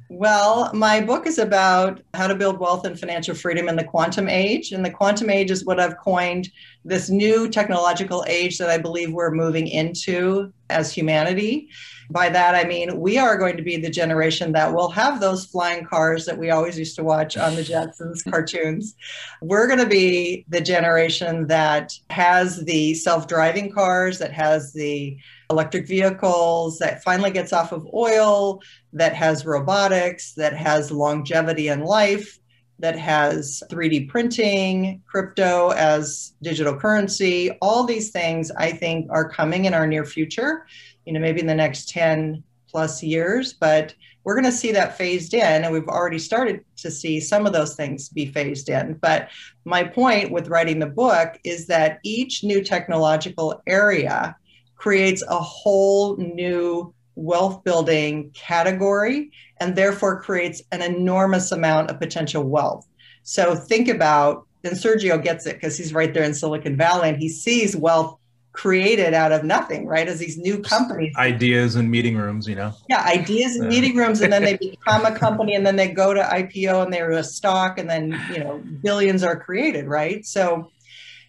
Well, 0.09 0.71
my 0.73 1.01
book 1.01 1.27
is 1.27 1.37
about 1.37 2.01
how 2.13 2.27
to 2.27 2.35
build 2.35 2.59
wealth 2.59 2.85
and 2.85 2.99
financial 2.99 3.35
freedom 3.35 3.67
in 3.67 3.75
the 3.75 3.83
quantum 3.83 4.27
age. 4.27 4.71
And 4.71 4.83
the 4.83 4.89
quantum 4.89 5.29
age 5.29 5.51
is 5.51 5.65
what 5.65 5.79
I've 5.79 5.97
coined 5.97 6.49
this 6.83 7.09
new 7.09 7.49
technological 7.49 8.25
age 8.27 8.57
that 8.57 8.69
I 8.69 8.77
believe 8.77 9.11
we're 9.11 9.31
moving 9.31 9.67
into 9.67 10.51
as 10.69 10.91
humanity. 10.91 11.69
By 12.09 12.29
that, 12.29 12.55
I 12.55 12.63
mean 12.63 12.99
we 12.99 13.17
are 13.17 13.37
going 13.37 13.57
to 13.57 13.63
be 13.63 13.77
the 13.77 13.89
generation 13.89 14.51
that 14.53 14.73
will 14.73 14.89
have 14.89 15.19
those 15.19 15.45
flying 15.45 15.85
cars 15.85 16.25
that 16.25 16.37
we 16.37 16.49
always 16.49 16.77
used 16.77 16.95
to 16.97 17.03
watch 17.03 17.37
on 17.37 17.55
the 17.55 17.63
Jetsons 17.63 18.23
cartoons. 18.29 18.95
We're 19.41 19.67
going 19.67 19.79
to 19.79 19.85
be 19.85 20.45
the 20.47 20.61
generation 20.61 21.47
that 21.47 21.93
has 22.09 22.63
the 22.65 22.93
self 22.93 23.27
driving 23.27 23.71
cars, 23.71 24.19
that 24.19 24.31
has 24.33 24.73
the 24.73 25.17
electric 25.49 25.87
vehicles, 25.87 26.79
that 26.79 27.03
finally 27.03 27.31
gets 27.31 27.53
off 27.53 27.71
of 27.71 27.87
oil, 27.93 28.61
that 28.93 29.13
has 29.13 29.45
robotics, 29.45 30.33
that 30.33 30.53
has 30.55 30.91
longevity 30.91 31.69
in 31.69 31.83
life, 31.83 32.39
that 32.79 32.97
has 32.97 33.63
3D 33.69 34.07
printing, 34.07 35.01
crypto 35.07 35.69
as 35.71 36.33
digital 36.41 36.75
currency. 36.75 37.51
All 37.61 37.85
these 37.85 38.11
things 38.11 38.51
I 38.51 38.71
think 38.71 39.07
are 39.09 39.27
coming 39.27 39.65
in 39.65 39.73
our 39.73 39.87
near 39.87 40.05
future, 40.05 40.65
you 41.05 41.13
know, 41.13 41.19
maybe 41.19 41.41
in 41.41 41.47
the 41.47 41.55
next 41.55 41.89
10 41.89 42.43
plus 42.69 43.01
years, 43.01 43.53
but 43.53 43.95
we're 44.23 44.35
going 44.35 44.43
to 44.43 44.51
see 44.51 44.73
that 44.73 44.97
phased 44.97 45.33
in. 45.33 45.63
And 45.63 45.71
we've 45.71 45.87
already 45.87 46.19
started 46.19 46.63
to 46.77 46.91
see 46.91 47.21
some 47.21 47.45
of 47.45 47.53
those 47.53 47.75
things 47.75 48.09
be 48.09 48.25
phased 48.25 48.67
in. 48.67 48.95
But 48.95 49.29
my 49.63 49.85
point 49.85 50.31
with 50.31 50.49
writing 50.49 50.79
the 50.79 50.85
book 50.85 51.39
is 51.45 51.65
that 51.67 51.99
each 52.03 52.43
new 52.43 52.61
technological 52.61 53.61
area 53.65 54.35
creates 54.75 55.23
a 55.27 55.39
whole 55.39 56.17
new 56.17 56.93
wealth 57.17 57.63
building 57.63 58.31
category 58.33 59.31
and 59.59 59.75
therefore 59.75 60.21
creates 60.21 60.61
an 60.71 60.81
enormous 60.81 61.51
amount 61.51 61.89
of 61.89 61.99
potential 61.99 62.43
wealth. 62.43 62.87
So 63.23 63.55
think 63.55 63.89
about, 63.89 64.45
and 64.63 64.73
Sergio 64.75 65.21
gets 65.21 65.45
it 65.45 65.55
because 65.55 65.77
he's 65.77 65.93
right 65.93 66.13
there 66.13 66.23
in 66.23 66.33
Silicon 66.33 66.77
Valley 66.77 67.09
and 67.09 67.17
he 67.17 67.27
sees 67.27 67.75
wealth 67.75 68.17
created 68.53 69.13
out 69.13 69.31
of 69.31 69.43
nothing, 69.43 69.85
right? 69.85 70.07
As 70.07 70.19
these 70.19 70.37
new 70.37 70.59
companies. 70.59 71.13
Ideas 71.17 71.75
and 71.75 71.89
meeting 71.91 72.17
rooms, 72.17 72.47
you 72.47 72.55
know? 72.55 72.73
Yeah, 72.89 73.03
ideas 73.03 73.55
and 73.55 73.67
meeting 73.67 73.95
rooms. 73.95 74.21
And 74.21 74.31
then 74.31 74.43
they 74.43 74.57
become 74.61 75.05
a 75.05 75.17
company 75.17 75.53
and 75.55 75.65
then 75.65 75.75
they 75.75 75.89
go 75.89 76.13
to 76.13 76.21
IPO 76.21 76.83
and 76.83 76.93
they're 76.93 77.11
a 77.11 77.23
stock 77.23 77.77
and 77.77 77.89
then, 77.89 78.19
you 78.31 78.43
know, 78.43 78.61
billions 78.81 79.23
are 79.23 79.39
created, 79.39 79.85
right? 79.85 80.25
So 80.25 80.71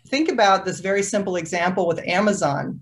think 0.07 0.31
about 0.31 0.65
this 0.65 0.81
very 0.81 1.03
simple 1.03 1.37
example 1.37 1.87
with 1.87 1.99
Amazon. 2.07 2.81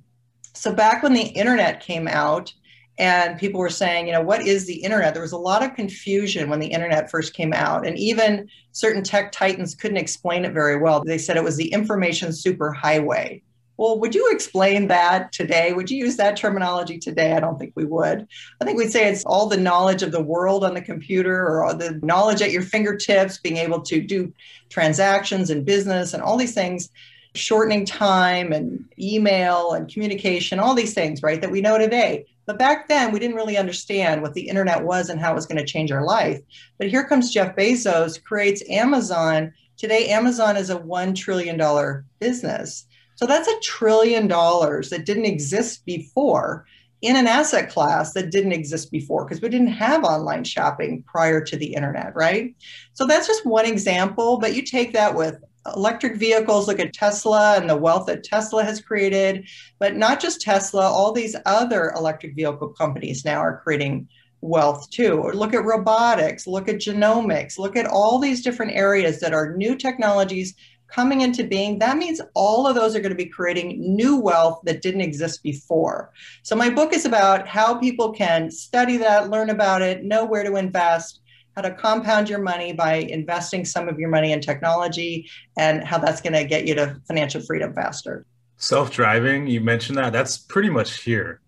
So 0.55 0.73
back 0.73 1.03
when 1.03 1.13
the 1.13 1.23
internet 1.23 1.81
came 1.81 2.09
out, 2.09 2.53
and 2.99 3.39
people 3.39 3.61
were 3.61 3.71
saying, 3.71 4.07
you 4.07 4.13
know, 4.13 4.23
what 4.23 4.47
is 4.47 4.67
the 4.67 4.77
internet? 4.77 5.13
There 5.13 5.23
was 5.23 5.33
a 5.33 5.39
lot 5.39 5.63
of 5.63 5.75
confusion 5.75 6.49
when 6.49 6.61
the 6.61 6.67
internet 6.67 7.11
first 7.11 7.35
came 7.35 7.53
out, 7.53 7.87
and 7.87 7.99
even 7.99 8.49
certain 8.73 9.03
tech 9.03 9.33
titans 9.33 9.75
couldn't 9.75 9.99
explain 9.99 10.45
it 10.45 10.53
very 10.53 10.79
well. 10.79 11.05
They 11.05 11.19
said 11.19 11.37
it 11.37 11.45
was 11.45 11.57
the 11.57 11.73
information 11.73 12.31
superhighway. 12.31 13.43
Well, 13.79 14.01
would 14.01 14.15
you 14.15 14.31
explain 14.31 14.89
that 14.89 15.33
today? 15.33 15.75
Would 15.75 15.91
you 15.91 15.99
use 15.99 16.17
that 16.17 16.37
terminology 16.37 16.99
today? 16.99 17.35
I 17.35 17.41
don't 17.41 17.59
think 17.59 17.73
we 17.75 17.85
would. 17.85 18.27
I 18.61 18.65
think 18.65 18.79
we'd 18.79 18.91
say 18.91 19.07
it's 19.07 19.25
all 19.25 19.47
the 19.47 19.59
knowledge 19.59 20.03
of 20.03 20.13
the 20.13 20.23
world 20.23 20.65
on 20.65 20.73
the 20.73 20.81
computer 20.81 21.63
or 21.63 21.75
the 21.75 22.01
knowledge 22.03 22.41
at 22.41 22.53
your 22.53 22.63
fingertips, 22.63 23.37
being 23.37 23.59
able 23.59 23.83
to 23.83 24.01
do 24.01 24.33
transactions 24.71 25.51
and 25.51 25.67
business 25.67 26.15
and 26.15 26.23
all 26.23 26.39
these 26.39 26.55
things 26.55 26.89
shortening 27.35 27.85
time 27.85 28.51
and 28.53 28.83
email 28.99 29.73
and 29.73 29.93
communication, 29.93 30.59
all 30.59 30.75
these 30.75 30.95
things, 30.95 31.23
right, 31.23 31.43
that 31.43 31.51
we 31.51 31.61
know 31.61 31.77
today. 31.77 32.25
But 32.47 32.59
back 32.59 32.89
then, 32.89 33.13
we 33.13 33.19
didn't 33.19 33.37
really 33.37 33.57
understand 33.57 34.23
what 34.23 34.35
the 34.35 34.49
internet 34.49 34.85
was 34.85 35.09
and 35.09 35.21
how 35.21 35.33
it 35.33 35.35
was 35.35 35.47
going 35.47 35.59
to 35.59 35.65
change 35.65 35.91
our 35.91 36.05
life. 36.05 36.41
But 36.79 36.89
here 36.89 37.05
comes 37.05 37.33
Jeff 37.33 37.57
Bezos, 37.57 38.23
creates 38.23 38.63
Amazon. 38.71 39.53
Today, 39.77 40.09
Amazon 40.09 40.57
is 40.57 40.71
a 40.71 40.79
$1 40.79 41.15
trillion 41.15 42.05
business. 42.21 42.87
So 43.17 43.27
that's 43.27 43.49
a 43.49 43.61
trillion 43.61 44.29
dollars 44.29 44.91
that 44.91 45.07
didn't 45.07 45.25
exist 45.25 45.85
before 45.85 46.67
in 47.03 47.17
an 47.17 47.27
asset 47.27 47.71
class 47.71 48.13
that 48.13 48.31
didn't 48.31 48.53
exist 48.53 48.91
before 48.91 49.25
because 49.25 49.43
we 49.43 49.49
didn't 49.49 49.67
have 49.69 50.05
online 50.05 50.45
shopping 50.45 51.03
prior 51.07 51.43
to 51.43 51.57
the 51.57 51.75
internet, 51.75 52.15
right? 52.15 52.55
So 52.95 53.07
that's 53.07 53.27
just 53.27 53.45
one 53.45 53.67
example, 53.67 54.39
but 54.39 54.55
you 54.55 54.63
take 54.63 54.93
that 54.95 55.15
with 55.15 55.37
electric 55.75 56.17
vehicles, 56.17 56.69
look 56.69 56.79
at 56.81 56.93
Tesla 56.93 57.57
and 57.57 57.69
the 57.69 57.77
wealth 57.77 58.07
that 58.07 58.25
Tesla 58.25 58.65
has 58.65 58.81
created, 58.81 59.49
but 59.79 59.97
not 59.97 60.21
just 60.21 60.41
Tesla, 60.41 60.83
all 60.83 61.13
these 61.13 61.37
other 61.47 61.93
electric 61.97 62.35
vehicle 62.35 62.69
companies 62.69 63.25
now 63.25 63.39
are 63.39 63.61
creating 63.63 64.09
wealth 64.41 64.89
too. 64.91 65.15
Or 65.15 65.35
look 65.35 65.55
at 65.55 65.65
robotics, 65.65 66.47
look 66.47 66.69
at 66.69 66.77
genomics, 66.77 67.59
look 67.59 67.77
at 67.77 67.87
all 67.87 68.19
these 68.19 68.43
different 68.43 68.73
areas 68.73 69.21
that 69.21 69.33
are 69.33 69.57
new 69.57 69.77
technologies 69.77 70.55
coming 70.89 71.23
into 71.23 71.45
being. 71.45 71.79
That 71.79 71.97
means 71.97 72.21
all 72.35 72.67
of 72.67 72.75
those 72.75 72.95
are 72.95 73.01
going 73.01 73.11
to 73.11 73.17
be 73.17 73.27
creating 73.27 73.97
new 73.97 74.17
wealth 74.17 74.61
that 74.65 74.83
didn't 74.83 75.01
exist 75.01 75.43
before. 75.43 76.13
So 76.43 76.55
my 76.55 76.71
book 76.71 76.93
is 76.93 77.05
about 77.05 77.49
how 77.49 77.75
people 77.75 78.13
can 78.13 78.51
study 78.51 78.97
that, 78.99 79.31
learn 79.31 79.51
about 79.51 79.83
it, 79.83 80.05
know 80.05 80.25
where 80.25 80.45
to 80.45 80.57
invest 80.57 81.21
how 81.57 81.63
to 81.63 81.71
compound 81.71 82.29
your 82.29 82.39
money 82.39 82.75
by 82.75 82.97
investing 82.97 83.65
some 83.65 83.89
of 83.89 83.99
your 83.99 84.11
money 84.11 84.33
in 84.33 84.41
technology 84.41 85.29
and 85.57 85.83
how 85.83 85.97
that's 85.97 86.21
going 86.21 86.35
to 86.35 86.45
get 86.45 86.67
you 86.67 86.75
to 86.75 87.01
financial 87.09 87.41
freedom 87.41 87.73
faster. 87.75 88.27
Self 88.59 88.91
driving, 88.91 89.47
you 89.47 89.63
mentioned 89.63 89.97
that. 89.97 90.13
That's 90.13 90.37
pretty 90.37 90.69
much 90.69 91.03
here. 91.03 91.41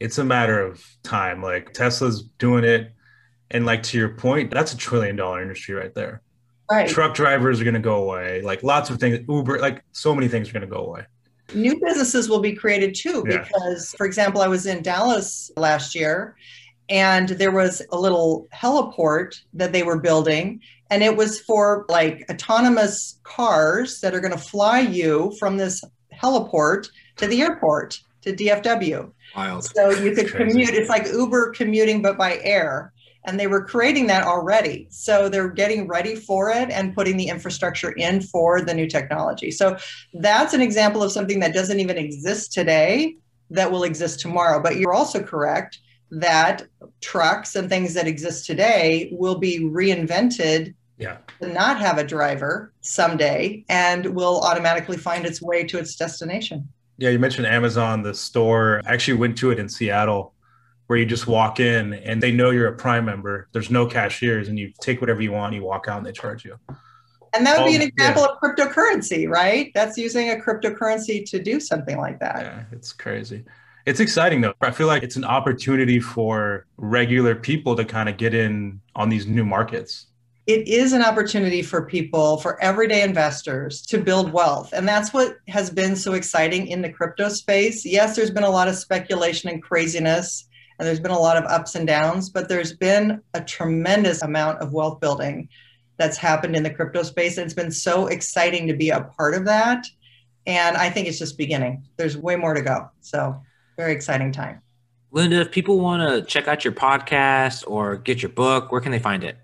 It's 0.00 0.18
a 0.18 0.24
matter 0.24 0.60
of 0.60 0.84
time. 1.04 1.42
Like 1.42 1.72
Tesla's 1.72 2.24
doing 2.38 2.64
it. 2.64 2.92
And 3.52 3.64
like 3.64 3.84
to 3.84 3.98
your 3.98 4.10
point, 4.10 4.50
that's 4.50 4.72
a 4.72 4.76
trillion 4.76 5.14
dollar 5.14 5.40
industry 5.40 5.74
right 5.76 5.94
there. 5.94 6.22
Right. 6.68 6.88
Truck 6.88 7.14
drivers 7.14 7.60
are 7.60 7.64
going 7.64 7.74
to 7.74 7.80
go 7.80 8.02
away. 8.02 8.42
Like 8.42 8.64
lots 8.64 8.90
of 8.90 8.98
things, 8.98 9.20
Uber, 9.28 9.60
like 9.60 9.84
so 9.92 10.12
many 10.12 10.26
things 10.26 10.48
are 10.50 10.52
going 10.52 10.62
to 10.62 10.66
go 10.66 10.84
away. 10.84 11.04
New 11.54 11.80
businesses 11.80 12.28
will 12.28 12.40
be 12.40 12.52
created 12.52 12.92
too, 12.92 13.22
because, 13.24 13.94
for 13.96 14.04
example, 14.04 14.40
I 14.40 14.48
was 14.48 14.66
in 14.66 14.82
Dallas 14.82 15.52
last 15.56 15.94
year 15.94 16.34
and 16.88 17.30
there 17.30 17.50
was 17.50 17.82
a 17.90 17.98
little 17.98 18.46
heliport 18.54 19.40
that 19.54 19.72
they 19.72 19.82
were 19.82 19.98
building 19.98 20.60
and 20.90 21.02
it 21.02 21.16
was 21.16 21.40
for 21.40 21.84
like 21.88 22.24
autonomous 22.30 23.18
cars 23.24 24.00
that 24.00 24.14
are 24.14 24.20
going 24.20 24.32
to 24.32 24.38
fly 24.38 24.80
you 24.80 25.32
from 25.38 25.56
this 25.56 25.82
heliport 26.14 26.88
to 27.16 27.26
the 27.26 27.42
airport 27.42 28.00
to 28.22 28.32
DFW. 28.32 29.10
Wild. 29.36 29.64
So 29.64 29.90
you 29.90 30.14
could 30.14 30.32
commute. 30.32 30.70
It's 30.70 30.88
like 30.88 31.06
Uber 31.06 31.52
commuting, 31.52 32.02
but 32.02 32.16
by 32.16 32.38
air. 32.42 32.92
And 33.24 33.40
they 33.40 33.48
were 33.48 33.64
creating 33.64 34.06
that 34.06 34.24
already. 34.24 34.86
So 34.90 35.28
they're 35.28 35.48
getting 35.48 35.88
ready 35.88 36.14
for 36.14 36.50
it 36.50 36.70
and 36.70 36.94
putting 36.94 37.16
the 37.16 37.28
infrastructure 37.28 37.90
in 37.90 38.20
for 38.20 38.60
the 38.60 38.72
new 38.72 38.86
technology. 38.86 39.50
So 39.50 39.76
that's 40.14 40.54
an 40.54 40.60
example 40.60 41.02
of 41.02 41.10
something 41.10 41.40
that 41.40 41.52
doesn't 41.52 41.80
even 41.80 41.98
exist 41.98 42.52
today 42.52 43.16
that 43.50 43.72
will 43.72 43.82
exist 43.82 44.20
tomorrow. 44.20 44.62
But 44.62 44.76
you're 44.76 44.94
also 44.94 45.22
correct 45.22 45.80
that 46.10 46.66
trucks 47.00 47.56
and 47.56 47.68
things 47.68 47.94
that 47.94 48.06
exist 48.06 48.46
today 48.46 49.10
will 49.12 49.38
be 49.38 49.60
reinvented 49.60 50.74
yeah. 50.98 51.18
to 51.40 51.48
not 51.48 51.78
have 51.78 51.98
a 51.98 52.04
driver 52.04 52.72
someday 52.80 53.64
and 53.68 54.06
will 54.06 54.40
automatically 54.42 54.96
find 54.96 55.26
its 55.26 55.42
way 55.42 55.64
to 55.64 55.78
its 55.78 55.96
destination. 55.96 56.68
Yeah, 56.98 57.10
you 57.10 57.18
mentioned 57.18 57.46
Amazon, 57.46 58.02
the 58.02 58.14
store. 58.14 58.80
I 58.86 58.94
actually 58.94 59.18
went 59.18 59.36
to 59.38 59.50
it 59.50 59.58
in 59.58 59.68
Seattle 59.68 60.32
where 60.86 60.98
you 60.98 61.04
just 61.04 61.26
walk 61.26 61.60
in 61.60 61.94
and 61.94 62.22
they 62.22 62.30
know 62.30 62.50
you're 62.50 62.68
a 62.68 62.76
Prime 62.76 63.04
member. 63.04 63.48
There's 63.52 63.70
no 63.70 63.86
cashiers 63.86 64.48
and 64.48 64.58
you 64.58 64.72
take 64.80 65.00
whatever 65.00 65.20
you 65.20 65.32
want, 65.32 65.54
you 65.54 65.62
walk 65.62 65.88
out 65.88 65.98
and 65.98 66.06
they 66.06 66.12
charge 66.12 66.44
you. 66.44 66.58
And 67.34 67.44
that 67.44 67.58
would 67.58 67.66
be 67.66 67.76
an 67.76 67.82
Oh, 67.82 67.84
example 67.84 68.24
of 68.24 68.40
cryptocurrency, 68.40 69.28
right? 69.28 69.70
That's 69.74 69.98
using 69.98 70.30
a 70.30 70.36
cryptocurrency 70.36 71.28
to 71.30 71.42
do 71.42 71.60
something 71.60 71.98
like 71.98 72.18
that. 72.20 72.42
Yeah, 72.42 72.62
it's 72.72 72.92
crazy. 72.92 73.44
It's 73.86 74.00
exciting 74.00 74.40
though. 74.40 74.52
I 74.60 74.72
feel 74.72 74.88
like 74.88 75.04
it's 75.04 75.14
an 75.14 75.24
opportunity 75.24 76.00
for 76.00 76.66
regular 76.76 77.36
people 77.36 77.76
to 77.76 77.84
kind 77.84 78.08
of 78.08 78.16
get 78.16 78.34
in 78.34 78.80
on 78.96 79.08
these 79.08 79.28
new 79.28 79.44
markets. 79.44 80.08
It 80.48 80.66
is 80.66 80.92
an 80.92 81.02
opportunity 81.02 81.62
for 81.62 81.86
people, 81.86 82.38
for 82.38 82.60
everyday 82.62 83.02
investors 83.02 83.82
to 83.82 83.98
build 83.98 84.32
wealth. 84.32 84.72
And 84.72 84.88
that's 84.88 85.12
what 85.12 85.36
has 85.46 85.70
been 85.70 85.94
so 85.94 86.14
exciting 86.14 86.66
in 86.66 86.82
the 86.82 86.90
crypto 86.90 87.28
space. 87.28 87.84
Yes, 87.84 88.16
there's 88.16 88.30
been 88.30 88.42
a 88.44 88.50
lot 88.50 88.68
of 88.68 88.74
speculation 88.74 89.50
and 89.50 89.62
craziness, 89.62 90.48
and 90.78 90.86
there's 90.86 91.00
been 91.00 91.10
a 91.12 91.18
lot 91.18 91.36
of 91.36 91.44
ups 91.44 91.74
and 91.76 91.86
downs, 91.86 92.28
but 92.28 92.48
there's 92.48 92.72
been 92.72 93.20
a 93.34 93.40
tremendous 93.40 94.22
amount 94.22 94.58
of 94.60 94.72
wealth 94.72 95.00
building 95.00 95.48
that's 95.96 96.16
happened 96.16 96.54
in 96.54 96.62
the 96.62 96.70
crypto 96.70 97.02
space. 97.02 97.38
And 97.38 97.44
it's 97.44 97.54
been 97.54 97.72
so 97.72 98.06
exciting 98.08 98.66
to 98.66 98.74
be 98.74 98.90
a 98.90 99.00
part 99.00 99.34
of 99.34 99.44
that. 99.46 99.86
And 100.46 100.76
I 100.76 100.90
think 100.90 101.08
it's 101.08 101.18
just 101.18 101.38
beginning. 101.38 101.84
There's 101.96 102.16
way 102.16 102.36
more 102.36 102.54
to 102.54 102.62
go. 102.62 102.88
So, 103.00 103.40
very 103.76 103.92
exciting 103.92 104.32
time. 104.32 104.62
Linda, 105.12 105.40
if 105.40 105.50
people 105.50 105.80
want 105.80 106.02
to 106.02 106.22
check 106.22 106.48
out 106.48 106.64
your 106.64 106.72
podcast 106.72 107.64
or 107.66 107.96
get 107.96 108.22
your 108.22 108.30
book, 108.30 108.72
where 108.72 108.80
can 108.80 108.92
they 108.92 108.98
find 108.98 109.22
it? 109.24 109.36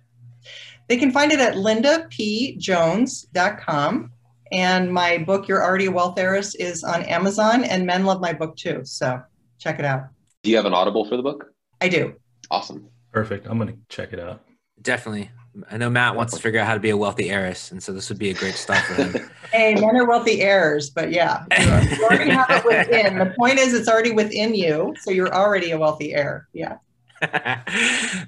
They 0.89 0.97
can 0.97 1.11
find 1.11 1.33
it 1.33 1.41
at 1.41 1.55
lindapjones.com. 1.55 4.13
And 4.53 4.93
my 4.93 5.19
book, 5.19 5.49
You're 5.49 5.65
Already 5.65 5.87
a 5.87 5.91
Wealth 5.91 6.17
Heiress, 6.19 6.55
is 6.57 6.85
on 6.85 7.03
Amazon, 7.05 7.65
and 7.65 7.87
men 7.87 8.05
love 8.05 8.21
my 8.21 8.35
book 8.35 8.55
too. 8.57 8.83
So 8.85 9.23
check 9.59 9.79
it 9.79 9.87
out. 9.87 10.09
Do 10.43 10.51
you 10.51 10.57
have 10.57 10.67
an 10.67 10.75
Audible 10.75 11.09
for 11.09 11.17
the 11.17 11.23
book? 11.23 11.47
I 11.81 11.89
do. 11.89 12.15
Awesome. 12.51 12.87
Perfect. 13.13 13.47
I'm 13.47 13.57
gonna 13.59 13.77
check 13.89 14.13
it 14.13 14.21
out. 14.21 14.43
Definitely. 14.83 15.31
I 15.71 15.77
know 15.77 15.91
Matt 15.91 16.17
wants 16.17 16.35
to 16.35 16.41
figure 16.41 16.61
out 16.61 16.67
how 16.67 16.75
to 16.75 16.81
be 16.81 16.91
a 16.91 16.97
wealthy 16.97 17.31
heiress, 17.31 17.73
and 17.73 17.83
so 17.83 17.93
this 17.93 18.09
would 18.09 18.19
be 18.19 18.31
a 18.31 18.35
great 18.35 18.55
start 18.55 18.85
for 18.85 18.95
him. 18.95 19.31
Hey, 19.53 19.75
men 19.75 19.95
are 19.99 20.07
wealthy 20.07 20.41
heirs, 20.41 20.89
but 20.89 21.13
yeah, 21.13 21.45
you 21.61 22.05
already 22.07 22.31
have 22.31 22.47
it 22.49 22.65
within. 22.65 23.19
The 23.19 23.35
point 23.37 23.59
is, 23.59 23.75
it's 23.75 23.87
already 23.87 24.11
within 24.11 24.55
you. 24.55 24.95
So 25.03 25.11
you're 25.11 25.35
already 25.35 25.73
a 25.73 25.79
wealthy 25.79 26.15
heir. 26.15 26.49
Yeah. 26.55 26.79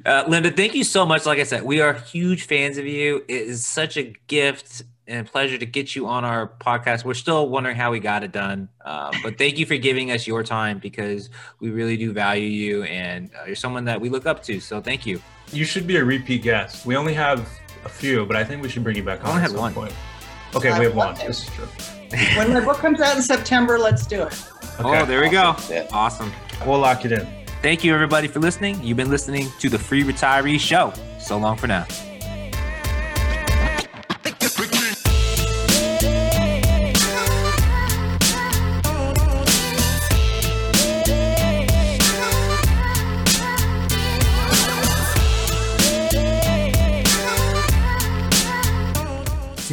uh, 0.05 0.25
Linda, 0.29 0.51
thank 0.51 0.75
you 0.75 0.85
so 0.85 1.07
much. 1.07 1.25
Like 1.25 1.39
I 1.39 1.45
said, 1.45 1.63
we 1.63 1.81
are 1.81 1.95
huge 1.95 2.45
fans 2.45 2.77
of 2.77 2.85
you. 2.85 3.25
It 3.27 3.41
is 3.41 3.65
such 3.65 3.97
a 3.97 4.13
gift 4.27 4.83
and 5.07 5.27
a 5.27 5.31
pleasure 5.31 5.59
to 5.59 5.67
get 5.67 5.95
you 5.95 6.07
on 6.07 6.25
our 6.25 6.47
podcast. 6.61 7.05
We're 7.05 7.15
still 7.15 7.49
wondering 7.49 7.77
how 7.77 7.91
we 7.91 8.01
got 8.01 8.23
it 8.25 8.33
done, 8.33 8.69
uh, 8.85 9.13
but 9.23 9.37
thank 9.39 9.59
you 9.59 9.67
for 9.67 9.77
giving 9.77 10.11
us 10.11 10.27
your 10.27 10.43
time 10.43 10.79
because 10.79 11.31
we 11.61 11.71
really 11.71 11.97
do 11.97 12.13
value 12.13 12.47
you, 12.47 12.83
and 12.85 13.31
uh, 13.41 13.45
you're 13.47 13.57
someone 13.57 13.85
that 13.85 14.01
we 14.01 14.09
look 14.09 14.27
up 14.27 14.43
to. 14.45 14.61
So 14.61 14.81
thank 14.81 15.05
you. 15.07 15.21
You 15.53 15.65
should 15.65 15.87
be 15.87 15.97
a 15.97 16.05
repeat 16.05 16.43
guest. 16.43 16.87
We 16.87 16.97
only 16.97 17.15
have 17.15 17.49
a 17.85 17.89
few, 17.89 18.25
but 18.27 18.37
I 18.37 18.45
think 18.45 18.63
we 18.63 18.69
should 18.69 18.83
bring 18.83 18.97
you 18.97 19.05
back 19.05 19.21
I 19.21 19.25
on 19.25 19.31
only 19.33 19.43
at 19.45 19.51
had 19.51 19.59
one. 19.59 19.75
point. 19.75 19.93
Okay, 20.55 20.71
I 20.71 20.79
we 20.79 20.85
have 20.87 20.95
one. 20.97 21.15
This 21.17 21.43
is 21.47 21.51
true. 21.55 21.67
When 22.37 22.53
my 22.53 22.65
book 22.65 22.77
comes 22.79 23.01
out 23.01 23.17
in 23.17 23.23
September, 23.23 23.79
let's 23.79 24.07
do 24.07 24.23
it. 24.23 24.43
Okay, 24.81 25.01
Oh, 25.01 25.05
there 25.05 25.21
we 25.21 25.29
go. 25.29 25.57
Yeah. 25.69 25.87
Awesome. 25.93 26.33
we'll 26.65 26.79
lock 26.79 27.05
it 27.05 27.13
in. 27.13 27.27
Thank 27.61 27.83
you, 27.83 27.93
everybody, 27.95 28.29
for 28.29 28.41
listening. 28.41 28.83
You've 28.83 28.97
been 28.97 29.11
listening 29.11 29.49
to 29.61 29.69
the 29.69 29.79
Free 29.79 30.05
Retiree 30.05 30.61
Show. 30.61 30.93
So 31.19 31.39
long 31.39 31.57
for 31.57 31.67
now. 31.67 31.87